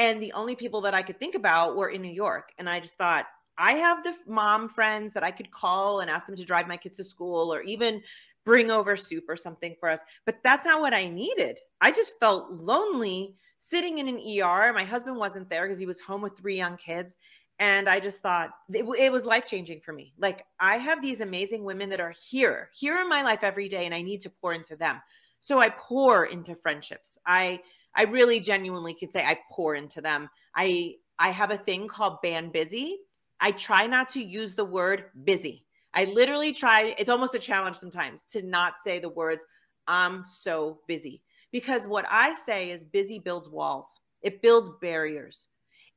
And 0.01 0.19
the 0.19 0.33
only 0.33 0.55
people 0.55 0.81
that 0.81 0.95
I 0.95 1.03
could 1.03 1.19
think 1.19 1.35
about 1.35 1.75
were 1.75 1.89
in 1.89 2.01
New 2.01 2.11
York. 2.11 2.53
And 2.57 2.67
I 2.67 2.79
just 2.79 2.97
thought, 2.97 3.27
I 3.59 3.73
have 3.73 4.03
the 4.03 4.15
mom 4.25 4.67
friends 4.67 5.13
that 5.13 5.23
I 5.23 5.29
could 5.29 5.51
call 5.51 5.99
and 5.99 6.09
ask 6.09 6.25
them 6.25 6.35
to 6.37 6.43
drive 6.43 6.67
my 6.67 6.75
kids 6.75 6.97
to 6.97 7.03
school 7.03 7.53
or 7.53 7.61
even 7.61 8.01
bring 8.43 8.71
over 8.71 8.97
soup 8.97 9.25
or 9.29 9.35
something 9.35 9.75
for 9.79 9.89
us. 9.89 10.01
But 10.25 10.37
that's 10.43 10.65
not 10.65 10.81
what 10.81 10.95
I 10.95 11.07
needed. 11.07 11.59
I 11.81 11.91
just 11.91 12.19
felt 12.19 12.49
lonely 12.49 13.35
sitting 13.59 13.99
in 13.99 14.07
an 14.07 14.17
ER. 14.17 14.73
My 14.73 14.83
husband 14.83 15.17
wasn't 15.17 15.51
there 15.51 15.67
because 15.67 15.77
he 15.77 15.85
was 15.85 16.01
home 16.01 16.23
with 16.23 16.35
three 16.35 16.57
young 16.57 16.77
kids. 16.77 17.17
And 17.59 17.87
I 17.87 17.99
just 17.99 18.23
thought 18.23 18.49
it, 18.69 18.83
it 18.97 19.11
was 19.11 19.27
life 19.27 19.45
changing 19.45 19.81
for 19.81 19.93
me. 19.93 20.15
Like, 20.17 20.47
I 20.59 20.77
have 20.77 20.99
these 20.99 21.21
amazing 21.21 21.63
women 21.63 21.89
that 21.89 22.01
are 22.01 22.15
here, 22.27 22.71
here 22.73 22.99
in 22.99 23.07
my 23.07 23.21
life 23.21 23.43
every 23.43 23.69
day, 23.69 23.85
and 23.85 23.93
I 23.93 24.01
need 24.01 24.21
to 24.21 24.31
pour 24.31 24.53
into 24.53 24.75
them. 24.75 24.99
So 25.41 25.59
I 25.59 25.69
pour 25.69 26.25
into 26.25 26.55
friendships. 26.55 27.19
I, 27.23 27.61
I 27.95 28.03
really 28.03 28.39
genuinely 28.39 28.93
could 28.93 29.11
say 29.11 29.23
I 29.25 29.37
pour 29.51 29.75
into 29.75 30.01
them. 30.01 30.29
I 30.55 30.95
I 31.19 31.29
have 31.29 31.51
a 31.51 31.57
thing 31.57 31.87
called 31.87 32.17
ban 32.23 32.51
busy. 32.51 32.99
I 33.39 33.51
try 33.51 33.87
not 33.87 34.09
to 34.09 34.23
use 34.23 34.55
the 34.55 34.65
word 34.65 35.05
busy. 35.23 35.65
I 35.93 36.05
literally 36.05 36.53
try, 36.53 36.95
it's 36.97 37.09
almost 37.09 37.35
a 37.35 37.39
challenge 37.39 37.75
sometimes 37.75 38.23
to 38.31 38.41
not 38.41 38.77
say 38.77 38.99
the 38.99 39.09
words, 39.09 39.45
I'm 39.87 40.23
so 40.23 40.79
busy. 40.87 41.21
Because 41.51 41.85
what 41.85 42.05
I 42.09 42.33
say 42.35 42.69
is 42.69 42.83
busy 42.83 43.19
builds 43.19 43.49
walls, 43.49 43.99
it 44.21 44.41
builds 44.41 44.71
barriers. 44.81 45.47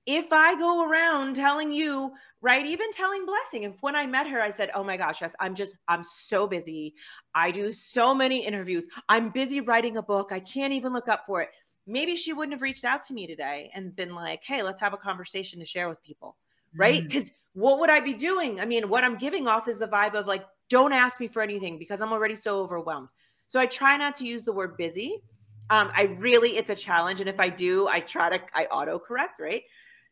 If 0.06 0.32
I 0.32 0.58
go 0.58 0.86
around 0.86 1.36
telling 1.36 1.72
you, 1.72 2.12
right, 2.42 2.66
even 2.66 2.90
telling 2.92 3.24
Blessing, 3.24 3.62
if 3.62 3.72
when 3.80 3.96
I 3.96 4.04
met 4.04 4.26
her, 4.26 4.42
I 4.42 4.50
said, 4.50 4.70
Oh 4.74 4.84
my 4.84 4.98
gosh, 4.98 5.22
yes, 5.22 5.34
I'm 5.40 5.54
just, 5.54 5.78
I'm 5.88 6.02
so 6.02 6.46
busy. 6.46 6.94
I 7.34 7.50
do 7.50 7.72
so 7.72 8.14
many 8.14 8.44
interviews. 8.44 8.86
I'm 9.08 9.30
busy 9.30 9.62
writing 9.62 9.96
a 9.96 10.02
book. 10.02 10.30
I 10.30 10.40
can't 10.40 10.74
even 10.74 10.92
look 10.92 11.08
up 11.08 11.24
for 11.26 11.40
it 11.40 11.48
maybe 11.86 12.16
she 12.16 12.32
wouldn't 12.32 12.54
have 12.54 12.62
reached 12.62 12.84
out 12.84 13.02
to 13.06 13.14
me 13.14 13.26
today 13.26 13.70
and 13.74 13.94
been 13.94 14.14
like, 14.14 14.42
hey, 14.44 14.62
let's 14.62 14.80
have 14.80 14.94
a 14.94 14.96
conversation 14.96 15.58
to 15.60 15.66
share 15.66 15.88
with 15.88 16.02
people. 16.02 16.36
Right. 16.76 17.02
Because 17.02 17.30
mm. 17.30 17.34
what 17.52 17.78
would 17.78 17.90
I 17.90 18.00
be 18.00 18.14
doing? 18.14 18.60
I 18.60 18.64
mean, 18.64 18.88
what 18.88 19.04
I'm 19.04 19.16
giving 19.16 19.46
off 19.46 19.68
is 19.68 19.78
the 19.78 19.86
vibe 19.86 20.14
of 20.14 20.26
like, 20.26 20.44
don't 20.70 20.92
ask 20.92 21.20
me 21.20 21.26
for 21.26 21.42
anything 21.42 21.78
because 21.78 22.00
I'm 22.00 22.12
already 22.12 22.34
so 22.34 22.60
overwhelmed. 22.60 23.12
So 23.46 23.60
I 23.60 23.66
try 23.66 23.96
not 23.96 24.14
to 24.16 24.26
use 24.26 24.44
the 24.44 24.52
word 24.52 24.76
busy. 24.76 25.22
Um, 25.70 25.90
I 25.94 26.16
really, 26.18 26.56
it's 26.56 26.70
a 26.70 26.74
challenge. 26.74 27.20
And 27.20 27.28
if 27.28 27.38
I 27.38 27.48
do, 27.48 27.86
I 27.88 28.00
try 28.00 28.30
to, 28.30 28.42
I 28.54 28.64
auto 28.66 28.98
correct. 28.98 29.40
Right. 29.40 29.62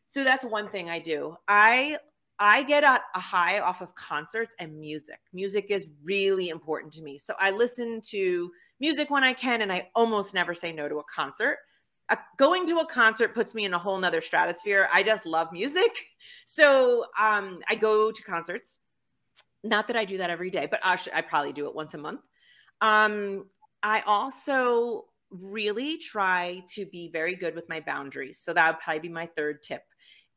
So 0.05 0.23
that's 0.23 0.45
one 0.45 0.69
thing 0.69 0.89
I 0.89 0.99
do. 0.99 1.35
I, 1.47 1.97
I 2.39 2.63
get 2.63 2.83
a, 2.83 2.99
a 3.15 3.19
high 3.19 3.59
off 3.59 3.81
of 3.81 3.93
concerts 3.95 4.55
and 4.59 4.79
music. 4.79 5.19
Music 5.33 5.67
is 5.69 5.89
really 6.03 6.49
important 6.49 6.93
to 6.93 7.01
me. 7.01 7.17
So 7.17 7.33
I 7.39 7.51
listen 7.51 8.01
to 8.09 8.51
music 8.79 9.09
when 9.09 9.23
I 9.23 9.33
can, 9.33 9.61
and 9.61 9.71
I 9.71 9.89
almost 9.95 10.33
never 10.33 10.53
say 10.53 10.71
no 10.71 10.87
to 10.87 10.97
a 10.97 11.03
concert. 11.03 11.57
Going 12.37 12.65
to 12.67 12.79
a 12.79 12.85
concert 12.85 13.33
puts 13.33 13.55
me 13.55 13.65
in 13.65 13.73
a 13.73 13.79
whole 13.79 13.97
nother 13.97 14.21
stratosphere. 14.21 14.87
I 14.93 15.03
just 15.03 15.25
love 15.25 15.51
music. 15.51 15.91
So 16.45 17.05
um, 17.19 17.59
I 17.67 17.75
go 17.75 18.11
to 18.11 18.23
concerts. 18.23 18.79
Not 19.63 19.87
that 19.87 19.97
I 19.97 20.05
do 20.05 20.17
that 20.19 20.29
every 20.29 20.49
day, 20.49 20.67
but 20.69 20.79
I, 20.83 20.97
I 21.13 21.21
probably 21.21 21.51
do 21.51 21.67
it 21.67 21.75
once 21.75 21.93
a 21.93 21.97
month. 21.97 22.21
Um, 22.79 23.45
I 23.81 24.01
also 24.01 25.05
really 25.29 25.97
try 25.97 26.63
to 26.75 26.85
be 26.85 27.09
very 27.09 27.35
good 27.35 27.55
with 27.55 27.67
my 27.67 27.79
boundaries. 27.81 28.39
So 28.39 28.53
that 28.53 28.67
would 28.67 28.79
probably 28.81 28.99
be 29.01 29.09
my 29.09 29.25
third 29.35 29.63
tip 29.63 29.83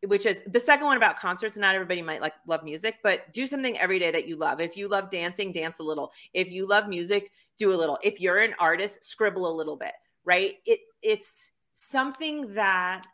which 0.04 0.26
is 0.26 0.42
the 0.46 0.60
second 0.60 0.86
one 0.86 0.96
about 0.96 1.18
concerts. 1.18 1.56
Not 1.56 1.74
everybody 1.74 2.02
might 2.02 2.20
like 2.20 2.34
love 2.46 2.62
music, 2.64 2.98
but 3.02 3.32
do 3.32 3.46
something 3.46 3.78
every 3.78 3.98
day 3.98 4.10
that 4.10 4.28
you 4.28 4.36
love. 4.36 4.60
If 4.60 4.76
you 4.76 4.88
love 4.88 5.10
dancing, 5.10 5.52
dance 5.52 5.78
a 5.78 5.82
little. 5.82 6.12
If 6.34 6.50
you 6.50 6.66
love 6.66 6.88
music, 6.88 7.32
do 7.58 7.72
a 7.72 7.76
little. 7.76 7.98
If 8.02 8.20
you're 8.20 8.38
an 8.38 8.54
artist, 8.58 9.04
scribble 9.04 9.50
a 9.50 9.54
little 9.54 9.76
bit, 9.76 9.92
right? 10.24 10.54
It 10.64 10.80
it's 11.02 11.50
something 11.74 12.52
that 12.54 13.06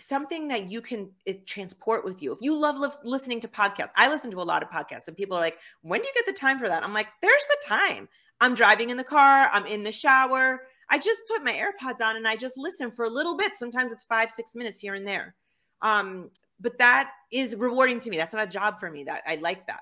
something 0.00 0.46
that 0.48 0.70
you 0.70 0.80
can 0.80 1.10
it, 1.26 1.46
transport 1.46 2.04
with 2.04 2.22
you. 2.22 2.32
If 2.32 2.38
you 2.40 2.56
love 2.56 2.78
li- 2.78 2.88
listening 3.02 3.40
to 3.40 3.48
podcasts, 3.48 3.90
I 3.96 4.08
listen 4.08 4.30
to 4.30 4.40
a 4.40 4.42
lot 4.42 4.62
of 4.62 4.70
podcasts, 4.70 5.08
and 5.08 5.16
people 5.16 5.36
are 5.36 5.40
like, 5.40 5.58
"When 5.82 6.00
do 6.00 6.08
you 6.08 6.14
get 6.14 6.26
the 6.26 6.38
time 6.38 6.58
for 6.58 6.68
that?" 6.68 6.84
I'm 6.84 6.94
like, 6.94 7.08
"There's 7.20 7.46
the 7.48 7.66
time. 7.66 8.08
I'm 8.40 8.54
driving 8.54 8.90
in 8.90 8.96
the 8.96 9.04
car. 9.04 9.48
I'm 9.52 9.66
in 9.66 9.82
the 9.82 9.92
shower. 9.92 10.62
I 10.90 10.98
just 10.98 11.22
put 11.28 11.44
my 11.44 11.52
AirPods 11.52 12.00
on 12.00 12.16
and 12.16 12.26
I 12.26 12.36
just 12.36 12.56
listen 12.56 12.90
for 12.90 13.04
a 13.04 13.10
little 13.10 13.36
bit. 13.36 13.54
Sometimes 13.54 13.92
it's 13.92 14.04
five, 14.04 14.30
six 14.30 14.54
minutes 14.54 14.80
here 14.80 14.94
and 14.94 15.06
there. 15.06 15.34
Um, 15.82 16.30
but 16.60 16.78
that 16.78 17.10
is 17.30 17.54
rewarding 17.56 17.98
to 18.00 18.10
me. 18.10 18.16
That's 18.16 18.34
not 18.34 18.44
a 18.44 18.50
job 18.50 18.78
for 18.78 18.90
me. 18.90 19.04
That 19.04 19.22
I 19.26 19.36
like 19.36 19.66
that. 19.66 19.80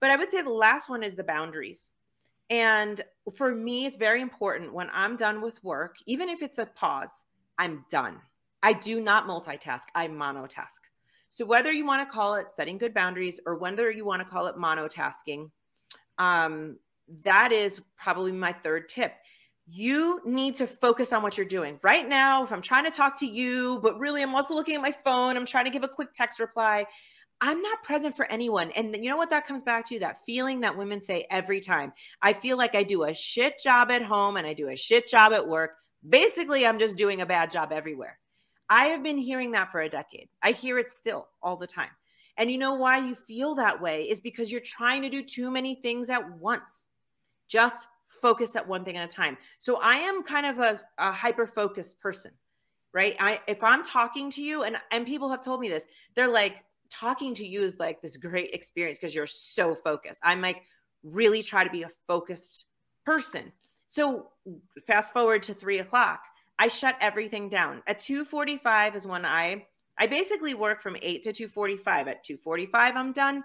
But 0.00 0.10
I 0.10 0.16
would 0.16 0.30
say 0.30 0.42
the 0.42 0.50
last 0.50 0.88
one 0.88 1.02
is 1.02 1.14
the 1.14 1.24
boundaries. 1.24 1.90
And 2.50 3.00
for 3.36 3.54
me, 3.54 3.86
it's 3.86 3.96
very 3.96 4.22
important 4.22 4.72
when 4.72 4.88
I'm 4.92 5.16
done 5.16 5.42
with 5.42 5.62
work, 5.62 5.96
even 6.06 6.28
if 6.28 6.42
it's 6.42 6.58
a 6.58 6.66
pause, 6.66 7.24
I'm 7.58 7.84
done. 7.90 8.18
I 8.62 8.72
do 8.72 9.00
not 9.00 9.26
multitask, 9.26 9.84
I 9.94 10.08
monotask. 10.08 10.80
So, 11.28 11.44
whether 11.44 11.70
you 11.70 11.84
want 11.84 12.08
to 12.08 12.12
call 12.12 12.34
it 12.34 12.50
setting 12.50 12.78
good 12.78 12.94
boundaries 12.94 13.38
or 13.46 13.56
whether 13.56 13.90
you 13.90 14.04
want 14.04 14.22
to 14.22 14.28
call 14.28 14.46
it 14.46 14.56
monotasking, 14.56 15.50
um, 16.18 16.78
that 17.24 17.52
is 17.52 17.82
probably 17.96 18.32
my 18.32 18.52
third 18.52 18.88
tip. 18.88 19.12
You 19.70 20.22
need 20.24 20.54
to 20.56 20.66
focus 20.66 21.12
on 21.12 21.22
what 21.22 21.36
you're 21.36 21.46
doing. 21.46 21.78
Right 21.82 22.08
now, 22.08 22.42
if 22.42 22.52
I'm 22.52 22.62
trying 22.62 22.84
to 22.84 22.90
talk 22.90 23.18
to 23.20 23.26
you, 23.26 23.80
but 23.82 23.98
really 23.98 24.22
I'm 24.22 24.34
also 24.34 24.54
looking 24.54 24.74
at 24.74 24.80
my 24.80 24.92
phone, 24.92 25.36
I'm 25.36 25.44
trying 25.44 25.66
to 25.66 25.70
give 25.70 25.84
a 25.84 25.88
quick 25.88 26.14
text 26.14 26.40
reply, 26.40 26.86
I'm 27.40 27.62
not 27.62 27.82
present 27.82 28.16
for 28.16 28.26
anyone. 28.26 28.72
And 28.72 28.94
you 28.96 29.10
know 29.10 29.16
what 29.16 29.30
that 29.30 29.46
comes 29.46 29.62
back 29.62 29.86
to? 29.86 29.98
That 30.00 30.24
feeling 30.24 30.60
that 30.60 30.76
women 30.76 31.00
say 31.00 31.26
every 31.30 31.60
time. 31.60 31.92
I 32.20 32.32
feel 32.32 32.56
like 32.56 32.74
I 32.74 32.82
do 32.82 33.04
a 33.04 33.14
shit 33.14 33.60
job 33.60 33.90
at 33.90 34.02
home 34.02 34.36
and 34.36 34.46
I 34.46 34.54
do 34.54 34.68
a 34.68 34.76
shit 34.76 35.08
job 35.08 35.32
at 35.32 35.46
work. 35.46 35.72
Basically, 36.08 36.66
I'm 36.66 36.78
just 36.78 36.96
doing 36.96 37.20
a 37.20 37.26
bad 37.26 37.50
job 37.50 37.72
everywhere. 37.72 38.18
I 38.68 38.86
have 38.86 39.02
been 39.02 39.18
hearing 39.18 39.52
that 39.52 39.70
for 39.70 39.80
a 39.80 39.88
decade. 39.88 40.28
I 40.42 40.50
hear 40.50 40.78
it 40.78 40.90
still 40.90 41.28
all 41.42 41.56
the 41.56 41.66
time. 41.66 41.90
And 42.36 42.50
you 42.50 42.58
know 42.58 42.74
why 42.74 42.98
you 42.98 43.14
feel 43.14 43.54
that 43.54 43.80
way 43.80 44.02
is 44.02 44.20
because 44.20 44.50
you're 44.50 44.60
trying 44.60 45.02
to 45.02 45.08
do 45.08 45.22
too 45.22 45.50
many 45.50 45.76
things 45.76 46.10
at 46.10 46.38
once. 46.38 46.88
Just 47.48 47.86
focus 48.06 48.56
at 48.56 48.66
one 48.66 48.84
thing 48.84 48.96
at 48.96 49.10
a 49.10 49.14
time. 49.14 49.38
So 49.58 49.80
I 49.80 49.96
am 49.96 50.22
kind 50.22 50.46
of 50.46 50.58
a, 50.58 50.80
a 50.98 51.12
hyper 51.12 51.46
focused 51.46 52.00
person 52.00 52.32
right? 52.94 53.16
I 53.20 53.40
if 53.46 53.62
I'm 53.62 53.84
talking 53.84 54.30
to 54.30 54.42
you 54.42 54.62
and 54.62 54.76
and 54.90 55.06
people 55.06 55.30
have 55.30 55.44
told 55.44 55.60
me 55.60 55.68
this, 55.68 55.86
they're 56.14 56.26
like 56.26 56.64
talking 56.90 57.34
to 57.34 57.46
you 57.46 57.62
is 57.62 57.78
like 57.78 58.00
this 58.00 58.16
great 58.16 58.50
experience 58.52 58.98
because 58.98 59.14
you're 59.14 59.26
so 59.26 59.74
focused. 59.74 60.20
I'm 60.22 60.40
like 60.40 60.62
really 61.02 61.42
try 61.42 61.64
to 61.64 61.70
be 61.70 61.82
a 61.82 61.90
focused 62.06 62.66
person. 63.04 63.52
So 63.86 64.28
fast 64.86 65.12
forward 65.12 65.42
to 65.44 65.54
three 65.54 65.78
o'clock, 65.78 66.20
I 66.58 66.68
shut 66.68 66.96
everything 67.00 67.48
down. 67.48 67.82
At 67.86 68.00
2:45 68.00 68.96
is 68.96 69.06
when 69.06 69.24
I 69.24 69.66
I 69.98 70.06
basically 70.06 70.54
work 70.54 70.80
from 70.82 70.96
8 71.00 71.22
to 71.22 71.32
2:45. 71.32 72.08
At 72.08 72.24
2:45 72.24 72.96
I'm 72.96 73.12
done. 73.12 73.44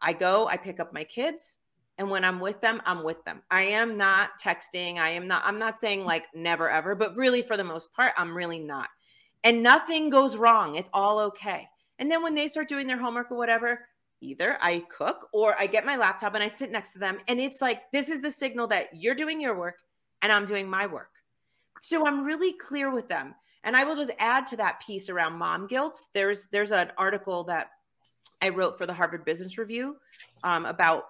I 0.00 0.12
go, 0.12 0.48
I 0.48 0.56
pick 0.56 0.80
up 0.80 0.92
my 0.92 1.04
kids, 1.04 1.60
and 1.98 2.10
when 2.10 2.24
I'm 2.24 2.40
with 2.40 2.60
them, 2.60 2.82
I'm 2.84 3.04
with 3.04 3.24
them. 3.24 3.42
I 3.50 3.62
am 3.62 3.96
not 3.96 4.30
texting. 4.42 4.98
I 4.98 5.10
am 5.10 5.28
not 5.28 5.42
I'm 5.44 5.58
not 5.58 5.78
saying 5.78 6.04
like 6.04 6.26
never 6.34 6.68
ever, 6.70 6.94
but 6.94 7.16
really 7.16 7.42
for 7.42 7.56
the 7.56 7.64
most 7.64 7.92
part, 7.92 8.12
I'm 8.16 8.36
really 8.36 8.58
not. 8.58 8.88
And 9.44 9.62
nothing 9.62 10.08
goes 10.08 10.36
wrong. 10.36 10.76
It's 10.76 10.90
all 10.92 11.18
okay. 11.18 11.68
And 12.02 12.10
then 12.10 12.20
when 12.20 12.34
they 12.34 12.48
start 12.48 12.66
doing 12.66 12.88
their 12.88 12.98
homework 12.98 13.30
or 13.30 13.36
whatever, 13.36 13.86
either 14.20 14.58
I 14.60 14.80
cook 14.90 15.28
or 15.32 15.54
I 15.56 15.68
get 15.68 15.86
my 15.86 15.94
laptop 15.94 16.34
and 16.34 16.42
I 16.42 16.48
sit 16.48 16.72
next 16.72 16.94
to 16.94 16.98
them. 16.98 17.18
And 17.28 17.38
it's 17.38 17.60
like, 17.60 17.82
this 17.92 18.10
is 18.10 18.20
the 18.20 18.28
signal 18.28 18.66
that 18.66 18.88
you're 18.92 19.14
doing 19.14 19.40
your 19.40 19.56
work 19.56 19.76
and 20.20 20.32
I'm 20.32 20.44
doing 20.44 20.68
my 20.68 20.88
work. 20.88 21.10
So 21.80 22.04
I'm 22.04 22.24
really 22.24 22.54
clear 22.54 22.90
with 22.90 23.06
them. 23.06 23.36
And 23.62 23.76
I 23.76 23.84
will 23.84 23.94
just 23.94 24.10
add 24.18 24.48
to 24.48 24.56
that 24.56 24.82
piece 24.84 25.08
around 25.10 25.34
mom 25.34 25.68
guilt. 25.68 26.08
There's 26.12 26.48
there's 26.50 26.72
an 26.72 26.90
article 26.98 27.44
that 27.44 27.68
I 28.42 28.48
wrote 28.48 28.78
for 28.78 28.84
the 28.84 28.92
Harvard 28.92 29.24
Business 29.24 29.56
Review 29.56 29.94
um, 30.42 30.66
about 30.66 31.04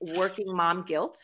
working 0.00 0.54
mom 0.54 0.84
guilt, 0.84 1.18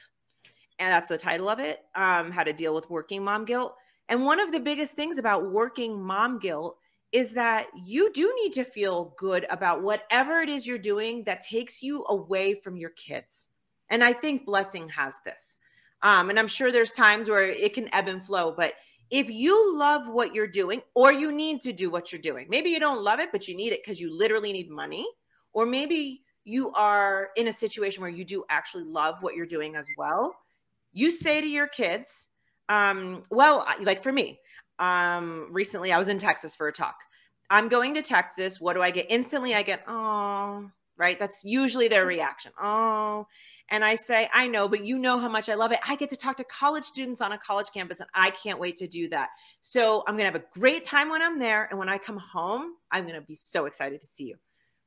and 0.80 0.92
that's 0.92 1.06
the 1.06 1.18
title 1.18 1.48
of 1.48 1.60
it. 1.60 1.82
Um, 1.94 2.32
how 2.32 2.42
to 2.42 2.52
deal 2.52 2.74
with 2.74 2.90
working 2.90 3.22
mom 3.22 3.44
guilt. 3.44 3.76
And 4.08 4.24
one 4.24 4.40
of 4.40 4.50
the 4.50 4.58
biggest 4.58 4.94
things 4.94 5.18
about 5.18 5.52
working 5.52 6.02
mom 6.02 6.40
guilt 6.40 6.76
is 7.14 7.32
that 7.32 7.68
you 7.76 8.12
do 8.12 8.34
need 8.42 8.52
to 8.52 8.64
feel 8.64 9.14
good 9.16 9.46
about 9.48 9.84
whatever 9.84 10.40
it 10.40 10.48
is 10.48 10.66
you're 10.66 10.76
doing 10.76 11.22
that 11.22 11.40
takes 11.40 11.80
you 11.80 12.04
away 12.08 12.54
from 12.54 12.76
your 12.76 12.90
kids. 12.90 13.50
And 13.88 14.02
I 14.02 14.12
think 14.12 14.44
Blessing 14.44 14.88
has 14.88 15.14
this. 15.24 15.56
Um, 16.02 16.28
and 16.28 16.40
I'm 16.40 16.48
sure 16.48 16.72
there's 16.72 16.90
times 16.90 17.28
where 17.28 17.48
it 17.48 17.72
can 17.72 17.88
ebb 17.94 18.08
and 18.08 18.20
flow, 18.20 18.52
but 18.54 18.74
if 19.10 19.30
you 19.30 19.78
love 19.78 20.08
what 20.08 20.34
you're 20.34 20.48
doing 20.48 20.82
or 20.94 21.12
you 21.12 21.30
need 21.30 21.60
to 21.60 21.72
do 21.72 21.88
what 21.88 22.10
you're 22.10 22.20
doing, 22.20 22.48
maybe 22.50 22.70
you 22.70 22.80
don't 22.80 23.04
love 23.04 23.20
it, 23.20 23.30
but 23.30 23.46
you 23.46 23.56
need 23.56 23.72
it 23.72 23.82
because 23.84 24.00
you 24.00 24.12
literally 24.12 24.52
need 24.52 24.68
money, 24.68 25.06
or 25.52 25.66
maybe 25.66 26.24
you 26.42 26.72
are 26.72 27.28
in 27.36 27.46
a 27.46 27.52
situation 27.52 28.00
where 28.00 28.10
you 28.10 28.24
do 28.24 28.44
actually 28.50 28.84
love 28.84 29.22
what 29.22 29.36
you're 29.36 29.46
doing 29.46 29.76
as 29.76 29.86
well. 29.96 30.34
You 30.92 31.12
say 31.12 31.40
to 31.40 31.46
your 31.46 31.68
kids, 31.68 32.30
um, 32.68 33.22
well, 33.30 33.64
like 33.80 34.02
for 34.02 34.10
me, 34.10 34.40
um, 34.78 35.48
recently 35.50 35.92
I 35.92 35.98
was 35.98 36.08
in 36.08 36.18
Texas 36.18 36.54
for 36.56 36.68
a 36.68 36.72
talk. 36.72 36.96
I'm 37.50 37.68
going 37.68 37.94
to 37.94 38.02
Texas. 38.02 38.60
What 38.60 38.74
do 38.74 38.82
I 38.82 38.90
get? 38.90 39.06
Instantly, 39.10 39.54
I 39.54 39.62
get, 39.62 39.84
oh, 39.86 40.70
right? 40.96 41.18
That's 41.18 41.44
usually 41.44 41.88
their 41.88 42.06
reaction. 42.06 42.52
Oh. 42.60 43.26
And 43.70 43.82
I 43.82 43.94
say, 43.94 44.28
I 44.32 44.46
know, 44.46 44.68
but 44.68 44.84
you 44.84 44.98
know 44.98 45.18
how 45.18 45.28
much 45.28 45.48
I 45.48 45.54
love 45.54 45.72
it. 45.72 45.78
I 45.88 45.96
get 45.96 46.10
to 46.10 46.16
talk 46.16 46.36
to 46.36 46.44
college 46.44 46.84
students 46.84 47.22
on 47.22 47.32
a 47.32 47.38
college 47.38 47.68
campus, 47.72 48.00
and 48.00 48.08
I 48.14 48.30
can't 48.30 48.58
wait 48.58 48.76
to 48.76 48.86
do 48.86 49.08
that. 49.08 49.30
So 49.62 50.04
I'm 50.06 50.16
going 50.16 50.30
to 50.30 50.32
have 50.32 50.42
a 50.42 50.58
great 50.58 50.82
time 50.82 51.08
when 51.08 51.22
I'm 51.22 51.38
there. 51.38 51.66
And 51.70 51.78
when 51.78 51.88
I 51.88 51.96
come 51.96 52.18
home, 52.18 52.74
I'm 52.90 53.06
going 53.06 53.18
to 53.18 53.26
be 53.26 53.34
so 53.34 53.64
excited 53.64 54.02
to 54.02 54.06
see 54.06 54.24
you. 54.24 54.36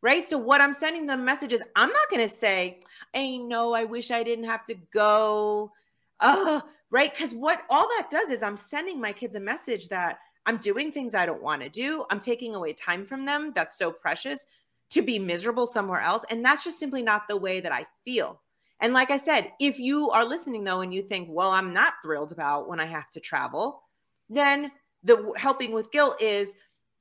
Right. 0.04 0.24
So 0.24 0.38
what 0.38 0.62
I'm 0.62 0.74
sending 0.74 1.08
them 1.08 1.26
messages, 1.26 1.62
I'm 1.76 1.90
not 1.90 2.10
going 2.12 2.22
to 2.22 2.34
say, 2.34 2.80
I 3.16 3.38
know, 3.38 3.74
I 3.74 3.86
wish 3.86 4.12
I 4.12 4.22
didn't 4.22 4.46
have 4.46 4.64
to 4.66 4.76
go. 4.94 5.72
Oh, 6.20 6.62
right. 6.92 7.14
Because 7.14 7.34
what 7.34 7.62
all 7.70 7.88
that 7.98 8.10
does 8.10 8.30
is 8.30 8.44
I'm 8.44 8.58
sending 8.58 9.00
my 9.00 9.14
kids 9.14 9.36
a 9.36 9.40
message 9.40 9.90
that 9.90 10.20
I'm 10.46 10.58
doing 10.58 10.92
things 10.92 11.14
I 11.14 11.26
don't 11.26 11.44
want 11.44 11.62
to 11.62 11.70
do. 11.70 12.06
I'm 12.10 12.20
taking 12.20 12.56
away 12.56 12.74
time 12.74 13.06
from 13.06 13.26
them 13.26 13.52
that's 13.54 13.78
so 13.78 13.92
precious 13.92 14.46
to 14.92 15.02
be 15.02 15.20
miserable 15.20 15.68
somewhere 15.68 16.00
else. 16.00 16.24
And 16.30 16.44
that's 16.44 16.64
just 16.64 16.80
simply 16.80 17.02
not 17.02 17.28
the 17.28 17.38
way 17.38 17.60
that 17.60 17.72
I 17.72 17.86
feel. 18.06 18.42
And 18.80 18.94
like 18.94 19.12
I 19.12 19.18
said, 19.18 19.52
if 19.60 19.80
you 19.80 20.10
are 20.12 20.24
listening 20.24 20.64
though 20.64 20.82
and 20.82 20.94
you 20.94 21.02
think, 21.02 21.28
well, 21.32 21.52
I'm 21.52 21.74
not 21.74 21.96
thrilled 22.02 22.32
about 22.32 22.70
when 22.70 22.80
I 22.80 22.86
have 22.86 23.10
to 23.12 23.20
travel, 23.20 23.82
then 24.30 24.72
the 25.04 25.34
helping 25.36 25.72
with 25.74 25.92
guilt 25.92 26.22
is 26.22 26.56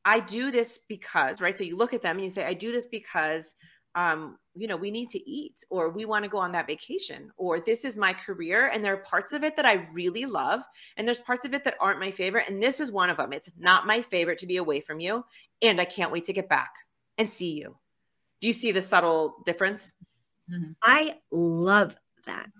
I 0.05 0.21
do 0.21 0.51
this 0.51 0.79
because, 0.89 1.41
right? 1.41 1.57
So 1.57 1.65
you 1.65 1.77
look 1.77 1.93
at 1.93 2.03
them 2.03 2.17
and 2.17 2.25
you 2.25 2.31
say, 2.31 2.45
I 2.45 2.55
do 2.55 2.73
this 2.73 2.87
because 2.87 3.55
um, 3.97 4.37
you 4.55 4.69
know, 4.69 4.77
we 4.77 4.91
need 4.91 5.09
to 5.09 5.31
eat 5.31 5.65
or 5.71 5.91
we 5.91 6.05
want 6.05 6.23
to 6.23 6.31
go 6.31 6.37
on 6.37 6.53
that 6.53 6.67
vacation 6.67 7.33
or 7.39 7.61
this 7.61 7.85
is 7.85 7.97
my 7.97 8.13
career. 8.13 8.69
And 8.69 8.85
there 8.85 8.93
are 8.93 8.99
parts 8.99 9.33
of 9.33 9.43
it 9.43 9.57
that 9.57 9.65
I 9.65 9.89
really 9.93 10.27
love. 10.27 10.63
And 10.97 11.09
there's 11.09 11.21
parts 11.21 11.47
of 11.47 11.55
it 11.55 11.65
that 11.65 11.77
aren't 11.81 11.99
my 11.99 12.11
favorite. 12.11 12.49
And 12.49 12.63
this 12.63 12.79
is 12.79 12.93
one 12.93 13.09
of 13.09 13.17
them. 13.17 13.33
It's 13.33 13.51
not 13.59 13.87
my 13.87 14.03
favorite 14.03 14.39
to 14.39 14.47
be 14.47 14.59
away 14.59 14.81
from 14.81 15.01
you. 15.01 15.25
And 15.63 15.81
I 15.81 15.87
can't 15.87 16.13
wait 16.13 16.27
to 16.27 16.35
get 16.35 16.49
back 16.49 16.71
and 17.17 17.29
see 17.29 17.55
you. 17.55 17.75
Do 18.43 18.47
you 18.47 18.53
see 18.53 18.71
the 18.71 18.83
subtle 18.83 19.37
difference? 19.47 19.95
Mm-hmm. 20.53 20.73
I 20.83 21.17
love 21.33 21.97
that. 22.27 22.51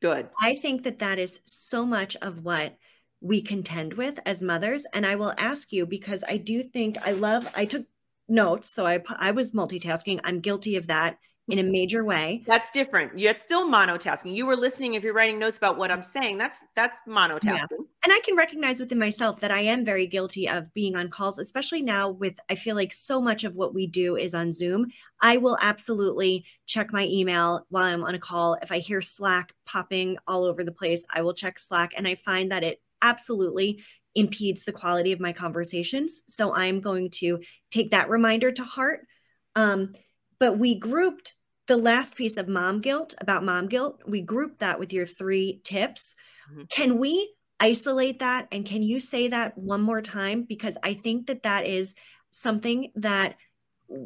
Good. 0.00 0.28
I 0.40 0.56
think 0.56 0.82
that 0.82 0.98
that 0.98 1.20
is 1.20 1.38
so 1.44 1.86
much 1.86 2.16
of 2.16 2.44
what 2.44 2.76
we 3.20 3.40
contend 3.40 3.94
with 3.94 4.18
as 4.26 4.42
mothers. 4.42 4.84
And 4.92 5.06
I 5.06 5.14
will 5.14 5.32
ask 5.38 5.72
you 5.72 5.86
because 5.86 6.24
I 6.28 6.36
do 6.36 6.64
think 6.64 6.98
I 7.06 7.12
love, 7.12 7.48
I 7.54 7.66
took 7.66 7.86
notes. 8.32 8.72
So 8.72 8.86
I 8.86 9.02
I 9.18 9.30
was 9.30 9.52
multitasking. 9.52 10.20
I'm 10.24 10.40
guilty 10.40 10.76
of 10.76 10.88
that 10.88 11.18
in 11.48 11.58
a 11.58 11.62
mm-hmm. 11.62 11.72
major 11.72 12.04
way. 12.04 12.42
That's 12.46 12.70
different. 12.70 13.12
It's 13.16 13.42
still 13.42 13.68
monotasking. 13.68 14.34
You 14.34 14.46
were 14.46 14.56
listening 14.56 14.94
if 14.94 15.02
you're 15.02 15.12
writing 15.12 15.38
notes 15.38 15.56
about 15.56 15.76
what 15.76 15.90
I'm 15.90 16.02
saying. 16.02 16.38
That's 16.38 16.60
that's 16.76 17.00
monotasking. 17.08 17.44
Yeah. 17.44 17.66
And 18.04 18.12
I 18.12 18.20
can 18.24 18.36
recognize 18.36 18.80
within 18.80 18.98
myself 18.98 19.40
that 19.40 19.50
I 19.50 19.60
am 19.60 19.84
very 19.84 20.06
guilty 20.06 20.48
of 20.48 20.72
being 20.72 20.96
on 20.96 21.08
calls, 21.08 21.38
especially 21.38 21.82
now 21.82 22.10
with 22.10 22.38
I 22.48 22.54
feel 22.54 22.76
like 22.76 22.92
so 22.92 23.20
much 23.20 23.44
of 23.44 23.54
what 23.54 23.74
we 23.74 23.86
do 23.86 24.16
is 24.16 24.34
on 24.34 24.52
Zoom. 24.52 24.86
I 25.20 25.36
will 25.36 25.58
absolutely 25.60 26.44
check 26.66 26.92
my 26.92 27.06
email 27.06 27.66
while 27.70 27.84
I'm 27.84 28.04
on 28.04 28.14
a 28.14 28.20
call. 28.20 28.56
If 28.62 28.70
I 28.70 28.78
hear 28.78 29.00
Slack 29.00 29.52
popping 29.66 30.18
all 30.26 30.44
over 30.44 30.62
the 30.62 30.72
place, 30.72 31.04
I 31.12 31.22
will 31.22 31.34
check 31.34 31.58
Slack 31.58 31.92
and 31.96 32.06
I 32.06 32.14
find 32.14 32.52
that 32.52 32.64
it 32.64 32.80
absolutely 33.02 33.82
impedes 34.14 34.64
the 34.64 34.72
quality 34.72 35.12
of 35.12 35.20
my 35.20 35.32
conversations. 35.32 36.22
So 36.28 36.54
I'm 36.54 36.80
going 36.80 37.10
to 37.16 37.40
take 37.70 37.90
that 37.90 38.10
reminder 38.10 38.50
to 38.50 38.64
heart. 38.64 39.06
Um, 39.54 39.92
but 40.38 40.58
we 40.58 40.78
grouped 40.78 41.34
the 41.66 41.76
last 41.76 42.16
piece 42.16 42.36
of 42.36 42.48
mom 42.48 42.80
guilt 42.80 43.14
about 43.20 43.44
mom 43.44 43.68
guilt, 43.68 44.02
we 44.06 44.20
grouped 44.20 44.60
that 44.60 44.78
with 44.78 44.92
your 44.92 45.06
three 45.06 45.60
tips. 45.64 46.14
Mm-hmm. 46.50 46.62
Can 46.68 46.98
we 46.98 47.34
isolate 47.60 48.18
that? 48.18 48.48
And 48.50 48.66
can 48.66 48.82
you 48.82 48.98
say 49.00 49.28
that 49.28 49.56
one 49.56 49.80
more 49.80 50.02
time? 50.02 50.42
Because 50.42 50.76
I 50.82 50.94
think 50.94 51.28
that 51.28 51.44
that 51.44 51.66
is 51.66 51.94
something 52.30 52.90
that 52.96 53.36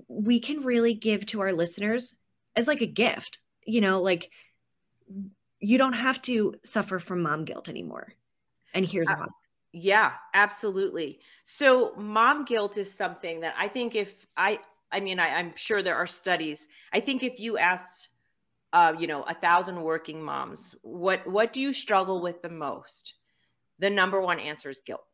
we 0.08 0.40
can 0.40 0.62
really 0.62 0.94
give 0.94 1.24
to 1.26 1.40
our 1.40 1.52
listeners 1.52 2.14
as 2.54 2.68
like 2.68 2.82
a 2.82 2.86
gift. 2.86 3.38
You 3.64 3.80
know, 3.80 4.02
like 4.02 4.30
you 5.58 5.78
don't 5.78 5.94
have 5.94 6.20
to 6.22 6.54
suffer 6.64 6.98
from 6.98 7.22
mom 7.22 7.44
guilt 7.44 7.68
anymore. 7.68 8.12
And 8.74 8.84
here's 8.84 9.08
why. 9.08 9.26
Yeah, 9.78 10.12
absolutely. 10.32 11.20
So 11.44 11.92
mom 11.98 12.46
guilt 12.46 12.78
is 12.78 12.90
something 12.90 13.40
that 13.40 13.54
I 13.58 13.68
think 13.68 13.94
if 13.94 14.26
I, 14.34 14.58
I 14.90 15.00
mean, 15.00 15.20
I, 15.20 15.26
am 15.26 15.54
sure 15.54 15.82
there 15.82 15.96
are 15.96 16.06
studies. 16.06 16.66
I 16.94 17.00
think 17.00 17.22
if 17.22 17.38
you 17.38 17.58
asked, 17.58 18.08
uh, 18.72 18.94
you 18.98 19.06
know, 19.06 19.22
a 19.24 19.34
thousand 19.34 19.82
working 19.82 20.22
moms, 20.22 20.74
what 20.80 21.26
what 21.26 21.52
do 21.52 21.60
you 21.60 21.74
struggle 21.74 22.22
with 22.22 22.40
the 22.40 22.48
most? 22.48 23.16
The 23.78 23.90
number 23.90 24.22
one 24.22 24.40
answer 24.40 24.70
is 24.70 24.80
guilt. 24.80 25.04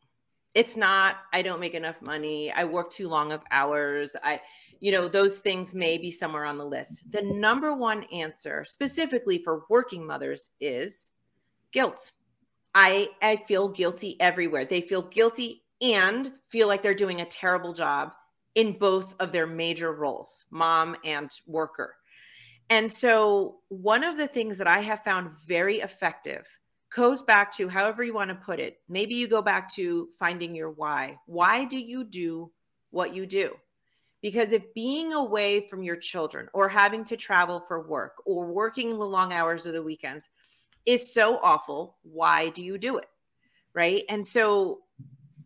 It's 0.54 0.76
not 0.76 1.16
I 1.32 1.42
don't 1.42 1.58
make 1.58 1.74
enough 1.74 2.00
money. 2.00 2.52
I 2.52 2.62
work 2.62 2.92
too 2.92 3.08
long 3.08 3.32
of 3.32 3.42
hours. 3.50 4.14
I, 4.22 4.40
you 4.78 4.92
know, 4.92 5.08
those 5.08 5.40
things 5.40 5.74
may 5.74 5.98
be 5.98 6.12
somewhere 6.12 6.44
on 6.44 6.56
the 6.56 6.64
list. 6.64 7.02
The 7.10 7.22
number 7.22 7.74
one 7.74 8.04
answer, 8.12 8.62
specifically 8.64 9.38
for 9.38 9.64
working 9.68 10.06
mothers, 10.06 10.50
is 10.60 11.10
guilt 11.72 12.12
I 12.74 13.08
I 13.20 13.36
feel 13.36 13.68
guilty 13.68 14.16
everywhere. 14.20 14.64
They 14.64 14.80
feel 14.80 15.02
guilty 15.02 15.62
and 15.80 16.30
feel 16.50 16.68
like 16.68 16.82
they're 16.82 16.94
doing 16.94 17.20
a 17.20 17.26
terrible 17.26 17.72
job 17.72 18.12
in 18.54 18.78
both 18.78 19.14
of 19.20 19.32
their 19.32 19.46
major 19.46 19.92
roles, 19.92 20.44
mom 20.50 20.96
and 21.04 21.30
worker. 21.46 21.94
And 22.70 22.90
so 22.90 23.60
one 23.68 24.04
of 24.04 24.16
the 24.16 24.26
things 24.26 24.58
that 24.58 24.66
I 24.66 24.80
have 24.80 25.04
found 25.04 25.36
very 25.46 25.80
effective 25.80 26.46
goes 26.94 27.22
back 27.22 27.52
to 27.56 27.68
however 27.68 28.04
you 28.04 28.14
want 28.14 28.30
to 28.30 28.36
put 28.36 28.60
it. 28.60 28.76
Maybe 28.88 29.14
you 29.14 29.28
go 29.28 29.42
back 29.42 29.72
to 29.74 30.08
finding 30.18 30.54
your 30.54 30.70
why. 30.70 31.16
Why 31.26 31.64
do 31.64 31.78
you 31.78 32.04
do 32.04 32.50
what 32.90 33.14
you 33.14 33.26
do? 33.26 33.54
Because 34.22 34.52
if 34.52 34.72
being 34.74 35.12
away 35.12 35.66
from 35.66 35.82
your 35.82 35.96
children 35.96 36.48
or 36.54 36.68
having 36.68 37.04
to 37.06 37.16
travel 37.16 37.60
for 37.60 37.88
work 37.88 38.22
or 38.24 38.52
working 38.52 38.90
the 38.90 39.04
long 39.04 39.32
hours 39.32 39.66
of 39.66 39.72
the 39.72 39.82
weekends 39.82 40.28
is 40.86 41.12
so 41.12 41.38
awful. 41.42 41.96
Why 42.02 42.50
do 42.50 42.62
you 42.62 42.78
do 42.78 42.98
it? 42.98 43.06
Right. 43.74 44.04
And 44.08 44.26
so 44.26 44.80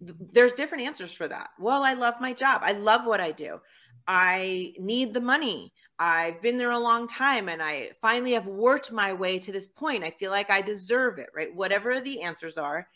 th- 0.05 0.19
there's 0.33 0.53
different 0.53 0.85
answers 0.85 1.13
for 1.13 1.29
that. 1.29 1.51
Well, 1.59 1.83
I 1.83 1.95
love 1.95 2.15
my 2.21 2.33
job. 2.33 2.63
I 2.65 2.73
love 2.73 3.07
what 3.07 3.21
I 3.21 3.33
do. 3.33 3.61
I 4.09 4.75
need 4.79 5.13
the 5.13 5.21
money. 5.21 5.73
I've 5.99 6.43
been 6.43 6.59
there 6.59 6.73
a 6.73 6.79
long 6.79 7.07
time 7.07 7.49
and 7.49 7.63
I 7.63 7.91
finally 8.01 8.33
have 8.33 8.47
worked 8.47 8.93
my 8.93 9.13
way 9.13 9.39
to 9.39 9.53
this 9.53 9.67
point. 9.67 10.05
I 10.05 10.11
feel 10.11 10.31
like 10.31 10.51
I 10.51 10.61
deserve 10.61 11.19
it, 11.19 11.29
right? 11.35 11.55
Whatever 11.55 12.01
the 12.01 12.21
answers 12.23 12.59
are. 12.59 12.87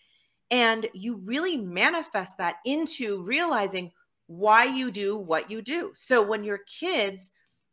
And 0.50 0.86
you 0.92 1.16
really 1.16 1.56
manifest 1.56 2.38
that 2.38 2.56
into 2.64 3.22
realizing 3.22 3.92
why 4.26 4.64
you 4.64 4.90
do 4.90 5.16
what 5.16 5.50
you 5.50 5.62
do. 5.62 5.92
So 5.94 6.22
when 6.22 6.44
your 6.44 6.58
kids 6.58 7.30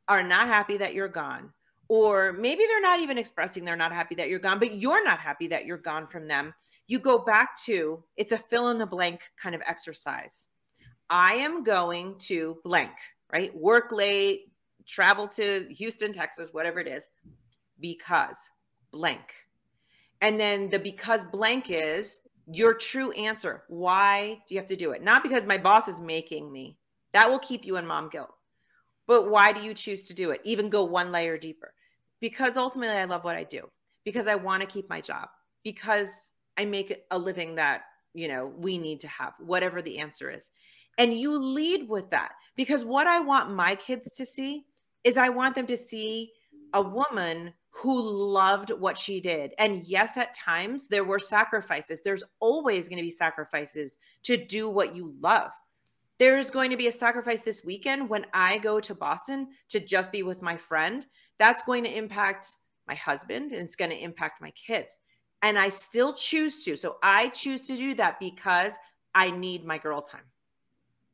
are 0.07 0.23
not 0.23 0.47
happy 0.47 0.77
that 0.77 0.93
you're 0.93 1.07
gone, 1.07 1.51
or 1.89 2.33
maybe 2.33 2.63
they're 2.65 2.81
not 2.81 2.99
even 2.99 3.17
expressing 3.17 3.63
they're 3.63 3.75
not 3.75 3.91
happy 3.91 4.15
that 4.15 4.29
you're 4.29 4.39
gone, 4.39 4.59
but 4.59 4.75
you're 4.75 5.03
not 5.03 5.19
happy 5.19 5.47
that 5.47 5.65
you're 5.65 5.77
gone 5.77 6.07
from 6.07 6.27
them, 6.27 6.53
you 6.87 6.99
go 6.99 7.17
back 7.17 7.55
to 7.65 8.03
it's 8.15 8.31
a 8.31 8.37
fill 8.37 8.69
in 8.69 8.77
the 8.77 8.85
blank 8.85 9.21
kind 9.41 9.55
of 9.55 9.61
exercise. 9.67 10.47
I 11.09 11.33
am 11.33 11.63
going 11.63 12.17
to 12.19 12.57
blank, 12.63 12.91
right? 13.31 13.55
Work 13.55 13.91
late, 13.91 14.51
travel 14.85 15.27
to 15.29 15.67
Houston, 15.69 16.11
Texas, 16.11 16.53
whatever 16.53 16.79
it 16.79 16.87
is, 16.87 17.09
because 17.79 18.49
blank. 18.91 19.33
And 20.21 20.39
then 20.39 20.69
the 20.69 20.79
because 20.79 21.25
blank 21.25 21.69
is 21.69 22.21
your 22.51 22.73
true 22.73 23.11
answer. 23.11 23.63
Why 23.67 24.41
do 24.47 24.55
you 24.55 24.59
have 24.59 24.67
to 24.69 24.75
do 24.75 24.91
it? 24.91 25.03
Not 25.03 25.23
because 25.23 25.45
my 25.45 25.57
boss 25.57 25.87
is 25.87 26.01
making 26.01 26.51
me. 26.51 26.77
That 27.13 27.29
will 27.29 27.39
keep 27.39 27.65
you 27.65 27.77
in 27.77 27.85
mom 27.85 28.09
guilt. 28.09 28.33
But 29.05 29.29
why 29.29 29.53
do 29.53 29.61
you 29.61 29.73
choose 29.73 30.03
to 30.03 30.13
do 30.13 30.31
it? 30.31 30.41
Even 30.43 30.69
go 30.69 30.83
one 30.83 31.11
layer 31.11 31.37
deeper. 31.37 31.73
Because 32.19 32.57
ultimately 32.57 32.95
I 32.95 33.05
love 33.05 33.23
what 33.23 33.35
I 33.35 33.43
do. 33.43 33.69
Because 34.03 34.27
I 34.27 34.35
want 34.35 34.61
to 34.61 34.67
keep 34.67 34.89
my 34.89 35.01
job. 35.01 35.29
Because 35.63 36.33
I 36.57 36.65
make 36.65 37.03
a 37.11 37.17
living 37.17 37.55
that, 37.55 37.81
you 38.13 38.27
know, 38.27 38.51
we 38.57 38.77
need 38.77 38.99
to 39.01 39.07
have, 39.07 39.33
whatever 39.39 39.81
the 39.81 39.99
answer 39.99 40.31
is. 40.31 40.49
And 40.97 41.17
you 41.17 41.37
lead 41.37 41.87
with 41.87 42.09
that. 42.09 42.31
Because 42.55 42.83
what 42.83 43.07
I 43.07 43.19
want 43.19 43.53
my 43.53 43.75
kids 43.75 44.11
to 44.13 44.25
see 44.25 44.65
is 45.03 45.17
I 45.17 45.29
want 45.29 45.55
them 45.55 45.67
to 45.67 45.77
see 45.77 46.31
a 46.73 46.81
woman 46.81 47.53
who 47.69 48.01
loved 48.01 48.71
what 48.71 48.97
she 48.97 49.21
did. 49.21 49.53
And 49.59 49.83
yes, 49.83 50.17
at 50.17 50.33
times 50.33 50.87
there 50.87 51.03
were 51.03 51.19
sacrifices. 51.19 52.01
There's 52.01 52.23
always 52.39 52.89
going 52.89 52.97
to 52.97 53.03
be 53.03 53.11
sacrifices 53.11 53.99
to 54.23 54.35
do 54.35 54.67
what 54.67 54.95
you 54.95 55.13
love. 55.21 55.51
There's 56.17 56.49
going 56.49 56.71
to 56.71 56.77
be 56.77 56.87
a 56.87 56.91
sacrifice 56.91 57.43
this 57.43 57.63
weekend 57.63 58.09
when 58.09 58.25
I 58.33 58.57
go 58.57 58.79
to 58.79 58.95
Boston 58.95 59.49
to 59.69 59.79
just 59.79 60.11
be 60.11 60.23
with 60.23 60.41
my 60.41 60.57
friend. 60.57 61.05
That's 61.39 61.63
going 61.63 61.83
to 61.83 61.95
impact 61.95 62.47
my 62.87 62.95
husband 62.95 63.51
and 63.51 63.65
it's 63.65 63.75
going 63.75 63.91
to 63.91 63.97
impact 63.97 64.41
my 64.41 64.51
kids. 64.51 64.97
And 65.43 65.57
I 65.57 65.69
still 65.69 66.13
choose 66.13 66.63
to. 66.65 66.75
So 66.75 66.97
I 67.03 67.29
choose 67.29 67.67
to 67.67 67.77
do 67.77 67.93
that 67.95 68.19
because 68.19 68.75
I 69.13 69.31
need 69.31 69.65
my 69.65 69.77
girl 69.77 70.01
time. 70.01 70.21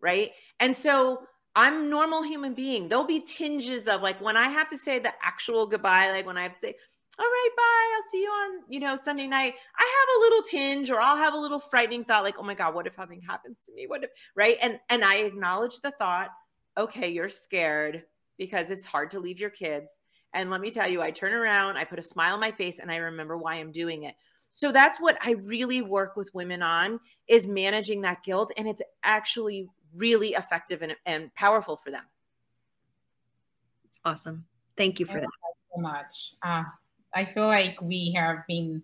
Right. 0.02 0.32
And 0.60 0.76
so 0.76 1.24
I'm 1.56 1.90
normal 1.90 2.24
human 2.24 2.54
being. 2.54 2.88
There'll 2.88 3.04
be 3.06 3.22
tinges 3.22 3.88
of 3.88 4.02
like 4.02 4.20
when 4.22 4.38
I 4.38 4.50
have 4.50 4.70
to 4.70 4.78
say 4.78 5.00
the 5.00 5.14
actual 5.22 5.66
goodbye, 5.68 6.12
like 6.12 6.26
when 6.26 6.38
I 6.38 6.44
have 6.44 6.54
to 6.54 6.60
say, 6.60 6.76
all 7.20 7.26
right, 7.26 7.50
bye, 7.56 7.96
I'll 7.96 8.10
see 8.10 8.22
you 8.24 8.30
on, 8.30 8.62
you 8.70 8.80
know, 8.80 8.96
Sunday 8.96 9.28
night. 9.28 9.54
I 9.78 9.82
have 9.82 10.18
a 10.18 10.22
little 10.22 10.42
tinge 10.42 10.90
or 10.90 11.00
I'll 11.00 11.18
have 11.18 11.36
a 11.36 11.38
little 11.40 11.60
frightening 11.60 12.04
thought 12.04 12.24
like, 12.24 12.40
oh 12.40 12.44
my 12.44 12.56
God, 12.56 12.74
what 12.74 12.88
if 12.88 12.96
something 12.96 13.22
happens 13.22 13.60
to 13.66 13.74
me? 13.74 13.86
What 13.86 14.04
if, 14.04 14.10
right? 14.36 14.58
And 14.62 14.80
and 14.90 15.04
I 15.04 15.18
acknowledge 15.18 15.80
the 15.80 15.92
thought, 15.92 16.30
okay, 16.76 17.10
you're 17.10 17.30
scared 17.30 18.04
because 18.40 18.72
it's 18.72 18.86
hard 18.86 19.12
to 19.12 19.20
leave 19.20 19.40
your 19.40 19.52
kids. 19.52 20.00
And 20.34 20.50
let 20.50 20.62
me 20.62 20.72
tell 20.72 20.90
you, 20.90 21.02
I 21.02 21.12
turn 21.12 21.34
around, 21.34 21.78
I 21.78 21.84
put 21.84 22.00
a 22.00 22.04
smile 22.04 22.34
on 22.34 22.40
my 22.40 22.52
face, 22.52 22.80
and 22.80 22.92
I 22.92 22.98
remember 22.98 23.38
why 23.38 23.56
I'm 23.56 23.72
doing 23.72 24.04
it. 24.04 24.16
So 24.52 24.72
that's 24.72 25.02
what 25.02 25.18
I 25.22 25.32
really 25.32 25.82
work 25.82 26.16
with 26.16 26.34
women 26.34 26.62
on 26.62 27.00
is 27.28 27.48
managing 27.48 28.02
that 28.02 28.24
guilt. 28.24 28.52
And 28.56 28.68
it's 28.68 28.84
actually 29.04 29.68
really 29.96 30.30
effective 30.30 30.82
and, 30.84 30.96
and 31.06 31.34
powerful 31.34 31.76
for 31.76 31.90
them. 31.90 32.04
Awesome. 34.06 34.46
Thank 34.78 35.00
you 35.00 35.06
for 35.06 35.14
Thank 35.14 35.24
that. 35.24 35.30
You 35.32 35.76
so 35.76 35.82
much. 35.82 36.34
Uh, 36.44 36.64
I 37.16 37.26
feel 37.26 37.48
like 37.48 37.82
we 37.82 38.14
have 38.16 38.46
been, 38.48 38.84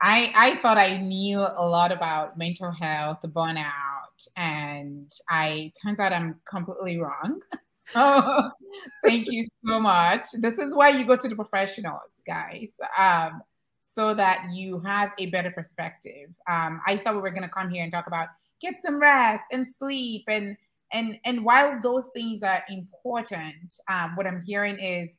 I, 0.00 0.32
I 0.34 0.56
thought 0.62 0.78
I 0.78 0.98
knew 0.98 1.40
a 1.40 1.66
lot 1.66 1.92
about 1.92 2.38
mental 2.38 2.70
health, 2.70 3.18
burnout, 3.22 4.28
and 4.36 5.10
I 5.28 5.72
turns 5.82 6.00
out 6.00 6.12
I'm 6.12 6.40
completely 6.48 6.98
wrong. 6.98 7.40
So 7.88 8.50
thank 9.04 9.30
you 9.30 9.46
so 9.64 9.80
much. 9.80 10.26
This 10.34 10.58
is 10.58 10.74
why 10.74 10.90
you 10.90 11.04
go 11.04 11.16
to 11.16 11.28
the 11.28 11.36
professionals, 11.36 12.22
guys. 12.26 12.76
Um, 12.98 13.42
so 13.80 14.12
that 14.14 14.48
you 14.52 14.80
have 14.80 15.12
a 15.18 15.26
better 15.26 15.50
perspective. 15.50 16.30
Um, 16.50 16.80
I 16.86 16.96
thought 16.98 17.14
we 17.14 17.20
were 17.20 17.30
going 17.30 17.42
to 17.42 17.48
come 17.48 17.70
here 17.70 17.82
and 17.82 17.92
talk 17.92 18.06
about 18.06 18.28
get 18.60 18.74
some 18.82 19.00
rest 19.00 19.44
and 19.52 19.68
sleep 19.68 20.24
and 20.28 20.56
and 20.92 21.18
and 21.24 21.44
while 21.44 21.78
those 21.82 22.08
things 22.14 22.42
are 22.42 22.62
important 22.68 23.74
um, 23.88 24.16
what 24.16 24.26
i'm 24.26 24.42
hearing 24.42 24.78
is 24.78 25.18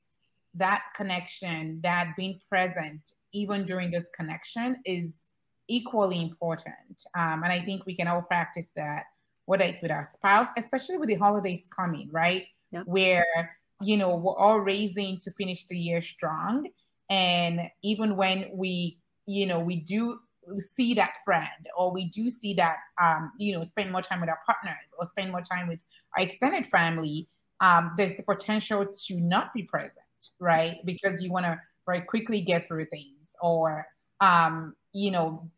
that 0.53 0.83
connection 0.95 1.79
that 1.83 2.13
being 2.17 2.39
present 2.49 3.11
even 3.33 3.65
during 3.65 3.91
this 3.91 4.07
connection 4.15 4.77
is 4.85 5.25
equally 5.67 6.21
important 6.21 7.03
um, 7.15 7.43
and 7.43 7.51
i 7.51 7.61
think 7.63 7.85
we 7.85 7.95
can 7.95 8.07
all 8.07 8.21
practice 8.21 8.71
that 8.75 9.05
whether 9.45 9.63
it's 9.63 9.81
with 9.81 9.91
our 9.91 10.05
spouse 10.05 10.47
especially 10.57 10.97
with 10.97 11.09
the 11.09 11.15
holidays 11.15 11.67
coming 11.75 12.09
right 12.11 12.45
yep. 12.71 12.83
where 12.85 13.57
you 13.81 13.97
know 13.97 14.15
we're 14.15 14.35
all 14.35 14.59
raising 14.59 15.17
to 15.19 15.31
finish 15.31 15.65
the 15.65 15.77
year 15.77 16.01
strong. 16.01 16.67
And 17.09 17.61
even 17.83 18.15
when 18.15 18.49
we 18.53 18.99
you 19.25 19.45
know 19.45 19.59
we 19.59 19.77
do 19.77 20.19
see 20.59 20.93
that 20.93 21.15
friend 21.25 21.67
or 21.77 21.91
we 21.91 22.05
do 22.09 22.29
see 22.29 22.53
that 22.53 22.77
um, 23.01 23.31
you 23.37 23.53
know 23.53 23.63
spend 23.63 23.91
more 23.91 24.01
time 24.01 24.21
with 24.21 24.29
our 24.29 24.39
partners 24.45 24.95
or 24.97 25.05
spend 25.05 25.31
more 25.31 25.41
time 25.41 25.67
with 25.67 25.79
our 26.17 26.23
extended 26.23 26.65
family 26.65 27.27
um, 27.59 27.91
there's 27.97 28.15
the 28.15 28.23
potential 28.23 28.85
to 28.85 29.19
not 29.19 29.53
be 29.53 29.63
present 29.63 30.07
right? 30.39 30.77
Because 30.85 31.21
you 31.21 31.31
want 31.31 31.45
to 31.45 31.59
very 31.85 32.01
quickly 32.01 32.41
get 32.41 32.67
through 32.67 32.85
things 32.85 33.35
or 33.41 33.87
um, 34.21 34.75
you 34.93 35.11
know 35.11 35.49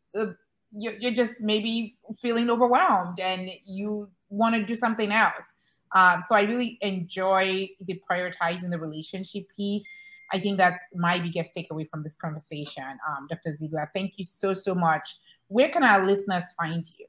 you're 0.71 1.11
just 1.11 1.41
maybe 1.41 1.97
feeling 2.21 2.49
overwhelmed 2.49 3.19
and 3.19 3.49
you 3.65 4.09
want 4.29 4.53
to 4.53 4.63
do 4.63 4.75
something 4.75 5.11
else 5.11 5.53
um, 5.93 6.21
so 6.27 6.35
i 6.35 6.41
really 6.41 6.77
enjoy 6.81 7.67
the 7.81 8.01
prioritizing 8.09 8.69
the 8.69 8.79
relationship 8.79 9.45
piece 9.55 9.87
I 10.31 10.39
think 10.39 10.57
that's 10.57 10.81
my 10.93 11.19
biggest 11.19 11.55
takeaway 11.55 11.87
from 11.89 12.03
this 12.03 12.15
conversation, 12.15 12.83
um, 13.07 13.27
Dr. 13.29 13.55
Ziegler. 13.55 13.89
Thank 13.93 14.17
you 14.17 14.23
so, 14.23 14.53
so 14.53 14.75
much. 14.75 15.17
Where 15.47 15.69
can 15.69 15.83
our 15.83 16.05
listeners 16.05 16.43
find 16.57 16.85
you? 16.97 17.07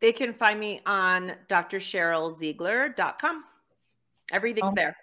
They 0.00 0.12
can 0.12 0.32
find 0.32 0.58
me 0.60 0.80
on 0.86 1.32
drsherylziegler.com. 1.48 3.44
Everything's 4.32 4.72
okay. 4.72 4.82
there. 4.82 4.94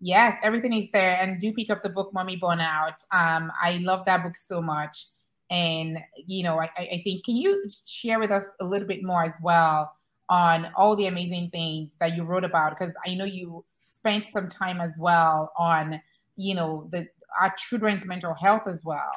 Yes, 0.00 0.38
everything 0.42 0.72
is 0.72 0.88
there. 0.92 1.18
And 1.20 1.40
do 1.40 1.52
pick 1.52 1.70
up 1.70 1.82
the 1.82 1.90
book, 1.90 2.14
Mommy 2.14 2.38
Burnout. 2.38 3.04
Um, 3.12 3.50
I 3.60 3.78
love 3.80 4.04
that 4.06 4.22
book 4.22 4.36
so 4.36 4.62
much. 4.62 5.06
And, 5.50 5.98
you 6.26 6.44
know, 6.44 6.60
I, 6.60 6.70
I 6.76 7.00
think, 7.04 7.24
can 7.24 7.36
you 7.36 7.62
share 7.86 8.20
with 8.20 8.30
us 8.30 8.48
a 8.60 8.64
little 8.64 8.86
bit 8.86 9.02
more 9.02 9.24
as 9.24 9.38
well 9.42 9.97
on 10.28 10.70
all 10.76 10.96
the 10.96 11.06
amazing 11.06 11.50
things 11.50 11.94
that 12.00 12.16
you 12.16 12.24
wrote 12.24 12.44
about? 12.44 12.78
Because 12.78 12.94
I 13.06 13.14
know 13.14 13.24
you 13.24 13.64
spent 13.84 14.28
some 14.28 14.48
time 14.48 14.80
as 14.80 14.98
well 15.00 15.52
on 15.58 16.00
you 16.36 16.54
know 16.54 16.88
the 16.92 17.08
our 17.40 17.54
children's 17.56 18.06
mental 18.06 18.34
health 18.34 18.66
as 18.66 18.82
well. 18.84 19.12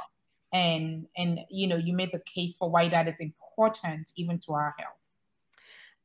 And 0.53 1.05
and 1.17 1.39
you 1.49 1.67
know 1.67 1.77
you 1.77 1.93
made 1.93 2.11
the 2.11 2.21
case 2.21 2.57
for 2.57 2.69
why 2.69 2.89
that 2.89 3.07
is 3.07 3.19
important 3.19 4.11
even 4.17 4.39
to 4.39 4.53
our 4.53 4.75
health. 4.77 4.93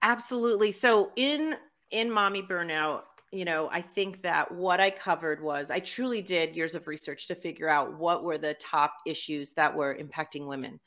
Absolutely. 0.02 0.72
So 0.72 1.10
in 1.16 1.54
in 1.90 2.10
mommy 2.10 2.42
burnout 2.42 3.02
you 3.32 3.44
know 3.44 3.68
i 3.72 3.80
think 3.80 4.22
that 4.22 4.50
what 4.52 4.80
i 4.80 4.90
covered 4.90 5.42
was 5.42 5.70
i 5.70 5.78
truly 5.80 6.22
did 6.22 6.56
years 6.56 6.74
of 6.74 6.86
research 6.86 7.26
to 7.26 7.34
figure 7.34 7.68
out 7.68 7.98
what 7.98 8.24
were 8.24 8.38
the 8.38 8.54
top 8.54 8.94
issues 9.04 9.52
that 9.52 9.74
were 9.74 9.96
impacting 9.96 10.46
women 10.46 10.80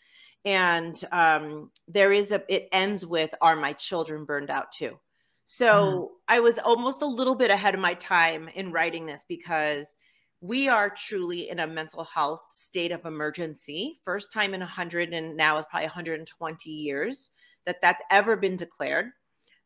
and 0.45 1.03
um, 1.11 1.69
there 1.87 2.11
is 2.11 2.31
a 2.31 2.43
it 2.53 2.69
ends 2.71 3.05
with 3.05 3.33
are 3.41 3.55
my 3.55 3.73
children 3.73 4.25
burned 4.25 4.49
out 4.49 4.71
too 4.71 4.97
so 5.45 5.67
mm. 5.67 6.07
i 6.27 6.39
was 6.39 6.59
almost 6.59 7.01
a 7.01 7.05
little 7.05 7.35
bit 7.35 7.51
ahead 7.51 7.73
of 7.73 7.81
my 7.81 7.93
time 7.95 8.49
in 8.55 8.71
writing 8.71 9.05
this 9.05 9.25
because 9.27 9.97
we 10.41 10.69
are 10.69 10.89
truly 10.89 11.49
in 11.49 11.59
a 11.59 11.67
mental 11.67 12.03
health 12.03 12.45
state 12.49 12.91
of 12.91 13.05
emergency. 13.05 13.99
First 14.03 14.31
time 14.31 14.53
in 14.53 14.61
100 14.61 15.13
and 15.13 15.35
now 15.35 15.57
is 15.57 15.65
probably 15.69 15.87
120 15.87 16.69
years 16.69 17.31
that 17.65 17.81
that's 17.81 18.01
ever 18.09 18.37
been 18.37 18.55
declared. 18.55 19.07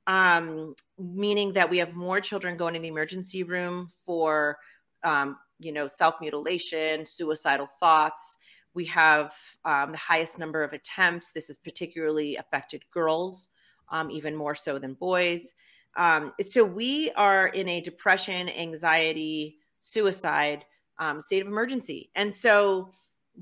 Um, 0.08 0.76
meaning 0.98 1.54
that 1.54 1.70
we 1.70 1.78
have 1.78 1.94
more 1.94 2.20
children 2.20 2.58
going 2.58 2.76
in 2.76 2.82
the 2.82 2.90
emergency 2.90 3.44
room 3.44 3.88
for, 4.06 4.58
um, 5.04 5.38
you 5.60 5.72
know, 5.72 5.88
self 5.88 6.16
mutilation, 6.20 7.06
suicidal 7.06 7.68
thoughts. 7.80 8.36
We 8.74 8.86
have 8.86 9.34
um, 9.66 9.92
the 9.92 9.98
highest 9.98 10.40
number 10.40 10.64
of 10.64 10.74
attempts. 10.74 11.32
This 11.32 11.48
has 11.48 11.58
particularly 11.58 12.38
affected 12.38 12.84
girls, 12.92 13.50
um, 13.92 14.10
even 14.10 14.36
more 14.36 14.56
so 14.56 14.80
than 14.80 14.94
boys. 14.94 15.54
Um, 15.96 16.34
so 16.42 16.64
we 16.64 17.12
are 17.12 17.48
in 17.48 17.70
a 17.70 17.82
depression, 17.82 18.50
anxiety, 18.50 19.58
suicide 19.80 20.66
um, 21.00 21.20
state 21.20 21.42
of 21.42 21.48
emergency. 21.48 22.10
And 22.16 22.34
so, 22.34 22.90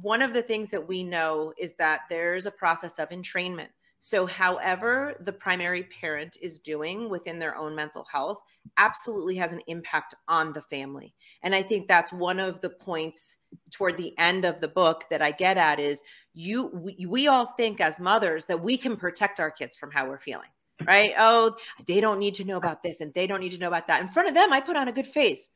one 0.01 0.21
of 0.21 0.33
the 0.33 0.41
things 0.41 0.71
that 0.71 0.87
we 0.87 1.03
know 1.03 1.53
is 1.57 1.75
that 1.75 2.01
there's 2.09 2.45
a 2.45 2.51
process 2.51 2.97
of 2.97 3.09
entrainment. 3.09 3.67
So, 4.03 4.25
however, 4.25 5.13
the 5.19 5.31
primary 5.31 5.83
parent 5.83 6.35
is 6.41 6.57
doing 6.57 7.07
within 7.07 7.37
their 7.37 7.55
own 7.55 7.75
mental 7.75 8.03
health 8.11 8.39
absolutely 8.77 9.35
has 9.35 9.51
an 9.51 9.61
impact 9.67 10.15
on 10.27 10.53
the 10.53 10.61
family. 10.63 11.13
And 11.43 11.53
I 11.53 11.61
think 11.61 11.87
that's 11.87 12.11
one 12.11 12.39
of 12.39 12.61
the 12.61 12.71
points 12.71 13.37
toward 13.69 13.97
the 13.97 14.17
end 14.17 14.43
of 14.43 14.59
the 14.59 14.67
book 14.67 15.05
that 15.11 15.21
I 15.21 15.29
get 15.29 15.55
at 15.55 15.79
is 15.79 16.01
you 16.33 16.71
we, 16.73 17.05
we 17.07 17.27
all 17.27 17.45
think 17.45 17.79
as 17.79 17.99
mothers 17.99 18.47
that 18.47 18.63
we 18.63 18.75
can 18.75 18.97
protect 18.97 19.39
our 19.39 19.51
kids 19.51 19.75
from 19.75 19.91
how 19.91 20.07
we're 20.07 20.17
feeling. 20.17 20.49
Right? 20.83 21.13
Oh, 21.19 21.55
they 21.85 22.01
don't 22.01 22.17
need 22.17 22.33
to 22.35 22.43
know 22.43 22.57
about 22.57 22.81
this 22.81 23.01
and 23.01 23.13
they 23.13 23.27
don't 23.27 23.39
need 23.39 23.51
to 23.51 23.59
know 23.59 23.67
about 23.67 23.85
that. 23.85 24.01
In 24.01 24.07
front 24.07 24.29
of 24.29 24.33
them, 24.33 24.51
I 24.51 24.61
put 24.61 24.75
on 24.75 24.87
a 24.87 24.91
good 24.91 25.05
face 25.05 25.47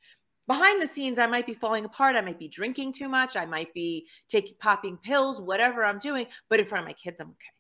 behind 0.47 0.79
the 0.79 0.85
scenes 0.85 1.17
i 1.17 1.25
might 1.25 1.47
be 1.47 1.55
falling 1.55 1.85
apart 1.85 2.15
i 2.15 2.21
might 2.21 2.37
be 2.37 2.47
drinking 2.47 2.93
too 2.93 3.09
much 3.09 3.35
i 3.35 3.47
might 3.47 3.73
be 3.73 4.05
taking 4.27 4.55
popping 4.59 4.95
pills 4.97 5.41
whatever 5.41 5.83
i'm 5.83 5.97
doing 5.97 6.27
but 6.51 6.59
in 6.59 6.65
front 6.67 6.83
of 6.83 6.87
my 6.87 6.93
kids 6.93 7.19
i'm 7.19 7.29
okay 7.29 7.54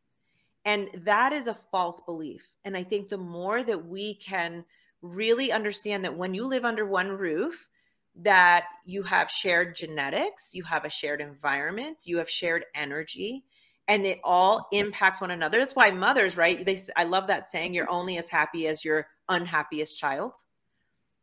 and 0.65 0.89
that 1.03 1.31
is 1.31 1.47
a 1.47 1.53
false 1.53 2.01
belief. 2.05 2.53
And 2.65 2.75
i 2.75 2.83
think 2.83 3.07
the 3.07 3.17
more 3.17 3.63
that 3.63 3.85
we 3.85 4.15
can 4.15 4.65
really 5.01 5.51
understand 5.51 6.03
that 6.03 6.17
when 6.17 6.33
you 6.33 6.47
live 6.47 6.65
under 6.65 6.85
one 6.85 7.09
roof 7.09 7.69
that 8.17 8.65
you 8.85 9.03
have 9.03 9.29
shared 9.29 9.75
genetics 9.75 10.51
you 10.53 10.63
have 10.63 10.85
a 10.85 10.89
shared 10.89 11.21
environment 11.21 12.03
you 12.05 12.17
have 12.17 12.29
shared 12.29 12.65
energy 12.73 13.43
and 13.87 14.05
it 14.05 14.19
all 14.23 14.67
impacts 14.71 15.21
one 15.21 15.29
another. 15.29 15.59
That's 15.59 15.75
why 15.75 15.91
mothers 15.91 16.37
right 16.37 16.65
they 16.65 16.79
i 16.95 17.03
love 17.03 17.27
that 17.27 17.47
saying 17.47 17.73
you're 17.73 17.89
only 17.89 18.17
as 18.17 18.29
happy 18.29 18.67
as 18.67 18.83
your 18.83 19.07
unhappiest 19.29 19.97
child 19.97 20.35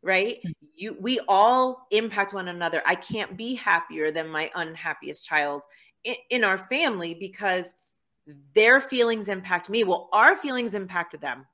right? 0.03 0.39
Mm. 0.45 0.51
you 0.75 0.97
we 0.99 1.19
all 1.27 1.87
impact 1.91 2.33
one 2.33 2.49
another. 2.49 2.83
I 2.85 2.95
can't 2.95 3.37
be 3.37 3.55
happier 3.55 4.11
than 4.11 4.27
my 4.27 4.51
unhappiest 4.53 5.25
child 5.25 5.63
in, 6.03 6.15
in 6.29 6.43
our 6.43 6.57
family 6.57 7.15
because 7.15 7.73
their 8.53 8.79
feelings 8.79 9.29
impact 9.29 9.69
me. 9.69 9.83
Well 9.83 10.09
our 10.13 10.35
feelings 10.35 10.75
impact 10.75 11.19
them. 11.19 11.45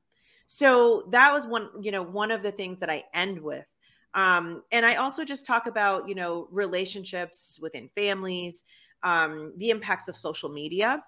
So 0.45 1.07
that 1.11 1.31
was 1.31 1.45
one 1.47 1.69
you 1.81 1.91
know 1.91 2.03
one 2.03 2.31
of 2.31 2.41
the 2.41 2.51
things 2.51 2.79
that 2.79 2.89
i 2.89 3.03
end 3.13 3.39
with. 3.39 3.67
Um, 4.15 4.63
and 4.71 4.85
i 4.85 4.95
also 4.95 5.23
just 5.23 5.45
talk 5.45 5.67
about 5.67 6.07
you 6.07 6.15
know 6.15 6.47
relationships 6.51 7.59
within 7.61 7.89
families 7.95 8.63
um, 9.03 9.53
the 9.57 9.69
impacts 9.69 10.07
of 10.07 10.15
social 10.15 10.49
media 10.49 11.03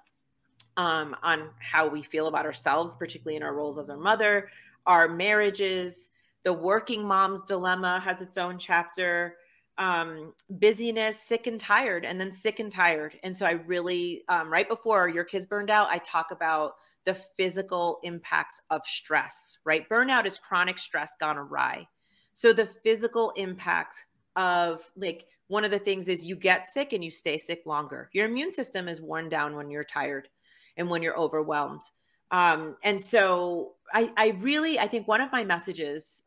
um, 0.78 1.16
on 1.24 1.49
how 1.59 1.88
we 1.88 2.03
feel 2.03 2.28
about 2.28 2.45
ourselves 2.45 2.93
particularly 2.93 3.36
in 3.36 3.43
our 3.43 3.55
roles 3.55 3.78
as 3.78 3.89
our 3.89 3.97
mother 3.97 4.49
our 4.86 5.07
marriages. 5.07 6.09
The 6.43 6.53
working 6.53 7.03
mom's 7.05 7.43
dilemma 7.43 7.99
has 7.99 8.22
its 8.22 8.38
own 8.38 8.57
chapter 8.57 9.36
um, 9.78 10.34
busyness 10.59 11.19
sick 11.19 11.47
and 11.47 11.59
tired 11.59 12.05
and 12.05 12.19
then 12.19 12.32
sick 12.32 12.59
and 12.59 12.72
tired 12.72 13.17
and 13.24 13.36
so 13.36 13.45
i 13.45 13.51
really 13.51 14.24
um, 14.30 14.51
right 14.51 14.67
before 14.67 15.07
your 15.07 15.24
kids 15.24 15.45
burned 15.45 15.69
out 15.69 15.88
i 15.89 15.97
talk 15.99 16.32
about 16.32 16.74
the 17.05 17.13
physical 17.13 17.99
impacts 18.03 18.61
of 18.69 18.86
stress, 18.86 19.57
right? 19.65 19.88
Burnout 19.89 20.26
is 20.26 20.39
chronic 20.39 20.78
stress 20.78 21.15
gone 21.19 21.38
awry. 21.38 21.88
So 22.34 22.53
the 22.53 22.67
physical 22.67 23.32
impact 23.32 24.05
of 24.36 24.89
like 24.95 25.26
one 25.47 25.65
of 25.65 25.72
the 25.72 25.80
things 25.80 26.07
is 26.07 26.24
you 26.24 26.36
get 26.36 26.65
sick 26.65 26.93
and 26.93 27.03
you 27.03 27.11
stay 27.11 27.38
sick 27.38 27.63
longer. 27.65 28.09
Your 28.13 28.28
immune 28.28 28.51
system 28.51 28.88
is 28.88 29.01
worn 29.01 29.30
down 29.30 29.55
when 29.55 29.69
you're 29.69 29.84
tired 29.84 30.30
and 30.78 30.89
when 30.89 31.01
you're 31.01 31.17
overwhelmed. 31.17 31.82
Um, 32.30 32.78
and 32.84 33.03
so 33.03 33.74
I, 33.93 34.11
I 34.15 34.30
really, 34.39 34.80
I 34.80 34.88
think 34.88 35.07
one 35.07 35.19
of 35.19 35.32
my 35.32 35.43
messages 35.43 36.24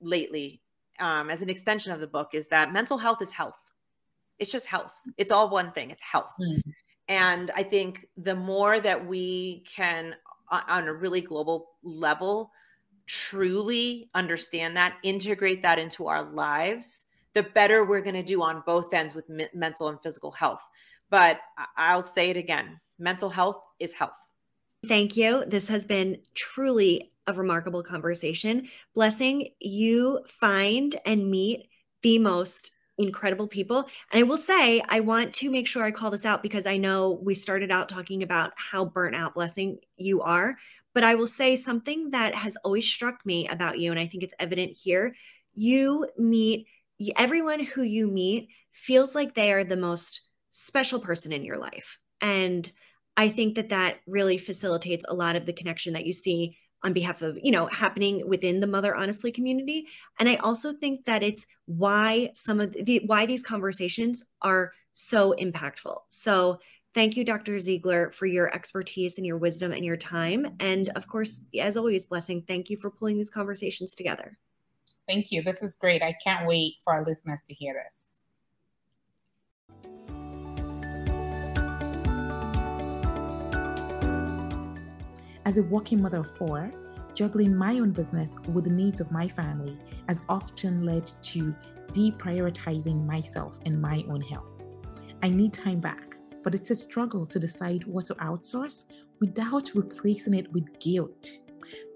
lately, 0.00 0.60
um, 1.00 1.30
as 1.30 1.42
an 1.42 1.50
extension 1.50 1.92
of 1.92 2.00
the 2.00 2.06
book, 2.06 2.30
is 2.34 2.48
that 2.48 2.72
mental 2.72 2.98
health 2.98 3.22
is 3.22 3.30
health. 3.30 3.58
It's 4.38 4.52
just 4.52 4.66
health. 4.66 4.92
It's 5.18 5.32
all 5.32 5.50
one 5.50 5.72
thing. 5.72 5.90
It's 5.90 6.02
health. 6.02 6.32
Mm. 6.40 6.62
And 7.08 7.50
I 7.56 7.62
think 7.62 8.06
the 8.16 8.36
more 8.36 8.80
that 8.80 9.06
we 9.06 9.64
can, 9.68 10.14
on 10.50 10.86
a 10.86 10.92
really 10.92 11.20
global 11.20 11.70
level, 11.82 12.50
truly 13.06 14.08
understand 14.14 14.76
that, 14.76 14.96
integrate 15.02 15.62
that 15.62 15.78
into 15.78 16.06
our 16.06 16.22
lives, 16.22 17.06
the 17.32 17.42
better 17.42 17.84
we're 17.84 18.00
going 18.00 18.14
to 18.14 18.22
do 18.22 18.42
on 18.42 18.62
both 18.66 18.94
ends 18.94 19.14
with 19.14 19.28
mental 19.52 19.88
and 19.88 20.00
physical 20.00 20.30
health. 20.30 20.64
But 21.10 21.40
I'll 21.76 22.02
say 22.02 22.30
it 22.30 22.36
again 22.36 22.80
mental 23.00 23.30
health 23.30 23.60
is 23.80 23.94
health. 23.94 24.28
Thank 24.86 25.16
you. 25.16 25.44
This 25.46 25.68
has 25.68 25.84
been 25.84 26.18
truly 26.34 27.12
a 27.26 27.34
remarkable 27.34 27.82
conversation. 27.82 28.68
Blessing, 28.94 29.48
you 29.60 30.20
find 30.26 30.96
and 31.04 31.30
meet 31.30 31.68
the 32.02 32.18
most 32.18 32.72
incredible 32.96 33.46
people. 33.46 33.86
And 34.10 34.20
I 34.20 34.22
will 34.22 34.36
say, 34.36 34.82
I 34.88 35.00
want 35.00 35.34
to 35.34 35.50
make 35.50 35.66
sure 35.66 35.84
I 35.84 35.90
call 35.90 36.10
this 36.10 36.24
out 36.24 36.42
because 36.42 36.66
I 36.66 36.76
know 36.76 37.20
we 37.22 37.34
started 37.34 37.70
out 37.70 37.88
talking 37.88 38.22
about 38.22 38.52
how 38.56 38.84
burnt 38.84 39.16
out 39.16 39.34
blessing 39.34 39.78
you 39.96 40.22
are. 40.22 40.56
But 40.92 41.04
I 41.04 41.14
will 41.14 41.26
say 41.26 41.56
something 41.56 42.10
that 42.10 42.34
has 42.34 42.56
always 42.64 42.86
struck 42.86 43.24
me 43.24 43.46
about 43.48 43.78
you, 43.78 43.90
and 43.90 44.00
I 44.00 44.06
think 44.06 44.22
it's 44.22 44.34
evident 44.38 44.76
here. 44.76 45.14
You 45.54 46.08
meet 46.18 46.66
everyone 47.16 47.60
who 47.60 47.82
you 47.82 48.06
meet 48.06 48.48
feels 48.72 49.14
like 49.14 49.34
they 49.34 49.52
are 49.52 49.64
the 49.64 49.76
most 49.76 50.22
special 50.50 51.00
person 51.00 51.32
in 51.32 51.44
your 51.44 51.58
life. 51.58 51.98
And 52.20 52.70
I 53.16 53.28
think 53.28 53.54
that 53.56 53.68
that 53.70 53.98
really 54.06 54.38
facilitates 54.38 55.04
a 55.08 55.14
lot 55.14 55.36
of 55.36 55.46
the 55.46 55.52
connection 55.52 55.92
that 55.94 56.06
you 56.06 56.12
see 56.12 56.56
on 56.82 56.92
behalf 56.92 57.22
of 57.22 57.38
you 57.42 57.52
know 57.52 57.66
happening 57.66 58.26
within 58.26 58.60
the 58.60 58.66
mother 58.66 58.94
honestly 58.94 59.30
community. 59.30 59.86
And 60.18 60.28
i 60.28 60.36
also 60.36 60.72
think 60.72 61.04
that 61.04 61.22
it's 61.22 61.46
why 61.66 62.30
some 62.34 62.60
of 62.60 62.72
the 62.72 63.02
why 63.06 63.26
these 63.26 63.42
conversations 63.42 64.24
are 64.42 64.72
so 64.92 65.34
impactful. 65.38 65.96
So 66.10 66.58
thank 66.94 67.16
you 67.16 67.24
dr 67.24 67.58
ziegler 67.58 68.10
for 68.12 68.26
your 68.26 68.52
expertise 68.54 69.18
and 69.18 69.26
your 69.26 69.38
wisdom 69.38 69.72
and 69.72 69.84
your 69.84 69.96
time. 69.96 70.56
And 70.60 70.88
of 70.90 71.06
course 71.06 71.44
as 71.58 71.76
always 71.76 72.06
blessing 72.06 72.42
thank 72.46 72.70
you 72.70 72.76
for 72.76 72.90
pulling 72.90 73.16
these 73.16 73.30
conversations 73.30 73.94
together. 73.94 74.38
Thank 75.06 75.32
you. 75.32 75.42
This 75.42 75.62
is 75.62 75.74
great. 75.74 76.02
I 76.02 76.14
can't 76.24 76.46
wait 76.46 76.74
for 76.84 76.94
our 76.94 77.04
listeners 77.04 77.42
to 77.48 77.54
hear 77.54 77.74
this 77.74 78.18
As 85.50 85.58
a 85.58 85.64
working 85.64 86.00
mother 86.00 86.20
of 86.20 86.36
four, 86.36 86.72
juggling 87.12 87.56
my 87.56 87.80
own 87.80 87.90
business 87.90 88.36
with 88.52 88.62
the 88.62 88.70
needs 88.70 89.00
of 89.00 89.10
my 89.10 89.26
family 89.26 89.76
has 90.06 90.22
often 90.28 90.84
led 90.84 91.10
to 91.22 91.52
deprioritizing 91.88 93.04
myself 93.04 93.58
and 93.66 93.82
my 93.82 94.04
own 94.08 94.20
health. 94.20 94.52
I 95.24 95.28
need 95.28 95.52
time 95.52 95.80
back, 95.80 96.14
but 96.44 96.54
it's 96.54 96.70
a 96.70 96.76
struggle 96.76 97.26
to 97.26 97.40
decide 97.40 97.84
what 97.84 98.04
to 98.06 98.14
outsource 98.14 98.84
without 99.18 99.74
replacing 99.74 100.34
it 100.34 100.52
with 100.52 100.78
guilt. 100.78 101.28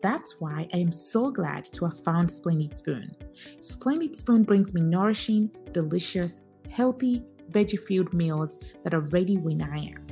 That's 0.03 0.41
why 0.41 0.69
I 0.75 0.79
am 0.79 0.91
so 0.91 1.31
glad 1.31 1.67
to 1.75 1.85
have 1.85 2.03
found 2.03 2.33
Splendid 2.33 2.75
Spoon. 2.75 3.15
Splendid 3.61 4.17
Spoon 4.17 4.43
brings 4.43 4.75
me 4.75 4.81
nourishing, 4.81 5.49
delicious, 5.71 6.43
healthy, 6.69 7.23
veggie 7.53 7.79
filled 7.87 8.13
meals 8.15 8.59
that 8.83 8.95
are 8.95 9.09
ready 9.13 9.37
when 9.37 9.63
I 9.63 9.79
am. 9.79 10.05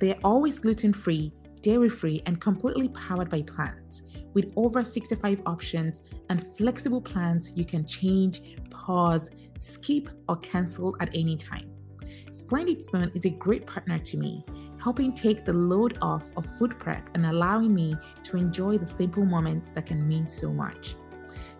They 0.00 0.12
are 0.12 0.20
always 0.22 0.58
gluten 0.58 0.92
free 0.92 1.32
dairy 1.62 1.88
free, 1.88 2.22
and 2.26 2.40
completely 2.40 2.88
powered 2.88 3.30
by 3.30 3.42
plants. 3.42 4.02
With 4.34 4.52
over 4.56 4.84
65 4.84 5.42
options 5.46 6.02
and 6.28 6.46
flexible 6.56 7.00
plans, 7.00 7.52
you 7.56 7.64
can 7.64 7.86
change, 7.86 8.40
pause, 8.70 9.30
skip, 9.58 10.08
or 10.28 10.36
cancel 10.36 10.96
at 11.00 11.10
any 11.14 11.36
time. 11.36 11.70
Splendid 12.30 12.82
Spoon 12.82 13.10
is 13.14 13.24
a 13.24 13.30
great 13.30 13.66
partner 13.66 13.98
to 13.98 14.16
me, 14.16 14.44
helping 14.80 15.12
take 15.12 15.44
the 15.44 15.52
load 15.52 15.98
off 16.02 16.30
of 16.36 16.46
food 16.58 16.78
prep 16.78 17.08
and 17.14 17.26
allowing 17.26 17.74
me 17.74 17.94
to 18.24 18.36
enjoy 18.36 18.78
the 18.78 18.86
simple 18.86 19.24
moments 19.24 19.70
that 19.70 19.86
can 19.86 20.06
mean 20.06 20.28
so 20.28 20.52
much. 20.52 20.94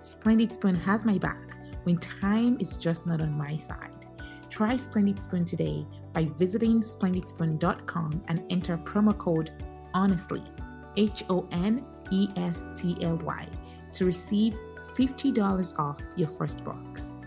Splendid 0.01 0.53
Spoon 0.53 0.74
has 0.74 1.05
my 1.05 1.18
back 1.18 1.57
when 1.84 1.99
time 1.99 2.57
is 2.61 2.76
just 2.76 3.07
not 3.07 3.20
on 3.20 3.36
my 3.36 3.57
side. 3.57 4.07
Try 4.51 4.76
Splendid 4.76 5.22
Spoon 5.22 5.44
today 5.44 5.86
by 6.12 6.24
visiting 6.36 6.80
splendidspoon.com 6.80 8.22
and 8.28 8.42
enter 8.51 8.78
promo 8.78 9.16
code 9.16 9.51
honestly, 9.95 10.43
H 10.97 11.24
O 11.30 11.49
N 11.53 11.84
E 12.11 12.28
S 12.36 12.68
T 12.76 12.97
L 13.03 13.18
Y, 13.18 13.47
to 13.93 14.05
receive 14.05 14.57
$50 14.97 15.78
off 15.78 16.01
your 16.16 16.28
first 16.28 16.64
box. 16.64 17.18